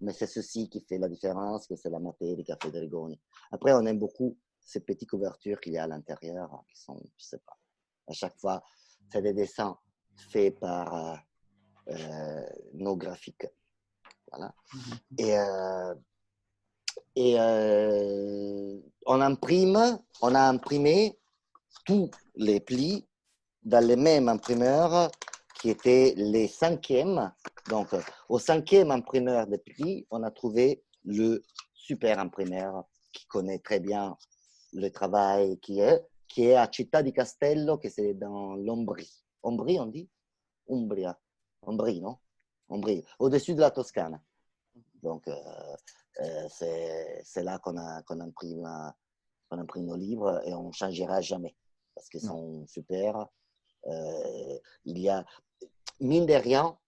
[0.01, 3.21] mais c'est ceci qui fait la différence, que c'est la matière Café Drigoni.
[3.53, 7.01] Après, on aime beaucoup ces petites couvertures qu'il y a à l'intérieur, hein, qui sont,
[7.17, 7.57] je sais pas,
[8.09, 8.63] à chaque fois,
[9.11, 9.79] c'est des dessins
[10.31, 11.17] faits par euh,
[11.89, 13.47] euh, nos graphiques.
[14.31, 14.55] Voilà.
[14.75, 14.99] Mm-hmm.
[15.19, 15.95] Et, euh,
[17.17, 17.37] et
[19.07, 21.19] on imprime, on a imprimé
[21.85, 23.07] tous les plis
[23.63, 25.11] dans les mêmes imprimeurs
[25.61, 27.33] qui étaient les cinquièmes.
[27.69, 27.89] Donc,
[28.29, 31.43] au cinquième imprimeur de prix, on a trouvé le
[31.75, 34.17] super imprimeur qui connaît très bien
[34.73, 39.13] le travail qui est, qui est à Città di Castello, que c'est dans l'Ombrie.
[39.43, 40.09] Ombrie, on dit?
[40.69, 41.19] Umbria.
[41.63, 42.17] Ombrie, non?
[42.71, 44.21] Ombrie, au-dessus de la Toscane.
[45.03, 45.35] Donc, euh,
[46.21, 46.49] euh,
[47.25, 47.75] c'est là qu'on
[48.07, 51.57] qu'on imprime, nos livres et on ne changera jamais
[51.95, 53.27] parce qu'ils sont super.
[53.87, 55.25] Euh, il y a
[55.99, 56.79] mine de rien,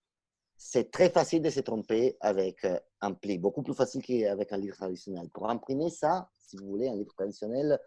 [0.56, 2.64] c'est très facile de se tromper avec
[3.00, 5.28] un pli, beaucoup plus facile qu'avec un livre traditionnel.
[5.30, 7.80] Pour imprimer ça, si vous voulez, un livre traditionnel,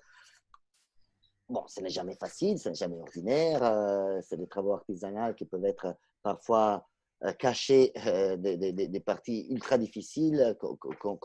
[1.48, 5.66] bon, ce n'est jamais facile, ce n'est jamais ordinaire, c'est des travaux artisanaux qui peuvent
[5.66, 6.86] être parfois
[7.24, 7.94] euh, cachés
[8.38, 11.18] des, parties ultra difficiles qu'on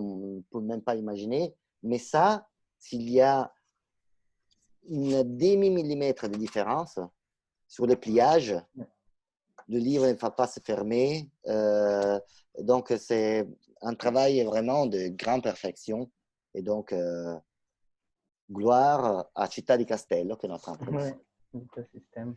[0.00, 1.54] ne peut même pas imaginer.
[1.82, 2.46] Mais ça,
[2.78, 3.52] s'il y a
[4.88, 6.98] une demi-millimètre de différence,
[7.72, 8.54] sur le pliage.
[9.66, 11.30] Le livre ne va pas se fermer.
[11.46, 12.20] Euh,
[12.58, 13.48] donc, c'est
[13.80, 16.10] un travail vraiment de grande perfection.
[16.54, 17.34] Et donc, euh,
[18.50, 21.14] gloire à Città di Castello, qui est notre entreprise.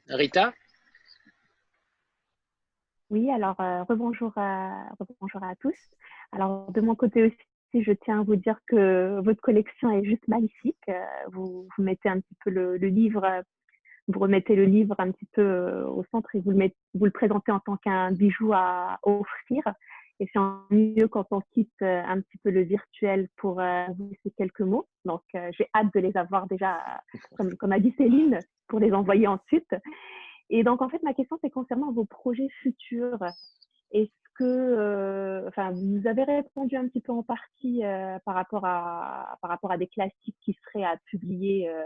[0.07, 0.53] Rita?
[3.09, 5.77] Oui, alors, euh, rebonjour, à, rebonjour à tous.
[6.31, 10.27] Alors, de mon côté aussi, je tiens à vous dire que votre collection est juste
[10.27, 10.89] magnifique.
[11.31, 13.43] Vous, vous mettez un petit peu le, le livre
[14.07, 17.05] vous remettez le livre un petit peu euh, au centre et vous le, mettez, vous
[17.05, 19.63] le présentez en tant qu'un bijou à offrir.
[20.19, 24.09] Et c'est mieux quand on quitte euh, un petit peu le virtuel pour euh, vous
[24.09, 24.87] laisser quelques mots.
[25.03, 26.79] Donc, j'ai hâte de les avoir déjà,
[27.37, 29.75] comme, comme a dit Céline, pour les envoyer ensuite.
[30.49, 33.23] Et donc, en fait, ma question, c'est concernant vos projets futurs.
[33.91, 38.65] Est-ce que, euh, enfin, vous avez répondu un petit peu en partie euh, par, rapport
[38.65, 41.83] à, par rapport à des classiques qui seraient à publier euh,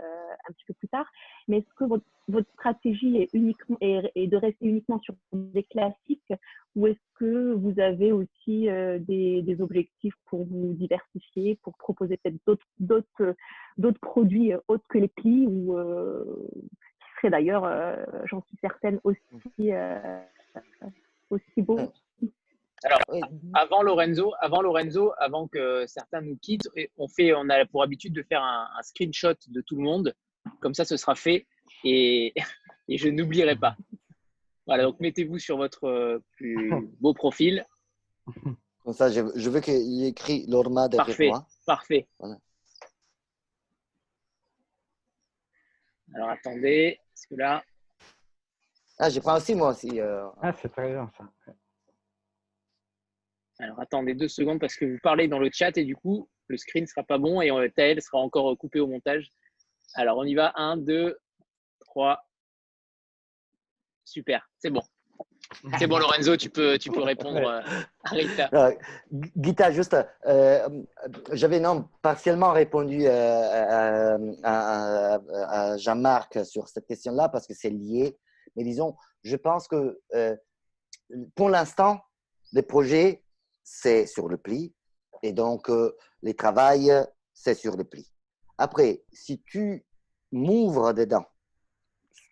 [0.48, 1.06] un petit peu plus tard,
[1.48, 6.34] mais est-ce que votre, votre stratégie est, uniquement, est, de rester uniquement sur des classiques
[6.76, 8.68] ou est-ce que vous avez aussi
[9.00, 12.40] des, des, objectifs pour vous diversifier, pour proposer peut-être
[12.80, 13.36] d'autres,
[13.78, 15.76] d'autres, produits autres que les plis ou
[17.20, 17.64] seraient d'ailleurs,
[18.26, 19.72] j'en suis certaine, aussi,
[21.30, 21.92] aussi beaux
[22.84, 23.00] alors,
[23.54, 28.14] avant Lorenzo, avant Lorenzo, avant que certains nous quittent, on fait, on a pour habitude
[28.14, 30.16] de faire un, screenshot de tout le monde.
[30.62, 31.46] Comme ça, ce sera fait
[31.84, 32.34] et,
[32.88, 33.76] et je n'oublierai pas.
[34.66, 36.72] Voilà, donc mettez-vous sur votre euh, plus
[37.02, 37.66] beau profil.
[38.84, 41.48] Comme ça, je, veux qu'il y ait écrit Lorma derrière parfait, moi.
[41.66, 42.08] Parfait.
[42.20, 42.38] Voilà.
[46.14, 47.64] Alors attendez, parce que là.
[48.98, 50.00] Ah, je prends aussi moi aussi.
[50.00, 51.54] Euh, ah, c'est très bien ça.
[53.60, 56.56] Alors attendez deux secondes parce que vous parlez dans le chat et du coup, le
[56.56, 59.32] screen ne sera pas bon et euh, Taël sera encore coupé au montage.
[59.96, 60.54] Alors on y va.
[60.56, 61.20] 1, 2,
[61.82, 62.26] 3.
[64.06, 64.82] Super, c'est bon.
[65.78, 67.62] C'est bon, Lorenzo, tu peux, tu peux répondre euh,
[68.04, 68.72] à Rita.
[69.36, 69.98] Gita, juste,
[70.28, 70.70] euh,
[71.32, 78.18] j'avais non, partiellement répondu à, à Jean-Marc sur cette question-là parce que c'est lié.
[78.56, 80.00] Mais disons, je pense que
[81.36, 82.00] pour l'instant,
[82.54, 83.24] les projets
[83.70, 84.74] c'est sur le pli.
[85.22, 86.92] Et donc, euh, les travails,
[87.34, 88.12] c'est sur le pli.
[88.58, 89.86] Après, si tu
[90.32, 91.26] m'ouvres dedans,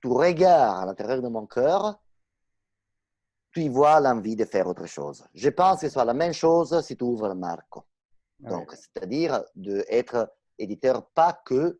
[0.02, 2.00] tu regardes à l'intérieur de mon cœur,
[3.58, 5.26] tu y vois l'envie de faire autre chose.
[5.34, 7.86] Je pense que ce soit la même chose si tu ouvres le Marco.
[8.40, 11.80] Donc, c'est-à-dire d'être éditeur pas que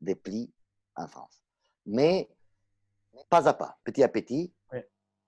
[0.00, 0.52] des plis
[0.94, 1.42] en France,
[1.84, 2.30] mais
[3.28, 4.54] pas à pas, petit à petit.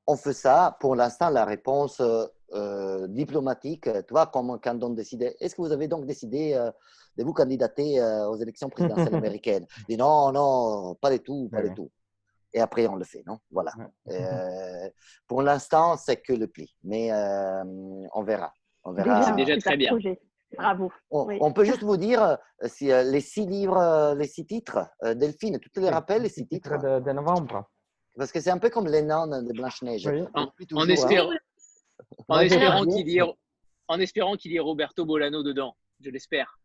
[0.07, 0.77] On fait ça.
[0.79, 5.63] Pour l'instant, la réponse euh, euh, diplomatique, tu vois, comme quand on décide, est-ce que
[5.63, 6.71] vous avez donc décidé euh,
[7.17, 9.67] de vous candidater aux élections présidentielles américaines?
[9.89, 11.91] Dit non, non, pas du tout, pas du tout.
[12.55, 13.39] Et après, on le fait, non?
[13.51, 13.73] Voilà.
[15.27, 18.53] pour l'instant, c'est que le pli, mais on verra.
[18.85, 19.23] On verra.
[19.23, 19.97] C'est déjà très bien.
[20.57, 20.93] Bravo.
[21.11, 24.87] On, peut juste vous dire euh, si, euh, les six livres, euh, les six titres,
[25.03, 27.69] Delphine, tu te les rappelles, les six titres de, novembre.
[28.17, 30.07] Parce que c'est un peu comme les noms de Blanche-Neige.
[30.35, 31.31] En, en, espérant,
[32.29, 33.23] en, espérant qu'il y, ait,
[33.89, 36.59] en espérant qu'il y ait Roberto Bolano dedans, je l'espère.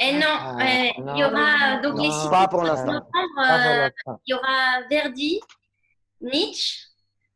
[0.00, 3.06] Et non, ah, il y aura donc les six pas pour l'instant.
[4.26, 5.40] il y aura Verdi,
[6.20, 6.88] Nietzsche,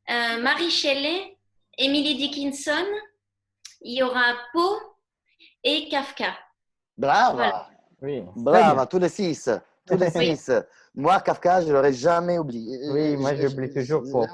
[0.09, 1.36] Marie Shelley,
[1.78, 2.86] Emily Dickinson,
[3.82, 4.76] il y aura Poe,
[5.62, 6.35] et Kafka.
[6.97, 7.68] Brava.
[8.02, 8.24] Oui.
[8.35, 9.51] Brava, tous les six.
[9.86, 10.51] Tous les six.
[10.94, 12.90] Moi, Kafka, je ne l'aurais jamais oublié.
[12.90, 14.26] Oui, moi, j'oublie toujours Poe.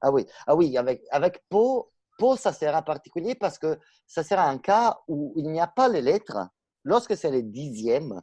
[0.00, 1.88] Ah oui, ah oui avec, avec Poe,
[2.18, 5.88] Poe, ça sera particulier parce que ça sera un cas où il n'y a pas
[5.88, 6.48] les lettres.
[6.84, 8.20] Lorsque c'est le dixième,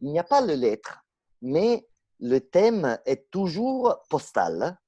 [0.00, 1.04] il n'y a pas les lettres,
[1.42, 1.86] mais
[2.20, 4.78] le thème est toujours postal.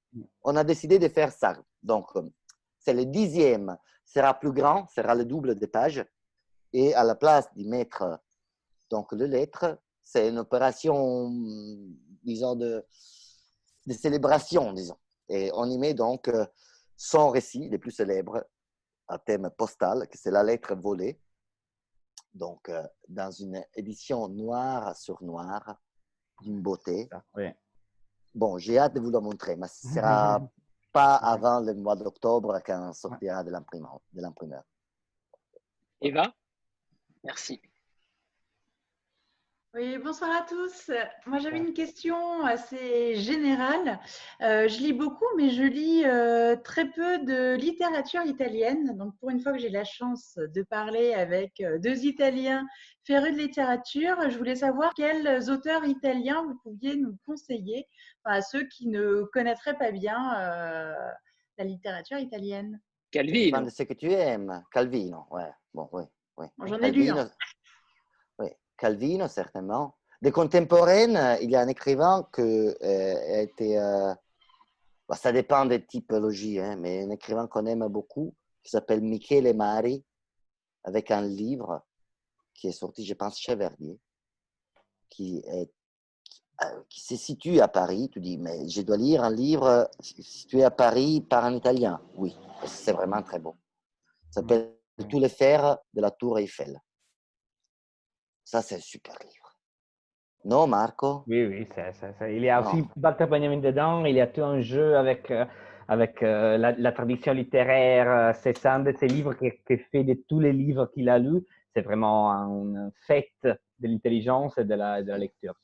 [0.42, 1.56] On a décidé de faire ça.
[1.82, 2.06] Donc,
[2.78, 6.04] c'est le dixième, sera plus grand, sera le double des pages.
[6.72, 8.20] Et à la place d'y mettre
[8.90, 11.30] donc le lettre, c'est une opération,
[12.22, 12.84] disons, de,
[13.86, 14.98] de, célébration, disons.
[15.28, 16.46] Et on y met donc euh,
[16.96, 18.46] son récit les plus célèbres
[19.08, 21.20] à thème postal, que c'est la lettre volée.
[22.36, 25.76] Donc, euh, dans une édition noire sur noir,
[26.42, 27.08] d'une beauté.
[27.10, 27.48] Ah, oui.
[28.34, 30.40] Bon, j'ai hâte de vous le montrer, mais ce ne sera
[30.92, 34.62] pas avant le mois d'octobre quand sortira de l'imprimeur.
[36.02, 36.34] Eva?
[37.24, 37.60] Merci.
[39.76, 40.90] Oui, bonsoir à tous.
[41.26, 44.00] Moi, j'avais une question assez générale.
[44.40, 48.96] Euh, je lis beaucoup, mais je lis euh, très peu de littérature italienne.
[48.96, 52.66] Donc, pour une fois que j'ai la chance de parler avec euh, deux Italiens
[53.04, 57.86] férus de littérature, je voulais savoir quels auteurs italiens vous pouviez nous conseiller
[58.24, 60.16] à ceux qui ne connaîtraient pas bien
[61.58, 62.80] la littérature italienne.
[63.10, 63.68] Calvino.
[63.68, 64.64] ce que tu aimes.
[64.72, 65.52] Calvino, ouais.
[65.74, 66.46] Bon, oui.
[66.64, 67.10] J'en ai lu.
[68.76, 69.96] Calvino, certainement.
[70.22, 73.78] Des contemporaines, il y a un écrivain qui euh, a été.
[73.78, 74.14] Euh,
[75.08, 79.54] bah, ça dépend des typologies, hein, mais un écrivain qu'on aime beaucoup, qui s'appelle Michele
[79.54, 80.04] Mari,
[80.84, 81.84] avec un livre
[82.54, 84.00] qui est sorti, je pense, chez Verdier,
[85.10, 85.70] qui, est,
[86.64, 88.08] euh, qui se situe à Paris.
[88.10, 92.00] Tu dis, mais je dois lire un livre situé à Paris par un Italien.
[92.16, 93.56] Oui, c'est vraiment très beau.
[94.30, 96.80] Ça s'appelle de tous les fers de la tour Eiffel.
[98.46, 99.58] Ça, c'est un super livre.
[100.44, 101.24] Non, Marco?
[101.26, 101.66] Oui, oui,
[102.28, 105.44] il y a aussi Walter Benjamin dedans, il y a tout un jeu avec, euh,
[105.88, 108.08] avec euh, la, tradition littéraire.
[108.08, 111.18] Euh, c'est un de ces livres qui, qui, fait de tous les livres qu'il a
[111.18, 111.44] lus.
[111.74, 115.54] C'est vraiment une fête de l'intelligence et de la, de la lecture.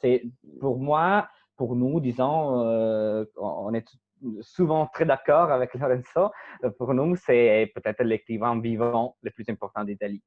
[0.00, 0.24] C'est,
[0.58, 3.86] pour moi, pour nous, disons, on est
[4.40, 6.32] souvent très d'accord avec Lorenzo.
[6.76, 10.22] Pour nous, c'est peut-être l'écrivain vivant le plus important d'Italie.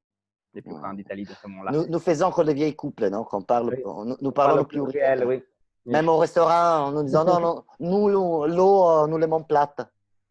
[0.54, 1.70] Le plus d'Italie de ce moment-là.
[1.72, 3.74] Nous, nous, faisons encore les vieilles couples, non Qu'on parle,
[4.20, 5.24] nous, parlons le pluriel.
[5.26, 5.42] Oui.
[5.86, 9.80] Même au restaurant, nous disons non, non, nous, l'eau, euh, nous l'aimons plate.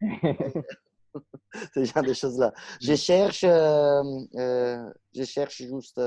[1.74, 2.54] Ce genre de choses-là.
[2.80, 4.02] Je cherche, euh,
[4.36, 6.00] euh, je cherche juste.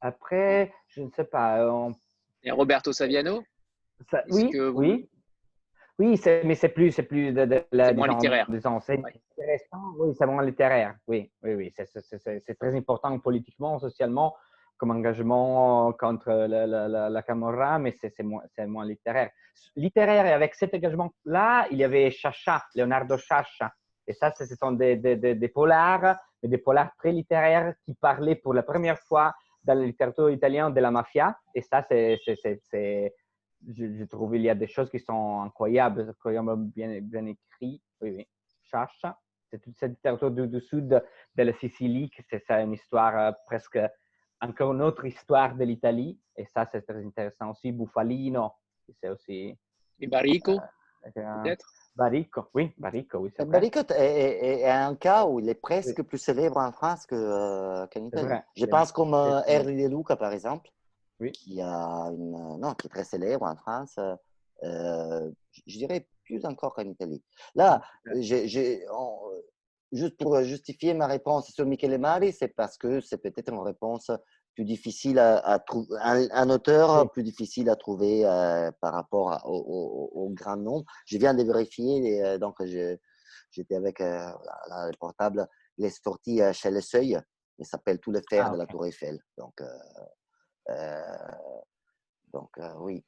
[0.00, 1.64] Après, je ne sais pas.
[2.42, 3.42] Et Roberto Saviano?
[4.30, 5.08] Oui, oui.
[5.98, 7.94] Oui, mais c'est plus, c'est plus de, la.
[7.94, 8.46] moins littéraire.
[8.50, 9.94] c'est intéressant.
[9.98, 10.96] Oui, c'est moins littéraire.
[11.06, 11.72] Oui, oui, oui.
[11.74, 14.36] C'est très important politiquement, socialement,
[14.76, 19.30] comme engagement contre la, la, la Camorra, mais c'est moins, moins littéraire.
[19.74, 23.72] Littéraire, et avec cet engagement-là, il y avait Chacha, Leonardo Chacha.
[24.06, 28.36] Et ça, ce sont des, des, des, polars, mais des polars très littéraires qui parlaient
[28.36, 31.36] pour la première fois dans la littérature italienne de la mafia.
[31.54, 33.12] Et ça, c'est
[33.68, 37.82] je, trouve qu'il y a des choses qui sont incroyables, incroyablement bien, bien écrites.
[38.00, 38.28] Oui, oui.
[38.62, 39.18] Chacha,
[39.50, 43.78] c'est toute cette littérature du, sud de la Sicile, c'est ça une histoire euh, presque,
[44.40, 46.18] encore une autre histoire de l'Italie.
[46.36, 47.72] Et ça, c'est très intéressant aussi.
[47.72, 48.52] Bufalino,
[49.00, 49.56] c'est aussi.
[50.00, 50.58] Et Barico,
[51.16, 51.66] euh, peut-être?
[51.96, 53.32] Baricco, oui, Baricco, oui.
[53.46, 57.86] Baricco est, est, un cas où il est presque plus célèbre en France qu'en euh,
[57.94, 58.40] Italie.
[58.54, 60.70] Je pense comme euh, Erli De Luca, par exemple,
[61.20, 61.32] oui.
[61.32, 63.98] qui, a une, non, qui est très célèbre en France.
[64.62, 65.30] Euh,
[65.66, 67.22] je dirais plus encore qu'en Italie.
[67.54, 67.82] Là,
[68.16, 68.84] j'ai,
[69.92, 74.10] juste pour justifier ma réponse sur Michele Mari, c'est parce que c'est peut-être une réponse
[74.54, 80.56] plus difficile à, trouver, un, auteur plus difficile à trouver euh, par rapport au, grand
[80.56, 80.84] nombre.
[81.04, 82.56] Je viens de vérifier, euh, donc
[83.50, 84.30] j'étais avec euh,
[84.70, 87.20] le portable, les sorties chez le Seuil,
[87.58, 89.18] il s'appelle Tout le fer ah, de la Tour Eiffel.
[89.36, 89.62] Donc,
[92.32, 93.04] donc oui.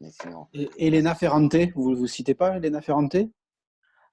[0.00, 0.46] Mais sinon...
[0.52, 3.16] Et Elena Ferrante, vous ne vous citez pas Elena Ferrante?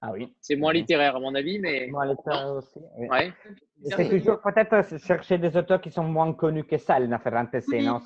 [0.06, 0.34] Ah oui.
[0.38, 1.86] C'est moins littéraire à mon avis, mais.
[1.86, 2.78] Moins littéraire aussi.
[2.96, 3.32] Ouais.
[3.86, 7.80] C'est toujours peut-être chercher des auteurs qui sont moins connus que ça, Elena Ferrante, c'est
[7.80, 8.00] non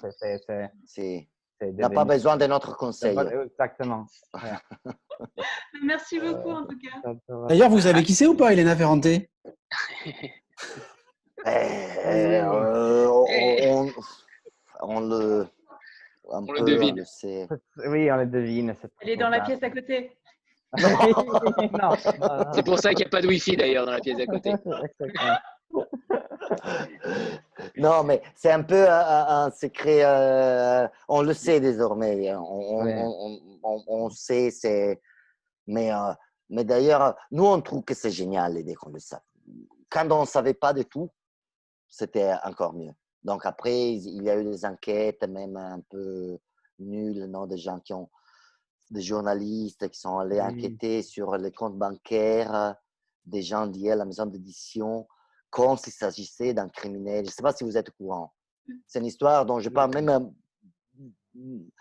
[0.84, 1.28] C'est.
[1.60, 3.16] n'a pas besoin de notre conseil.
[3.44, 4.06] Exactement.
[5.82, 7.12] Merci beaucoup en tout cas.
[7.48, 9.06] D'ailleurs, vous savez qui c'est ou pas, Elena Ferrante?
[11.46, 13.86] Eh, euh, on,
[14.80, 15.46] on, le.
[16.24, 17.04] On le devine.
[17.86, 18.74] oui, on le devine.
[19.00, 20.16] Elle est dans la pièce à côté.
[22.52, 24.52] C'est pour ça qu'il n'y a pas de Wi-Fi d'ailleurs dans la pièce à côté.
[27.76, 30.00] non, mais c'est un peu un, secret.
[30.02, 32.28] Euh, on le sait désormais.
[32.28, 32.42] Hein.
[32.42, 35.00] On, sait, c'est.
[35.66, 36.12] Mais, euh,
[36.50, 39.20] mais d'ailleurs, nous, on trouve que c'est génial l'idée qu'on le sache.
[39.90, 41.10] Quand on ne savait pas de tout,
[41.88, 42.92] c'était encore mieux.
[43.28, 46.38] Donc après, il y a eu des enquêtes, même un peu
[46.78, 48.08] nulles, non, des gens qui ont
[48.90, 52.74] des journalistes qui sont allés enquêter sur les comptes bancaires
[53.26, 55.06] des gens liés à la maison d'édition,
[55.50, 57.24] comme s'il s'agissait d'un criminel.
[57.24, 58.32] Je ne sais pas si vous êtes au courant.
[58.66, 58.72] Mmh.
[58.86, 60.32] C'est une histoire dont je parle même.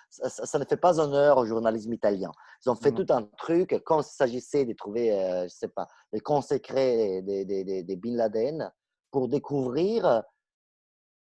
[0.10, 2.32] Ça, ne fait pas honneur au journalisme italien.
[2.66, 5.68] Ils ont fait tout un truc comme s'il s'agissait de trouver, euh, je ne sais
[5.70, 8.72] pas, les des, des, des Bin Laden
[9.12, 10.24] pour découvrir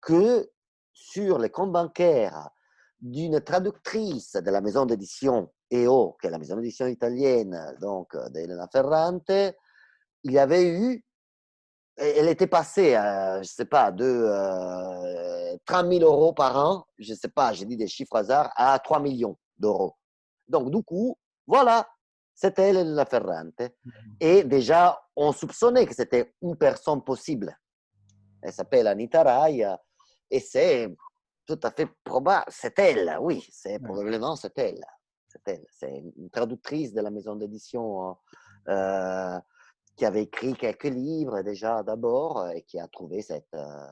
[0.01, 0.49] que
[0.93, 2.49] sur les comptes bancaires
[2.99, 8.29] d'une traductrice de la maison d'édition EO, qui est la maison d'édition italienne, donc euh,
[8.29, 9.29] d'Elena Ferrante,
[10.23, 11.03] il y avait eu,
[11.97, 16.85] elle était passée, à, je ne sais pas, de euh, 30 000 euros par an,
[16.97, 19.95] je ne sais pas, j'ai dit des chiffres hasard, à 3 millions d'euros.
[20.47, 21.87] Donc, du coup, voilà,
[22.33, 23.59] c'était Elena Ferrante.
[23.59, 23.91] Mmh.
[24.19, 27.57] Et déjà, on soupçonnait que c'était une personne possible.
[28.41, 29.65] Elle s'appelle Anita Rai
[30.29, 30.95] et c'est
[31.45, 34.83] tout à fait probable, c'est elle, oui, c'est probablement c'est elle.
[35.69, 38.17] C'est une traductrice de la maison d'édition
[38.67, 39.39] euh,
[39.95, 43.87] qui avait écrit quelques livres déjà d'abord et qui a trouvé cette euh,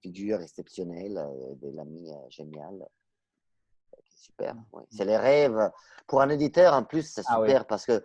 [0.00, 2.88] figure exceptionnelle euh, de l'ami génial.
[4.04, 4.54] Super.
[4.54, 4.80] Mmh.
[4.90, 5.70] C'est les rêves.
[6.06, 8.02] Pour un éditeur, en plus, c'est ah super parce que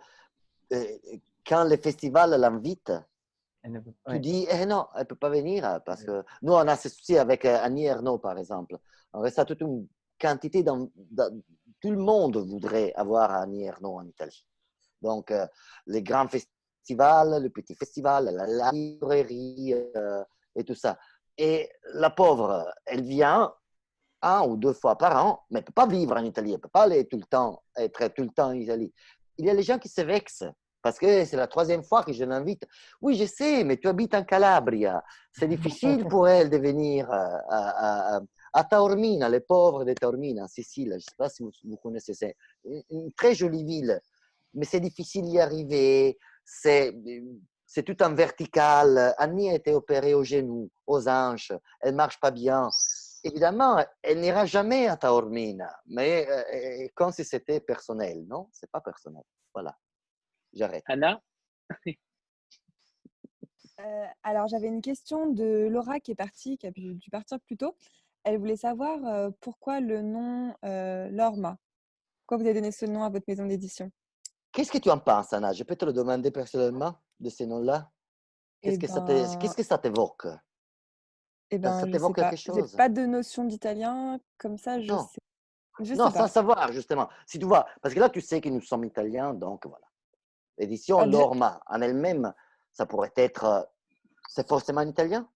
[1.46, 1.76] quand le
[4.08, 6.88] tu dis, eh non, elle ne peut pas venir parce que nous, on a ce
[6.88, 8.76] souci avec Annie Ernaux, par exemple.
[9.12, 9.86] On reste à toute une
[10.20, 10.88] quantité dans,
[11.80, 14.46] tout le monde voudrait avoir Annie Ernaux en Italie.
[15.02, 15.46] Donc, euh,
[15.86, 20.24] les grands festivals, le petit festival, la, librairie euh,
[20.54, 20.98] et tout ça.
[21.36, 23.52] Et la pauvre, elle vient
[24.22, 26.56] un ou deux fois par an, mais elle ne peut pas vivre en Italie, elle
[26.56, 28.92] ne peut pas aller tout le temps, être tout le temps en Italie.
[29.36, 30.44] Il y a les gens qui se vexent
[30.86, 32.64] parce que c'est la troisième fois que je l'invite.
[33.00, 35.02] Oui, je sais, mais tu habites en Calabria.
[35.32, 38.20] C'est difficile pour elle de venir euh, à,
[38.52, 40.90] à Taormina, les pauvres de Taormina, en Sicile.
[40.90, 44.00] Je ne sais pas si vous, connaissez, c'est une très jolie ville,
[44.54, 46.16] mais c'est difficile d'y arriver.
[46.44, 46.94] C'est,
[47.66, 49.12] c'est tout en vertical.
[49.18, 51.50] Annie a été opérée au genou, aux hanches.
[51.80, 52.70] Elle ne marche pas bien.
[53.24, 58.24] Évidemment, elle n'ira jamais à Taormina, mais euh, comme si c'était personnel.
[58.28, 59.24] Non, c'est pas personnel.
[59.52, 59.76] Voilà,
[60.56, 60.84] j'arrête.
[60.86, 61.22] Anna
[63.80, 67.56] euh, alors, j'avais une question de Laura qui est partie, qui a dû partir plus
[67.56, 67.76] tôt.
[68.24, 71.58] Elle voulait savoir pourquoi le nom Lorma?
[72.20, 73.90] Pourquoi vous avez donné ce nom à votre maison d'édition?
[74.50, 75.52] Qu'est-ce que tu en penses, Anna?
[75.52, 77.90] Je peux te le demander personnellement de ces noms-là?
[78.62, 80.26] Qu'est-ce, que, ça ben qu'est-ce que ça t'évoque?
[81.50, 82.74] Eh ben, Ça t'évoque quelque chose?
[82.74, 85.06] pas de notion d'italien comme ça, je non.
[85.06, 85.20] sais.
[85.80, 87.08] Je non, sais sans savoir, justement.
[87.26, 89.85] Si tu vois, parce que là, tu sais que nous sommes italiens, donc voilà.
[90.58, 92.32] L'édition ah, Lorma, en elle-même,
[92.72, 93.68] ça pourrait être.
[94.28, 95.28] C'est forcément en italien?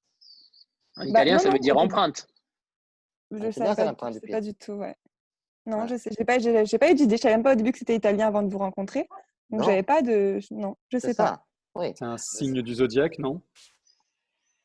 [0.97, 2.27] En bah, italien, ça veut dire empreinte.
[3.31, 4.97] Je ne sais pas, pas, du tout, ouais.
[5.67, 7.17] Non, je sais, j'ai pas, j'ai, pas eu d'idée.
[7.17, 9.09] Je savais même pas au début que c'était italien avant de vous rencontrer.
[9.51, 11.45] Donc j'avais pas de, non, je sais pas.
[11.77, 11.93] Oui.
[11.97, 13.41] C'est un signe du zodiaque, non?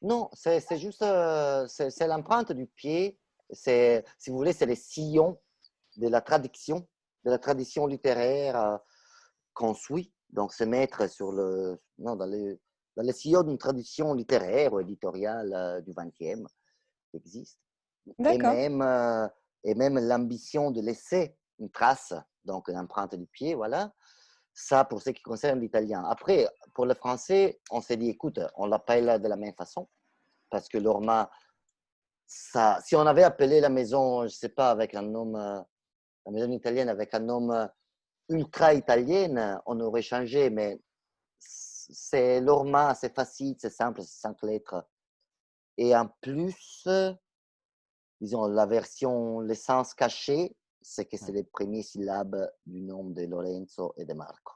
[0.02, 3.20] Non, c'est, c'est juste, euh, c'est, c'est l'empreinte du pied.
[3.52, 5.40] C'est, si vous voulez, c'est les sillons
[5.98, 6.88] de la traduction
[7.26, 8.78] de la tradition littéraire euh,
[9.54, 10.14] qu'on suit.
[10.30, 12.60] Donc, se mettre sur le, non, dans, les,
[12.96, 16.42] dans le sillon d'une tradition littéraire ou éditoriale euh, du XXe
[17.10, 17.60] qui existe.
[18.20, 19.28] Et même, euh,
[19.64, 23.94] et même l'ambition de laisser une trace, donc une empreinte du pied, voilà.
[24.54, 26.04] Ça, pour ce qui concerne l'italien.
[26.06, 29.90] Après, pour le français, on s'est dit, écoute, on l'appelle de la même façon,
[30.50, 31.30] parce que l'orma,
[32.26, 36.32] ça, si on avait appelé la maison, je ne sais pas, avec un nom, la
[36.32, 37.68] maison italienne avec un nom
[38.30, 40.80] ultra italienne, on aurait changé, mais
[41.40, 44.86] c'est l'orma, c'est facile, c'est simple, c'est cinq lettres.
[45.78, 46.88] Et en plus,
[48.20, 53.94] disons, la version, l'essence cachée, c'est que c'est les premières syllabes du nom de Lorenzo
[53.98, 54.54] et de Marco.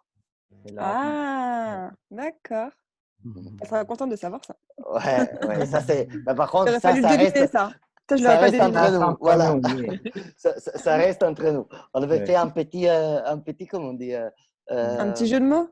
[0.77, 2.71] Ah, d'accord.
[3.61, 4.55] Elle sera contente de savoir ça.
[4.77, 6.07] Ouais, ouais ça c'est.
[6.25, 7.51] Mais par contre, ça, ça, reste...
[7.51, 7.71] ça.
[8.09, 9.17] Ça, je ça reste entre nous.
[9.21, 9.55] Voilà.
[10.37, 11.67] ça, ça, reste entre nous.
[11.93, 12.25] On avait ouais.
[12.25, 14.29] fait un petit, euh, un petit, comment on dit euh,
[14.69, 15.69] Un petit jeu de mots?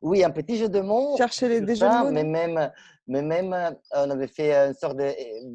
[0.00, 1.16] Oui, un petit jeu de mots.
[1.16, 2.10] Chercher les, des jeux de mots.
[2.10, 2.70] Mais même,
[3.06, 5.12] mais même, on avait fait une sorte de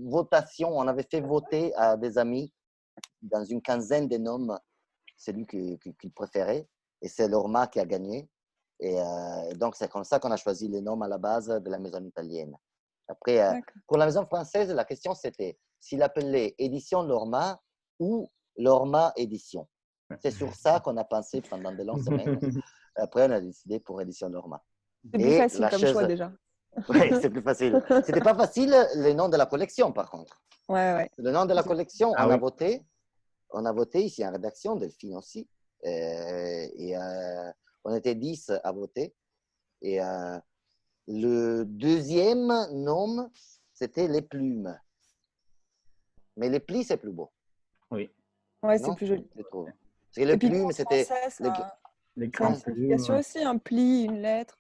[0.10, 0.70] votation.
[0.78, 2.54] On avait fait voter à des amis
[3.22, 4.48] dans une quinzaine de noms
[5.18, 6.68] celui qu'ils qu préféraient.
[7.02, 8.30] Et c'est Lorma qui a gagné.
[8.80, 11.70] Et euh, donc, c'est comme ça qu'on a choisi les noms à la base de
[11.70, 12.56] la maison italienne.
[13.08, 17.60] Après, euh, pour la maison française, la question c'était s'il appelait Édition Lorma
[18.00, 19.68] ou Lorma Édition.
[20.22, 22.40] C'est sur ça qu'on a pensé pendant de longues semaines.
[22.96, 24.64] Après, on a décidé pour Édition Lorma.
[25.12, 26.32] C'est plus facile comme choix déjà.
[26.90, 27.82] Oui, c'est plus facile.
[28.06, 30.40] C'était pas facile le nom de la collection, par contre.
[30.70, 31.10] Ouais, ouais.
[31.18, 32.36] Le nom de la collection, ah, on oui.
[32.36, 32.86] a voté.
[33.50, 35.50] On a voté ici en rédaction, Delphine aussi.
[35.86, 37.52] Euh, et euh,
[37.84, 39.16] on était 10 à voter.
[39.82, 40.38] Et euh,
[41.08, 43.32] le deuxième nom,
[43.74, 44.78] c'était les plumes.
[46.38, 47.32] Mais les plis, c'est plus beau.
[47.92, 48.10] Oui.
[48.64, 49.28] Ouais, c'est plus joli.
[49.34, 51.06] Parce que les plumes, c'était.
[51.40, 51.50] Les,
[52.16, 52.94] les grandes plumes.
[52.94, 54.58] aussi un pli, une lettre.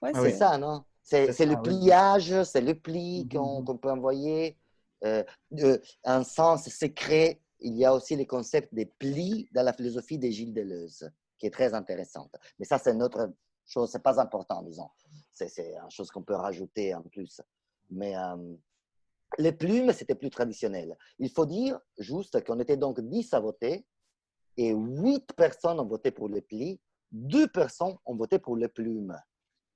[0.00, 0.84] Ouais, ah, c'est ça, non?
[1.02, 4.56] C'est le pliage, c'est le pli qu'on qu peut envoyer.
[5.04, 5.24] Euh,
[6.04, 7.40] un sens secret.
[7.60, 11.46] Il y a aussi les concepts des plis dans la philosophie de Gilles Deleuze, qui
[11.46, 12.32] est très intéressante.
[12.58, 13.32] Mais ça, c'est une autre
[13.66, 14.88] chose, c'est pas important, disons.
[15.32, 17.40] C'est une chose qu'on peut rajouter en plus.
[17.90, 18.54] Mais euh,
[19.36, 20.96] les plumes, c'était plus traditionnel.
[21.18, 23.86] Il faut dire juste qu'on était donc 10 à voter
[24.56, 26.80] et 8 personnes ont voté pour les plis,
[27.12, 29.16] 2 personnes ont voté pour les plumes.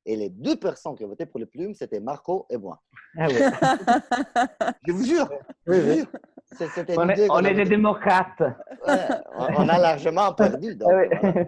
[0.05, 2.83] Et les deux personnes qui ont voté pour les plumes, c'était Marco et moi.
[3.17, 3.37] Ah oui.
[4.87, 5.29] je vous jure.
[5.67, 5.97] Oui, je vous oui.
[5.99, 6.07] jure.
[6.61, 8.41] Est, on, est, on est des démocrates.
[8.41, 9.09] Ouais,
[9.57, 10.75] on a largement perdu.
[10.75, 11.17] Donc, oui.
[11.21, 11.47] voilà.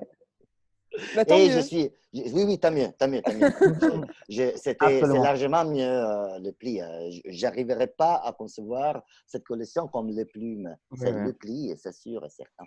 [1.28, 1.90] Et je suis.
[2.12, 3.50] Oui, oui, tant mieux, tant mieux, tant mieux.
[4.56, 6.80] C'était largement mieux euh, le pli.
[6.80, 10.76] Euh, J'arriverai pas à concevoir cette collection comme les plumes.
[10.96, 11.24] C'est Ouais.
[11.24, 12.64] le pli, c'est sûr et certain.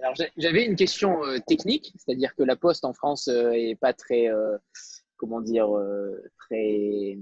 [0.00, 3.74] Alors, j'ai- j'avais une question euh, technique, c'est-à-dire que la poste en France euh, est
[3.74, 4.56] pas très, euh,
[5.16, 7.18] comment dire, euh, très,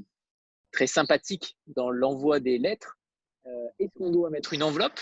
[0.73, 2.99] très sympathique dans l'envoi des lettres.
[3.47, 4.99] Euh, Est-ce qu'on doit mettre une enveloppe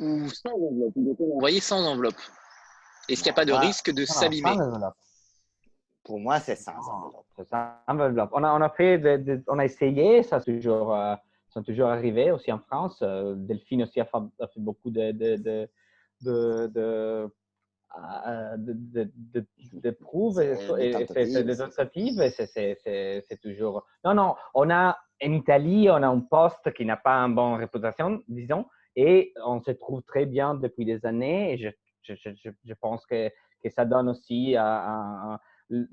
[0.00, 0.92] ou sans enveloppe?
[0.96, 2.20] Ou doit-on envoyer sans enveloppe?
[3.08, 4.56] Est-ce qu'il n'y a pas de Ah, risque de s'abîmer.
[6.02, 6.72] Pour moi, c'est sans
[7.86, 8.30] enveloppe.
[8.32, 11.14] On a, on a fait, de- de- on a essayé, ça toujours, euh,
[11.48, 12.98] sont toujours arrivé aussi en France.
[13.02, 15.68] Euh, Delphine aussi a fait, a fait beaucoup de, de, de,
[16.20, 17.30] de, de,
[18.58, 20.56] de, de, de- de prouves et,
[21.44, 23.86] des tentatives, c'est toujours.
[24.04, 27.54] Non, non, on a en Italie, on a un poste qui n'a pas une bonne
[27.54, 28.66] réputation, disons,
[28.96, 31.54] et on se trouve très bien depuis des années.
[31.54, 31.68] Et je,
[32.04, 33.28] je, je, je pense que,
[33.62, 35.38] que ça donne aussi un, un-
[35.70, 35.86] un-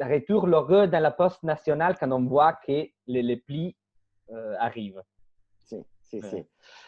[0.00, 3.76] un retour heureux dans la poste nationale quand on voit que les, les plis
[4.30, 5.02] euh, arrivent.
[5.64, 6.28] Si, si, Ouais.
[6.28, 6.36] si.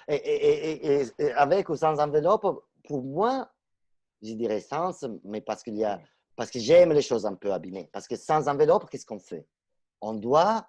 [0.09, 2.47] Et, et- et- et- et avec ou sans enveloppe,
[2.87, 3.51] pour moi,
[4.23, 6.01] je dirais sans, mais parce qu'il y a,
[6.35, 7.89] parce que j'aime les choses un peu abîmées.
[7.93, 9.47] Parce que sans enveloppe, qu'est-ce qu'on fait?
[10.01, 10.67] On doit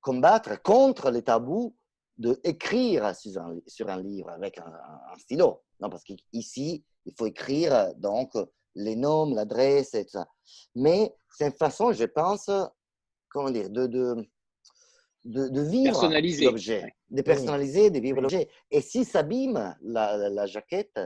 [0.00, 1.76] combattre contre le tabou
[2.18, 5.62] de écrire sur un, sur un livre avec un, un- un stylo.
[5.80, 8.32] Non, parce qu'ici, il faut écrire donc
[8.74, 10.28] les noms, l'adresse et tout ça.
[10.74, 12.50] Mais c'est une façon, je pense,
[13.28, 14.16] comment dire, de, de,
[15.24, 16.08] de, de vivre
[16.44, 18.48] l'objet, de personnaliser, de vivre l'objet.
[18.70, 20.98] Et si s'abîme la, la, la jaquette,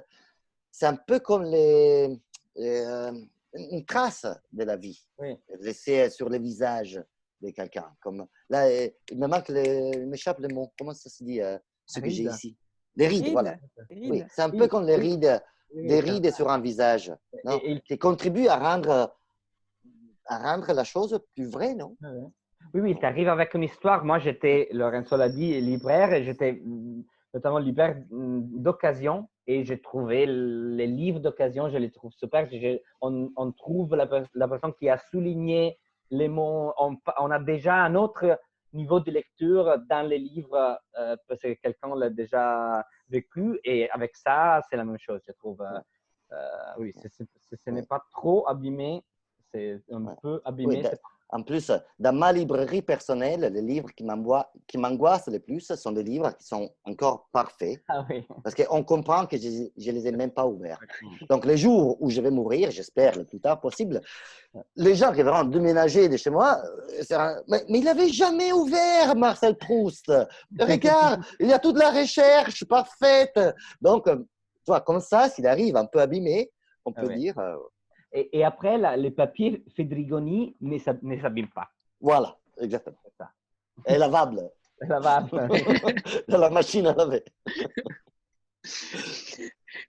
[0.70, 2.08] c'est un peu comme les,
[2.56, 3.12] les, euh,
[3.54, 5.36] une trace de la vie Oui.
[5.60, 7.02] laissée sur le visage
[7.40, 7.94] de quelqu'un.
[8.00, 10.72] Comme là, euh, il me manque, le- il m'échappe le mot.
[10.78, 12.56] Comment ça se dit euh, ce que j'ai ici?
[12.96, 13.32] Les rides, Rides.
[13.32, 13.56] voilà.
[13.90, 14.10] Rides.
[14.10, 15.38] Oui, c'est un peu comme les rides, Oui,
[15.74, 17.12] des rides sur un visage,
[17.44, 17.60] non?
[17.62, 19.14] Et- et- qui contribuent à rendre,
[20.26, 21.96] à rendre la chose plus vraie, non?
[22.74, 24.04] Oui, oui, tu arrives avec une histoire.
[24.04, 27.02] Moi, j'étais, Lorenzo l'a dit, libraire et j'étais mm,
[27.34, 32.46] notamment l'hiver d'occasion, et j'ai trouvé les livres d'occasion, je les trouve super.
[33.00, 35.78] On, on, trouve la, la, personne qui a souligné
[36.10, 36.72] les mots.
[36.78, 38.38] On, on, a déjà un autre
[38.72, 43.58] niveau de lecture dans les livres euh, parce que quelqu'un l'a déjà vécu.
[43.64, 45.60] Et avec ça, c'est la même chose, je trouve.
[45.62, 45.80] Euh,
[46.32, 49.02] euh, oui, ce n'est pas trop abîmé,
[49.50, 50.82] c'est un peu abîmé.
[51.30, 54.04] En plus, dans ma librairie personnelle, les livres qui
[54.78, 57.82] m'angoissent le plus sont des livres qui sont encore parfaits.
[57.88, 58.06] Ah
[58.42, 60.80] Parce qu'on comprend que je ne les ai même pas ouverts.
[61.28, 64.00] Donc, les jours où je vais mourir, j'espère le plus tard possible,
[64.76, 66.62] les gens qui vont déménager de chez moi,
[67.12, 70.10] euh, mais, mais, il n'avait jamais ouvert Marcel Proust.
[70.58, 73.38] Regarde, il y a toute la recherche parfaite.
[73.82, 74.14] Donc, tu
[74.66, 76.50] vois, comme ça, s'il arrive un peu abîmé,
[76.86, 77.34] on ah peut dire,
[78.12, 81.68] et, après, les papiers Fedrigoni ne s'abîment pas.
[82.00, 82.96] Voilà, exactement.
[83.18, 83.30] Ça.
[83.86, 84.50] Et lavable.
[84.80, 85.48] lavable.
[86.28, 87.24] Dans la machine à laver.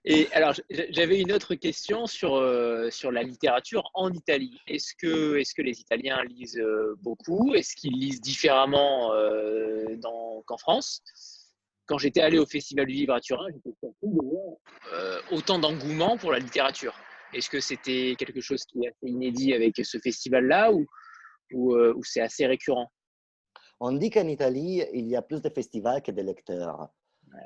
[0.04, 0.54] Et alors,
[0.90, 4.58] j'avais une autre question sur, euh, sur la littérature en Italie.
[4.66, 7.54] Est-ce que, est que les Italiens lisent euh, beaucoup?
[7.54, 9.96] Est-ce qu'ils lisent différemment euh,
[10.46, 11.02] qu'en France?
[11.86, 16.16] Quand j'étais allé au Festival du Livre à Turin, j'étais surpris de voir autant d'engouement
[16.16, 16.94] pour la littérature.
[17.32, 20.86] Est-ce que c'était quelque chose qui est assez inédit avec ce festival-là ou,
[21.52, 22.90] ou, euh, c'est assez récurrent?
[23.80, 26.88] On dit qu'en Italie, il y a plus de festivals que de lecteurs.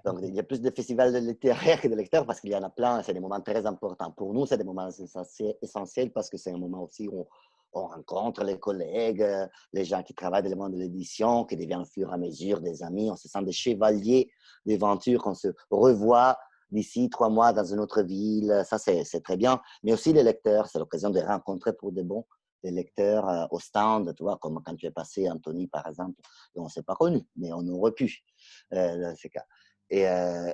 [0.04, 2.62] Donc, il y a plus de festivals littéraires que de lecteurs parce qu'il y en
[2.62, 3.02] a plein.
[3.02, 4.10] C'est des moments très importants.
[4.12, 7.26] Pour nous, c'est des moments essentiels parce que c'est un moment aussi où
[7.74, 9.26] on rencontre les collègues,
[9.72, 12.16] les gens qui travaillent dans le monde de l'édition, qui deviennent au fur et à
[12.16, 13.10] mesure des amis.
[13.10, 14.30] On se sent des chevaliers
[14.64, 16.38] d'aventure, qu'on se revoit
[16.74, 18.62] d'ici trois mois dans une autre ville.
[18.68, 19.60] Ça, c'est très bien.
[19.82, 22.24] Mais aussi les lecteurs, c'est l'occasion de rencontrer pour de bons
[22.64, 26.18] des lecteurs euh, au stand, tu vois, comme quand tu es passé, Anthony, par exemple,
[26.56, 28.24] on ne s'est pas connu, mais on aurait pu,
[28.72, 29.44] euh, dans ces cas.
[29.90, 30.50] Et euh,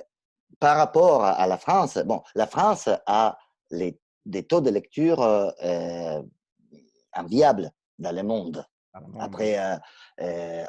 [0.59, 3.37] par rapport à la France, bon, la France a
[3.71, 5.19] les, des taux de lecture
[7.13, 8.65] enviables dans le monde.
[9.17, 9.57] Après,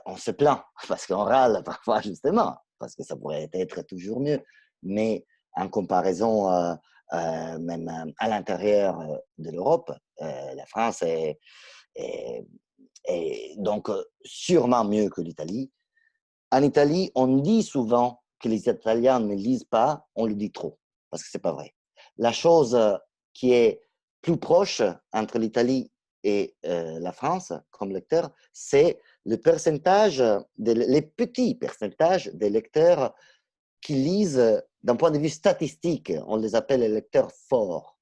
[0.07, 4.41] on se plaint parce qu'on râle parfois, justement, parce que ça pourrait être toujours mieux.
[4.85, 6.75] Mais en comparaison euh,
[7.13, 8.99] euh, même euh, à l'intérieur
[9.39, 11.39] de l'Europe, la France est,
[13.57, 13.91] donc
[14.25, 15.73] sûrement mieux que l'Italie.
[16.53, 20.79] En Italie, on dit souvent que les Italiens ne lisent pas, on le dit trop,
[21.11, 21.75] parce que c'est pas vrai.
[22.19, 22.79] La chose
[23.35, 23.81] qui est
[24.21, 25.91] plus proche entre l'Italie
[26.23, 30.23] et la France comme lecteur, c'est le pourcentage,
[30.57, 33.13] les petits pourcentages des lecteurs
[33.81, 37.99] qui lisent d'un point de vue statistique, on les appelle les lecteurs forts,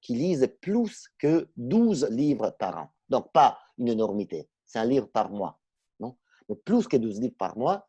[0.00, 2.88] qui lisent plus que 12 livres par an.
[3.08, 5.58] Donc, pas une énormité, c'est un livre par mois.
[5.98, 6.16] Non?
[6.48, 7.88] Mais plus que 12 livres par mois,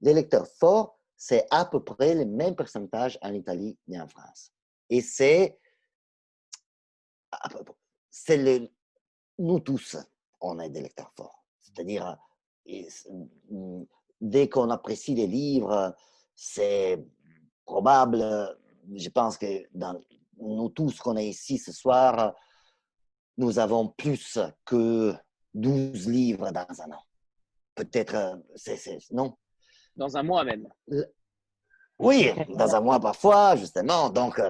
[0.00, 4.52] les lecteurs forts, c'est à peu près le même pourcentage en Italie et en France.
[4.90, 5.58] Et c'est.
[8.10, 8.68] c'est le,
[9.38, 9.96] nous tous,
[10.40, 11.44] on est des lecteurs forts.
[11.60, 12.18] C'est-à-dire,
[14.20, 15.94] dès qu'on apprécie les livres,
[16.34, 17.04] c'est
[17.64, 18.56] probable,
[18.94, 19.98] je pense que dans
[20.38, 22.34] nous tous qu'on est ici ce soir,
[23.36, 25.14] nous avons plus que
[25.54, 27.02] 12 livres dans un an.
[27.74, 29.36] Peut-être, c'est, non?
[29.96, 30.68] Dans un mois même.
[31.98, 34.10] Oui, dans un mois parfois, justement.
[34.10, 34.40] Donc,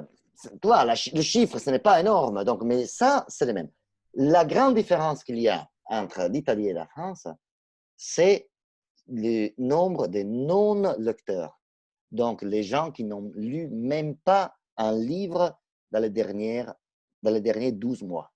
[0.60, 2.44] toi, le chiffre, ce n'est pas énorme.
[2.44, 3.70] Donc, mais ça, c'est le même.
[4.14, 7.26] La grande différence qu'il y a entre l'Italie et la France,
[7.96, 8.48] c'est
[9.08, 11.58] le nombre de non-lecteurs.
[12.14, 15.58] Donc, les gens qui n'ont lu même pas un livre
[15.90, 16.72] dans les, dernières,
[17.22, 18.32] dans les derniers 12 mois.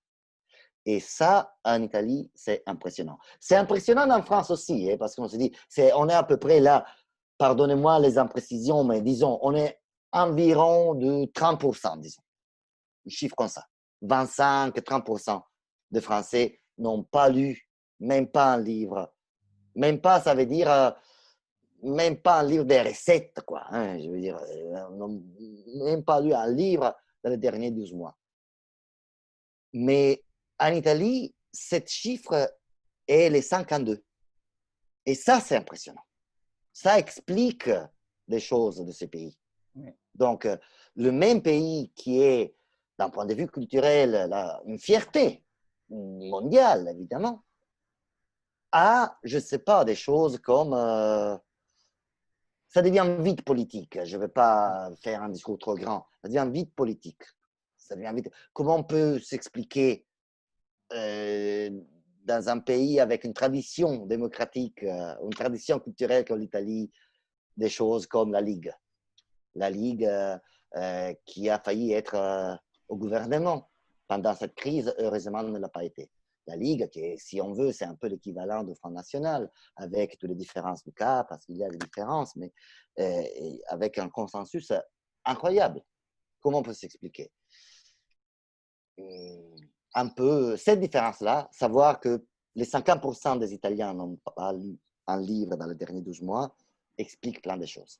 [0.85, 3.17] Et ça, en Italie, c'est impressionnant.
[3.39, 5.53] C'est impressionnant en France aussi, hein, parce qu'on se dit,
[5.95, 6.85] on est à peu près là,
[7.37, 9.79] pardonnez-moi les imprécisions, mais disons, on est
[10.11, 12.21] environ de 30%, disons.
[13.07, 13.63] Un chiffre comme ça.
[14.03, 15.41] 25-30%
[15.91, 17.69] de Français n'ont pas lu
[18.01, 19.13] même pas un livre.
[19.75, 20.91] Même pas, ça veut dire euh,
[21.81, 23.63] même pas un livre de recettes, quoi.
[23.69, 25.19] Hein, je veux dire, euh,
[25.85, 28.17] même pas lu un livre dans les derniers 12 mois.
[29.73, 30.23] Mais
[30.59, 32.53] en Italie, ce chiffre
[33.07, 34.03] est les 52.
[35.05, 36.03] Et ça, c'est impressionnant.
[36.73, 37.69] Ça explique
[38.27, 39.37] des choses de ce pays.
[40.13, 40.57] Donc, euh,
[40.95, 42.55] le même pays qui est,
[42.97, 44.29] d'un point de vue culturel,
[44.65, 45.43] une fierté
[45.89, 47.43] mondiale, évidemment,
[48.71, 51.37] a, je ne sais pas, des choses comme euh,
[52.69, 53.99] ça devient vite politique.
[54.03, 56.05] Je ne vais pas faire un discours trop grand.
[56.21, 57.23] Ça devient vite politique.
[57.77, 58.29] Ça devient vite...
[58.53, 60.05] Comment on peut s'expliquer
[60.93, 61.71] euh,
[62.23, 66.91] dans un pays avec une tradition démocratique, euh, une tradition culturelle comme l'Italie,
[67.57, 68.71] des choses comme la Ligue?
[69.55, 70.07] La Ligue
[71.25, 73.67] qui a failli être au gouvernement
[74.07, 76.11] pendant cette crise, heureusement, ne l'a pas été.
[76.49, 80.29] La Ligue, qui si on veut, c'est un peu l'équivalent du Front National, avec toutes
[80.29, 82.51] les différences du cas, parce qu'il y a des différences, mais
[83.67, 84.71] avec un consensus
[85.25, 85.81] incroyable.
[86.41, 87.31] Comment on peut s'expliquer?
[88.97, 89.55] Hum,
[89.93, 94.77] Un peu cette différence-là, savoir que les 50% des Italiens n'ont pas lu
[95.07, 96.55] un livre dans les derniers 12 mois,
[96.97, 97.99] explique plein de choses.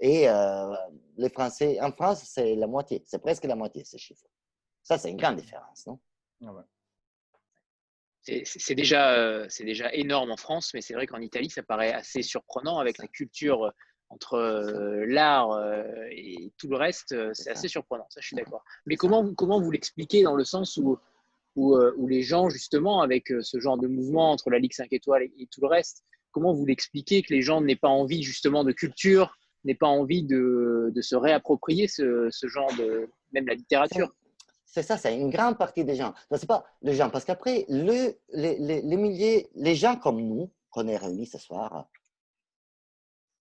[0.00, 0.74] Et euh,
[1.16, 4.26] les Français, en France, c'est la moitié, c'est presque la moitié ces chiffres.
[4.82, 5.98] Ça, c'est une grande différence, non?
[6.46, 6.64] Ah
[8.22, 12.22] C'est déjà, euh, déjà énorme en France, mais c'est vrai qu'en Italie, ça paraît assez
[12.22, 13.72] surprenant avec la culture
[14.08, 15.58] entre euh, l'art
[16.10, 17.14] et tout le reste.
[17.34, 18.62] C'est assez surprenant, ça, je suis d'accord.
[18.86, 20.98] Mais comment, comment vous l'expliquez dans le sens où,
[21.56, 25.22] où, où, les gens, justement, avec ce genre de mouvement entre la Ligue 5 étoiles
[25.22, 28.64] et, et tout le reste, comment vous l'expliquez que les gens n'aient pas envie, justement,
[28.64, 33.54] de culture n'ait pas envie de, de se réapproprier ce, ce, genre de, même la
[33.54, 34.12] littérature?
[34.72, 36.14] C'est ça, c'est une grande partie des gens.
[36.30, 40.22] Ce n'est pas les gens, parce qu'après, le, les, les, les, milliers, les gens comme
[40.22, 41.90] nous, qu'on est réunis ce soir,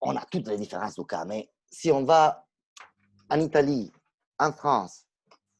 [0.02, 2.46] on a toutes les différences du cas, mais si on va
[3.30, 3.90] en Italie,
[4.38, 5.06] en France,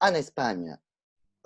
[0.02, 0.78] en Espagne,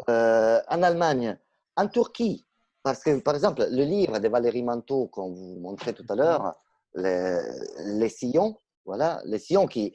[0.09, 1.37] euh, en Allemagne,
[1.75, 2.43] en Turquie,
[2.81, 6.55] parce que, par exemple, le livre de Valérie Manteau, qu'on vous montrait tout à l'heure,
[6.95, 7.39] les,
[7.85, 9.93] les, sillons, voilà, les Sion qui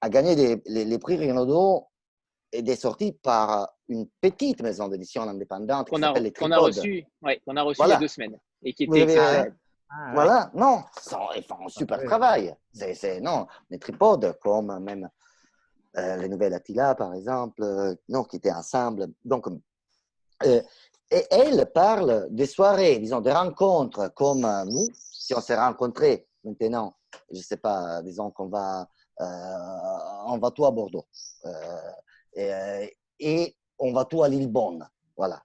[0.00, 1.88] a gagné des, les, prix Renaudot
[2.62, 7.80] des sorties par une petite maison d'édition indépendante qu'on a, a, reçu, ouais, a reçu
[7.84, 9.18] il y a deux semaines et qui était
[9.88, 10.82] ah, voilà, non,
[11.36, 12.52] ils font un super travail.
[12.72, 15.08] C'est, non, les tripodes, comme même
[15.96, 19.06] euh, les nouvelles Attila, par exemple, euh, non, qui étaient ensemble.
[19.24, 19.46] Donc,
[20.44, 20.60] euh,
[21.08, 26.96] et elle parle des soirées, disons, des rencontres comme nous, si on s'est rencontrés maintenant
[27.30, 28.88] je ne sais pas, disons qu'on va,
[29.20, 31.06] euh, on va tout à Bordeaux.
[32.38, 32.86] Euh,
[33.18, 35.42] et, on va tout à Lillebonne, voilà,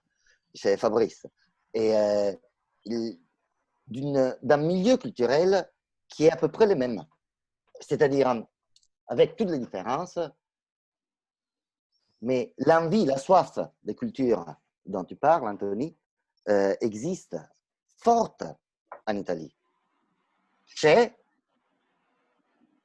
[0.54, 1.26] chez Fabrice.
[1.74, 2.32] Et euh,
[3.96, 5.70] d'un milieu culturel
[6.08, 7.04] qui est à peu près le même.
[7.80, 8.42] C'est-à-dire,
[9.06, 10.18] avec toutes les différences,
[12.22, 14.46] mais l'envie, la soif de culture
[14.86, 15.94] dont tu parles, Anthony,
[16.80, 17.36] existe
[17.98, 18.44] forte
[19.06, 19.54] en Italie.
[20.64, 21.14] Chez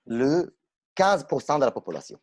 [0.06, 0.58] le
[0.96, 2.20] 15% de la population.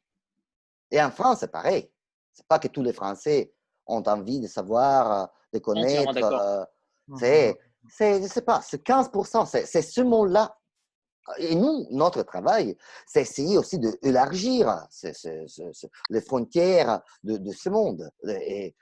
[0.94, 1.90] Et en France, c'est pareil.
[2.32, 3.52] C'est pas que tous les Français
[3.84, 6.16] ont envie de savoir, de connaître.
[6.16, 6.64] Euh,
[7.18, 7.58] c'est,
[8.28, 10.56] c'est, pas, c'est 15%, c'est, ce mot-là.
[11.38, 12.76] Et nous, notre travail,
[13.08, 14.86] c'est essayer aussi d'élargir
[16.10, 18.08] les frontières de, ce monde.
[18.28, 18.76] Et,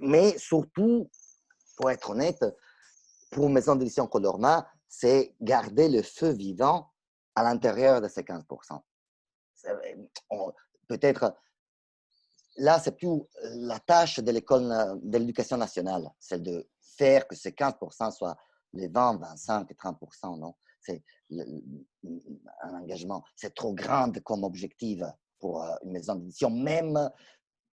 [0.00, 1.08] mais surtout,
[1.76, 2.44] pour être honnête,
[3.30, 6.90] pour Maison d'édition Colorma, c'est garder le feu vivant
[7.36, 8.44] à l'intérieur de ces 15
[10.90, 11.36] Peut-être,
[12.56, 17.52] là, c'est plus la tâche de l'école de l'éducation nationale, celle de faire que ces
[17.52, 18.36] 15% soient
[18.72, 20.52] les 20, 25 et 30% non?
[20.80, 25.00] C'est un engagement, c'est trop grand comme objectif
[25.38, 26.98] pour euh, une maison d'édition, même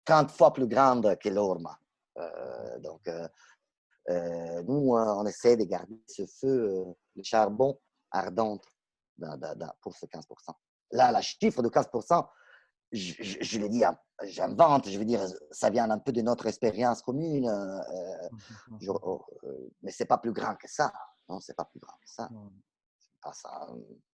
[0.06, 1.78] 30 fois plus grande que l'ORMA.
[2.16, 7.78] Euh, donc, euh, nous, on essaie de garder ce feu, le charbon
[8.10, 8.58] ardent
[9.82, 10.22] pour ce 15%
[10.92, 11.88] Là, la chiffre de 15
[12.92, 13.82] je, je, je l'ai dit,
[14.24, 18.28] j'invente, je veux dire, ça vient un peu de notre expérience commune, euh,
[18.80, 20.92] je, oh, euh, mais c'est pas plus grand que ça.
[21.28, 22.28] Non, c'est pas plus grand que ça.
[22.98, 23.68] C'est pas ça.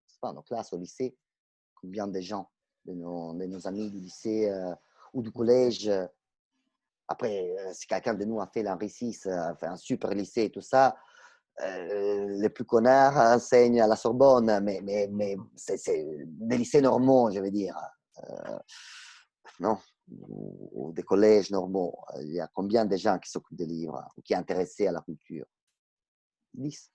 [0.07, 1.17] C'est pas nos classes au lycée.
[1.75, 2.49] Combien de gens,
[2.85, 4.73] de nos, de nos amis du lycée euh,
[5.13, 5.91] ou du collège,
[7.07, 10.49] après, si quelqu'un de nous a fait l'Henri VI, a fait un super lycée et
[10.51, 10.97] tout ça,
[11.63, 17.31] euh, les plus connards enseignent à la Sorbonne, mais, mais, mais c'est des lycées normaux,
[17.31, 17.75] je veux dire.
[18.29, 18.59] Euh,
[19.59, 19.77] non
[20.09, 21.97] ou, des collèges normaux.
[22.21, 24.91] Il y a combien de gens qui s'occupent des livres ou qui sont intéressés à
[24.91, 25.45] la culture?
[26.53, 26.91] 10.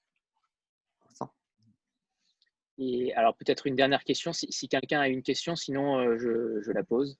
[2.78, 6.62] Et alors peut-être une dernière question, si, si quelqu'un a une question, sinon euh, je,
[6.62, 7.18] je la pose.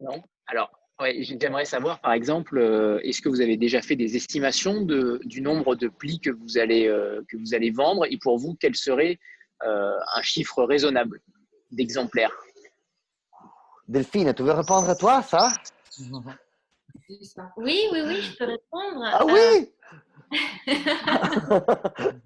[0.00, 0.70] Non Alors,
[1.00, 5.20] Ouais, J'aimerais savoir, par exemple, euh, est-ce que vous avez déjà fait des estimations de,
[5.24, 8.04] du nombre de plis que vous allez, euh, que vous allez vendre?
[8.10, 9.20] Et pour vous, quel serait
[9.62, 11.20] euh, un chiffre raisonnable?
[11.70, 12.32] D'exemplaires
[13.86, 15.50] Delphine, tu veux répondre à toi, ça?
[17.56, 19.02] Oui, oui, oui, je peux répondre.
[19.02, 19.72] Ah oui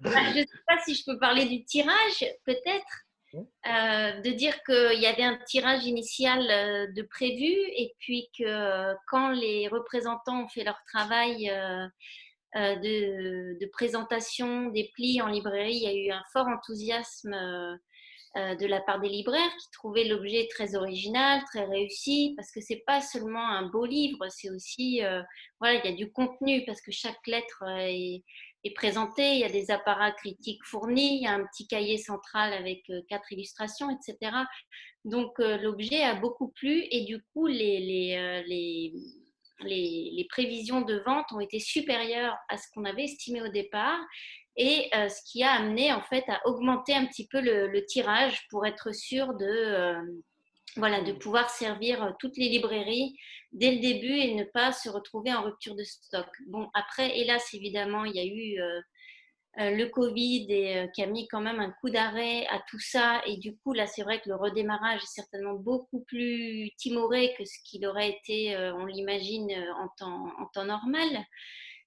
[0.01, 3.05] bah, Je ne sais pas si je peux parler du tirage, peut-être.
[3.35, 8.93] Euh, de dire qu'il y avait un tirage initial euh, de prévu et puis que
[9.07, 11.49] quand les représentants ont fait leur travail,
[12.55, 15.73] euh, de, de, présentation des plis en librairie.
[15.73, 17.75] Il y a eu un fort enthousiasme euh,
[18.35, 22.83] de la part des libraires qui trouvaient l'objet très original, très réussi, parce que c'est
[22.87, 25.21] pas seulement un beau livre, c'est aussi, euh,
[25.59, 28.23] voilà, il y a du contenu parce que chaque lettre euh, est,
[28.63, 31.97] est, présentée, il y a des apparats critiques fournis, il y a un petit cahier
[31.97, 34.31] central avec quatre illustrations, etc.
[35.05, 38.93] Donc l'objet a beaucoup plu et du coup les, les, les
[39.61, 43.99] les, les, prévisions de vente ont été supérieures à ce qu'on avait estimé au départ
[44.55, 48.47] et euh, ce qui a amené en fait à augmenter un petit peu le, tirage
[48.49, 50.01] pour être sûr de, euh,
[50.75, 53.15] voilà, de pouvoir servir euh, toutes les librairies
[53.51, 56.27] dès le début et ne pas se retrouver en rupture de stock.
[56.47, 58.59] Bon, après, hélas, évidemment, il y a eu
[59.57, 63.21] le Covid et, qui a mis quand même un coup d'arrêt à tout ça.
[63.27, 67.45] Et du coup, là, c'est vrai que le redémarrage est certainement beaucoup plus timoré que
[67.45, 69.87] ce qu'il aurait été, on l'imagine, en
[70.47, 71.25] temps, normal.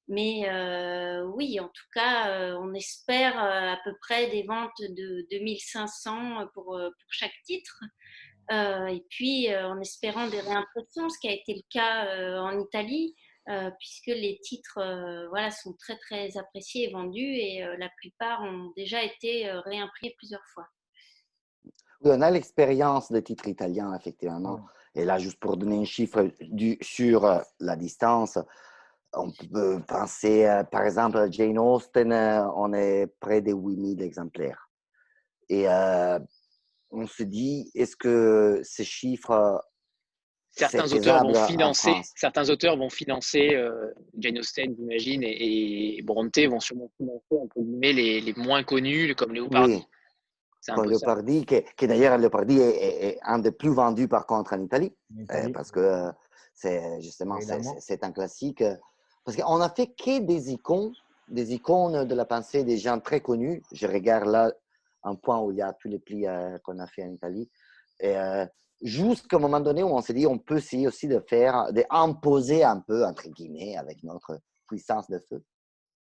[0.09, 4.81] Mais euh, oui, en tout cas, euh, on espère euh, à peu près des ventes
[4.81, 7.83] de 2500 pour, pour chaque titre.
[8.51, 13.17] et puis, en espérant des réimpressions, ce qui a été le cas en Italie,
[13.79, 14.81] puisque les titres
[15.29, 20.45] voilà, sont très, très appréciés et vendus et la plupart ont déjà été réimprimés plusieurs
[20.53, 20.67] fois.
[22.03, 24.67] Oui, on a l'expérience des titres italiens, effectivement.
[24.95, 28.39] Et là, juste pour donner un chiffre du, sur la distance,
[29.17, 34.69] on peut penser, par exemple, à Jane Austen, euh, on est près des 8000 exemplaires.
[35.49, 36.19] Et euh,
[36.91, 39.63] on se dit, est-ce que ces chiffres.
[40.57, 46.39] Certains auteurs, vont financer, certains auteurs vont financer euh, Jane Austen, j'imagine, et, et, Bronte
[46.49, 49.75] vont sûrement financer entre guillemets, les, les moins connus, comme Léopardi.
[49.75, 49.87] Oui.
[50.75, 54.93] Comme Léopardi, qui, d'ailleurs, Léopardi est, un des plus vendus par contre en Italie,
[55.53, 56.11] parce que
[56.55, 57.39] c'est justement
[57.79, 58.65] c'est un classique.
[59.25, 60.93] Parce qu'on a fait que des icônes,
[61.29, 63.63] des icônes de la pensée des gens très connus.
[63.73, 64.53] Je regarde là
[65.03, 67.49] un point où il y a tous les plis euh, qu'on a fait en Italie.
[68.01, 68.47] Et euh,
[68.83, 72.65] jusqu'à un moment donné où on s'est dit, on peut essayer aussi de faire, d'imposer
[72.65, 75.45] un peu, entre guillemets, avec notre puissance de feu,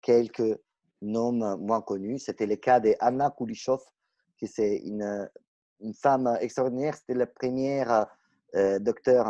[0.01, 0.59] quelques
[1.01, 2.19] noms moins connus.
[2.19, 3.81] C'était le cas d'Anna Kulishov,
[4.37, 5.29] qui c'est une,
[5.79, 6.95] une, femme extraordinaire.
[6.95, 8.07] C'était la première
[8.55, 9.25] euh, docteur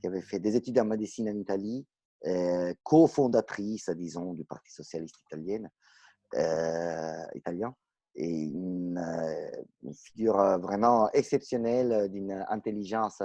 [0.00, 1.86] qui avait fait des études en médecine en Italie,
[2.26, 5.16] euh, cofondatrice, disons, du Parti socialiste
[6.34, 7.74] euh, italien
[8.14, 13.22] et une, euh, figure vraiment exceptionnelle d'une intelligence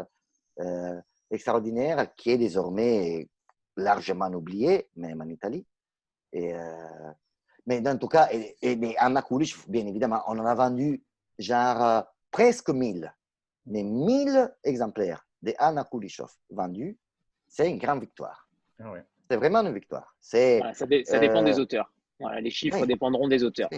[1.29, 3.27] extraordinaire qui est désormais
[3.75, 5.65] largement oubliée, même en Italie.
[6.31, 6.53] Et,
[7.65, 11.03] mais en tout cas, et, et Anna Kulish, bien évidemment, on en a vendu
[11.37, 13.13] genre presque 1000,
[13.65, 16.97] mais 1000 exemplaires de Anna Kulishov vendus,
[17.47, 18.49] c'est une grande victoire.
[18.79, 18.93] Ah
[19.29, 20.15] c'est vraiment une victoire.
[20.19, 21.91] C'est, ça, dépend des euh, auteurs.
[22.41, 23.69] les chiffres dépendront des auteurs.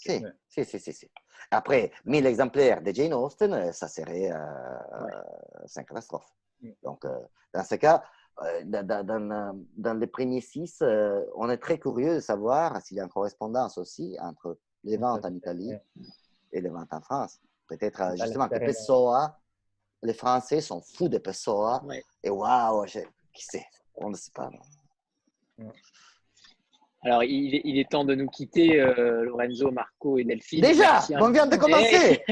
[0.00, 1.10] Si, si, si, si,
[1.50, 5.08] Après, 1000 exemplaires de Jane Austen, euh, ça serait euh,
[5.76, 6.32] une catastrophe.
[6.82, 7.18] Donc, euh,
[7.52, 8.02] dans ce cas,
[8.64, 10.82] dans, dans, dans, les premiers six,
[11.34, 15.26] on est très curieux de savoir s'il y a une correspondance aussi entre les ventes
[15.26, 15.74] en Italie
[16.52, 17.38] et les ventes en France.
[17.68, 19.38] Peut-être justement que Pessoa,
[20.02, 21.82] les Français sont fous de Pessoa.
[22.22, 23.66] Et waouh, qui sait?
[23.94, 24.50] On ne sait pas.
[27.02, 30.60] Alors, il est, temps de nous quitter, euh, Lorenzo, Marco et Delphine.
[30.60, 32.22] Déjà, on vient de commencer.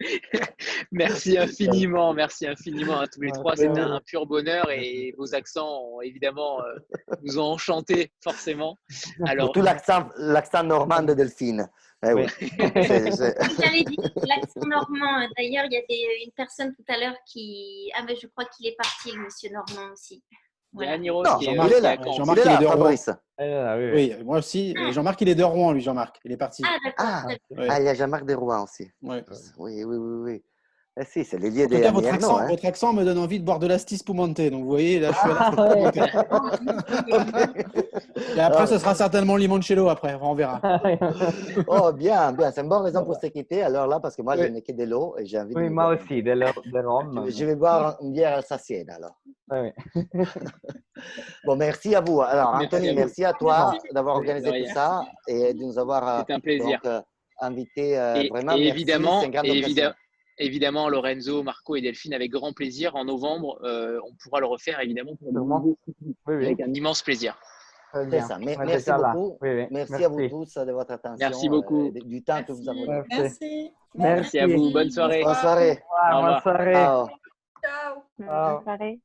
[0.92, 3.56] merci infiniment, merci infiniment à tous les trois.
[3.56, 6.76] C'était un pur bonheur et vos accents, ont, évidemment, euh,
[7.22, 8.78] nous ont enchantés, forcément.
[9.26, 11.68] Alors, Surtout l'accent normand de Delphine.
[12.06, 12.26] Eh oui.
[12.58, 15.28] J'allais dire l'accent normand.
[15.36, 17.90] D'ailleurs, il y a une personne tout à l'heure qui.
[17.96, 20.22] Ah, mais je crois qu'il est parti, le monsieur Normand aussi.
[20.74, 21.96] Non, Jean-Marc, il est là.
[22.16, 22.94] Jean-Marc, il est de Rouen.
[23.38, 24.24] Ah, oui, oui.
[24.24, 24.74] moi aussi.
[24.76, 24.90] Ah.
[24.90, 26.20] Jean-Marc, il est de Rouen, lui, Jean-Marc.
[26.24, 26.62] Il est parti.
[26.66, 27.06] Ah, d'accord.
[27.06, 27.26] Ah,
[27.68, 28.90] ah, il y a Jean-Marc de Rouen aussi.
[29.02, 29.18] Oui,
[29.58, 29.96] oui, oui.
[29.96, 30.42] oui.
[30.96, 32.46] Eh si, c'est les liés des votre, accent, hein.
[32.46, 34.40] votre accent me donne envie de boire de l'astis spumante.
[34.40, 35.50] Donc, vous voyez, là, je suis à
[36.30, 36.52] ah,
[38.36, 40.16] Et après, ce sera certainement limoncello après.
[40.22, 40.60] On verra.
[41.66, 42.52] oh, bien, bien.
[42.52, 43.64] C'est une bonne raison pour se quitter.
[43.64, 45.70] Alors là, parce que moi, je n'ai que de l'eau et j'ai envie oui, de.
[45.70, 47.26] moi aussi, de l'eau, de rhum.
[47.28, 49.18] Je vais boire une bière alsacienne alors.
[49.50, 49.72] Oui.
[51.44, 52.22] bon, merci à vous.
[52.22, 56.20] Alors, Anthony, merci à, toi d'avoir organisé tout ça et de nous avoir.
[56.20, 56.80] C'était un plaisir.
[56.84, 57.00] Donc, euh,
[57.40, 57.98] invité.
[57.98, 59.94] Euh, et, vraiment, et évidemment, et évidemment
[60.38, 62.96] évidemment, Lorenzo, Marco et Delphine, avec grand plaisir.
[62.96, 65.74] En novembre, euh, on pourra le refaire, évidemment, pour oui,
[66.26, 66.46] oui.
[66.46, 67.36] avec un immense plaisir.
[67.92, 68.38] Ça.
[68.38, 69.38] Merci beaucoup.
[69.70, 71.16] Merci, à vous tous de votre attention.
[71.18, 71.86] Merci beaucoup.
[71.86, 72.86] Euh, du temps que vous avez.
[73.08, 73.72] Merci.
[73.94, 74.38] Merci.
[74.40, 74.72] à vous.
[74.72, 75.22] Bonne soirée.
[75.22, 75.80] Bonne soirée.
[76.10, 76.72] Bonne soirée.
[76.72, 77.08] Ciao.
[77.62, 78.02] Ciao.
[78.18, 79.00] Bonne soirée.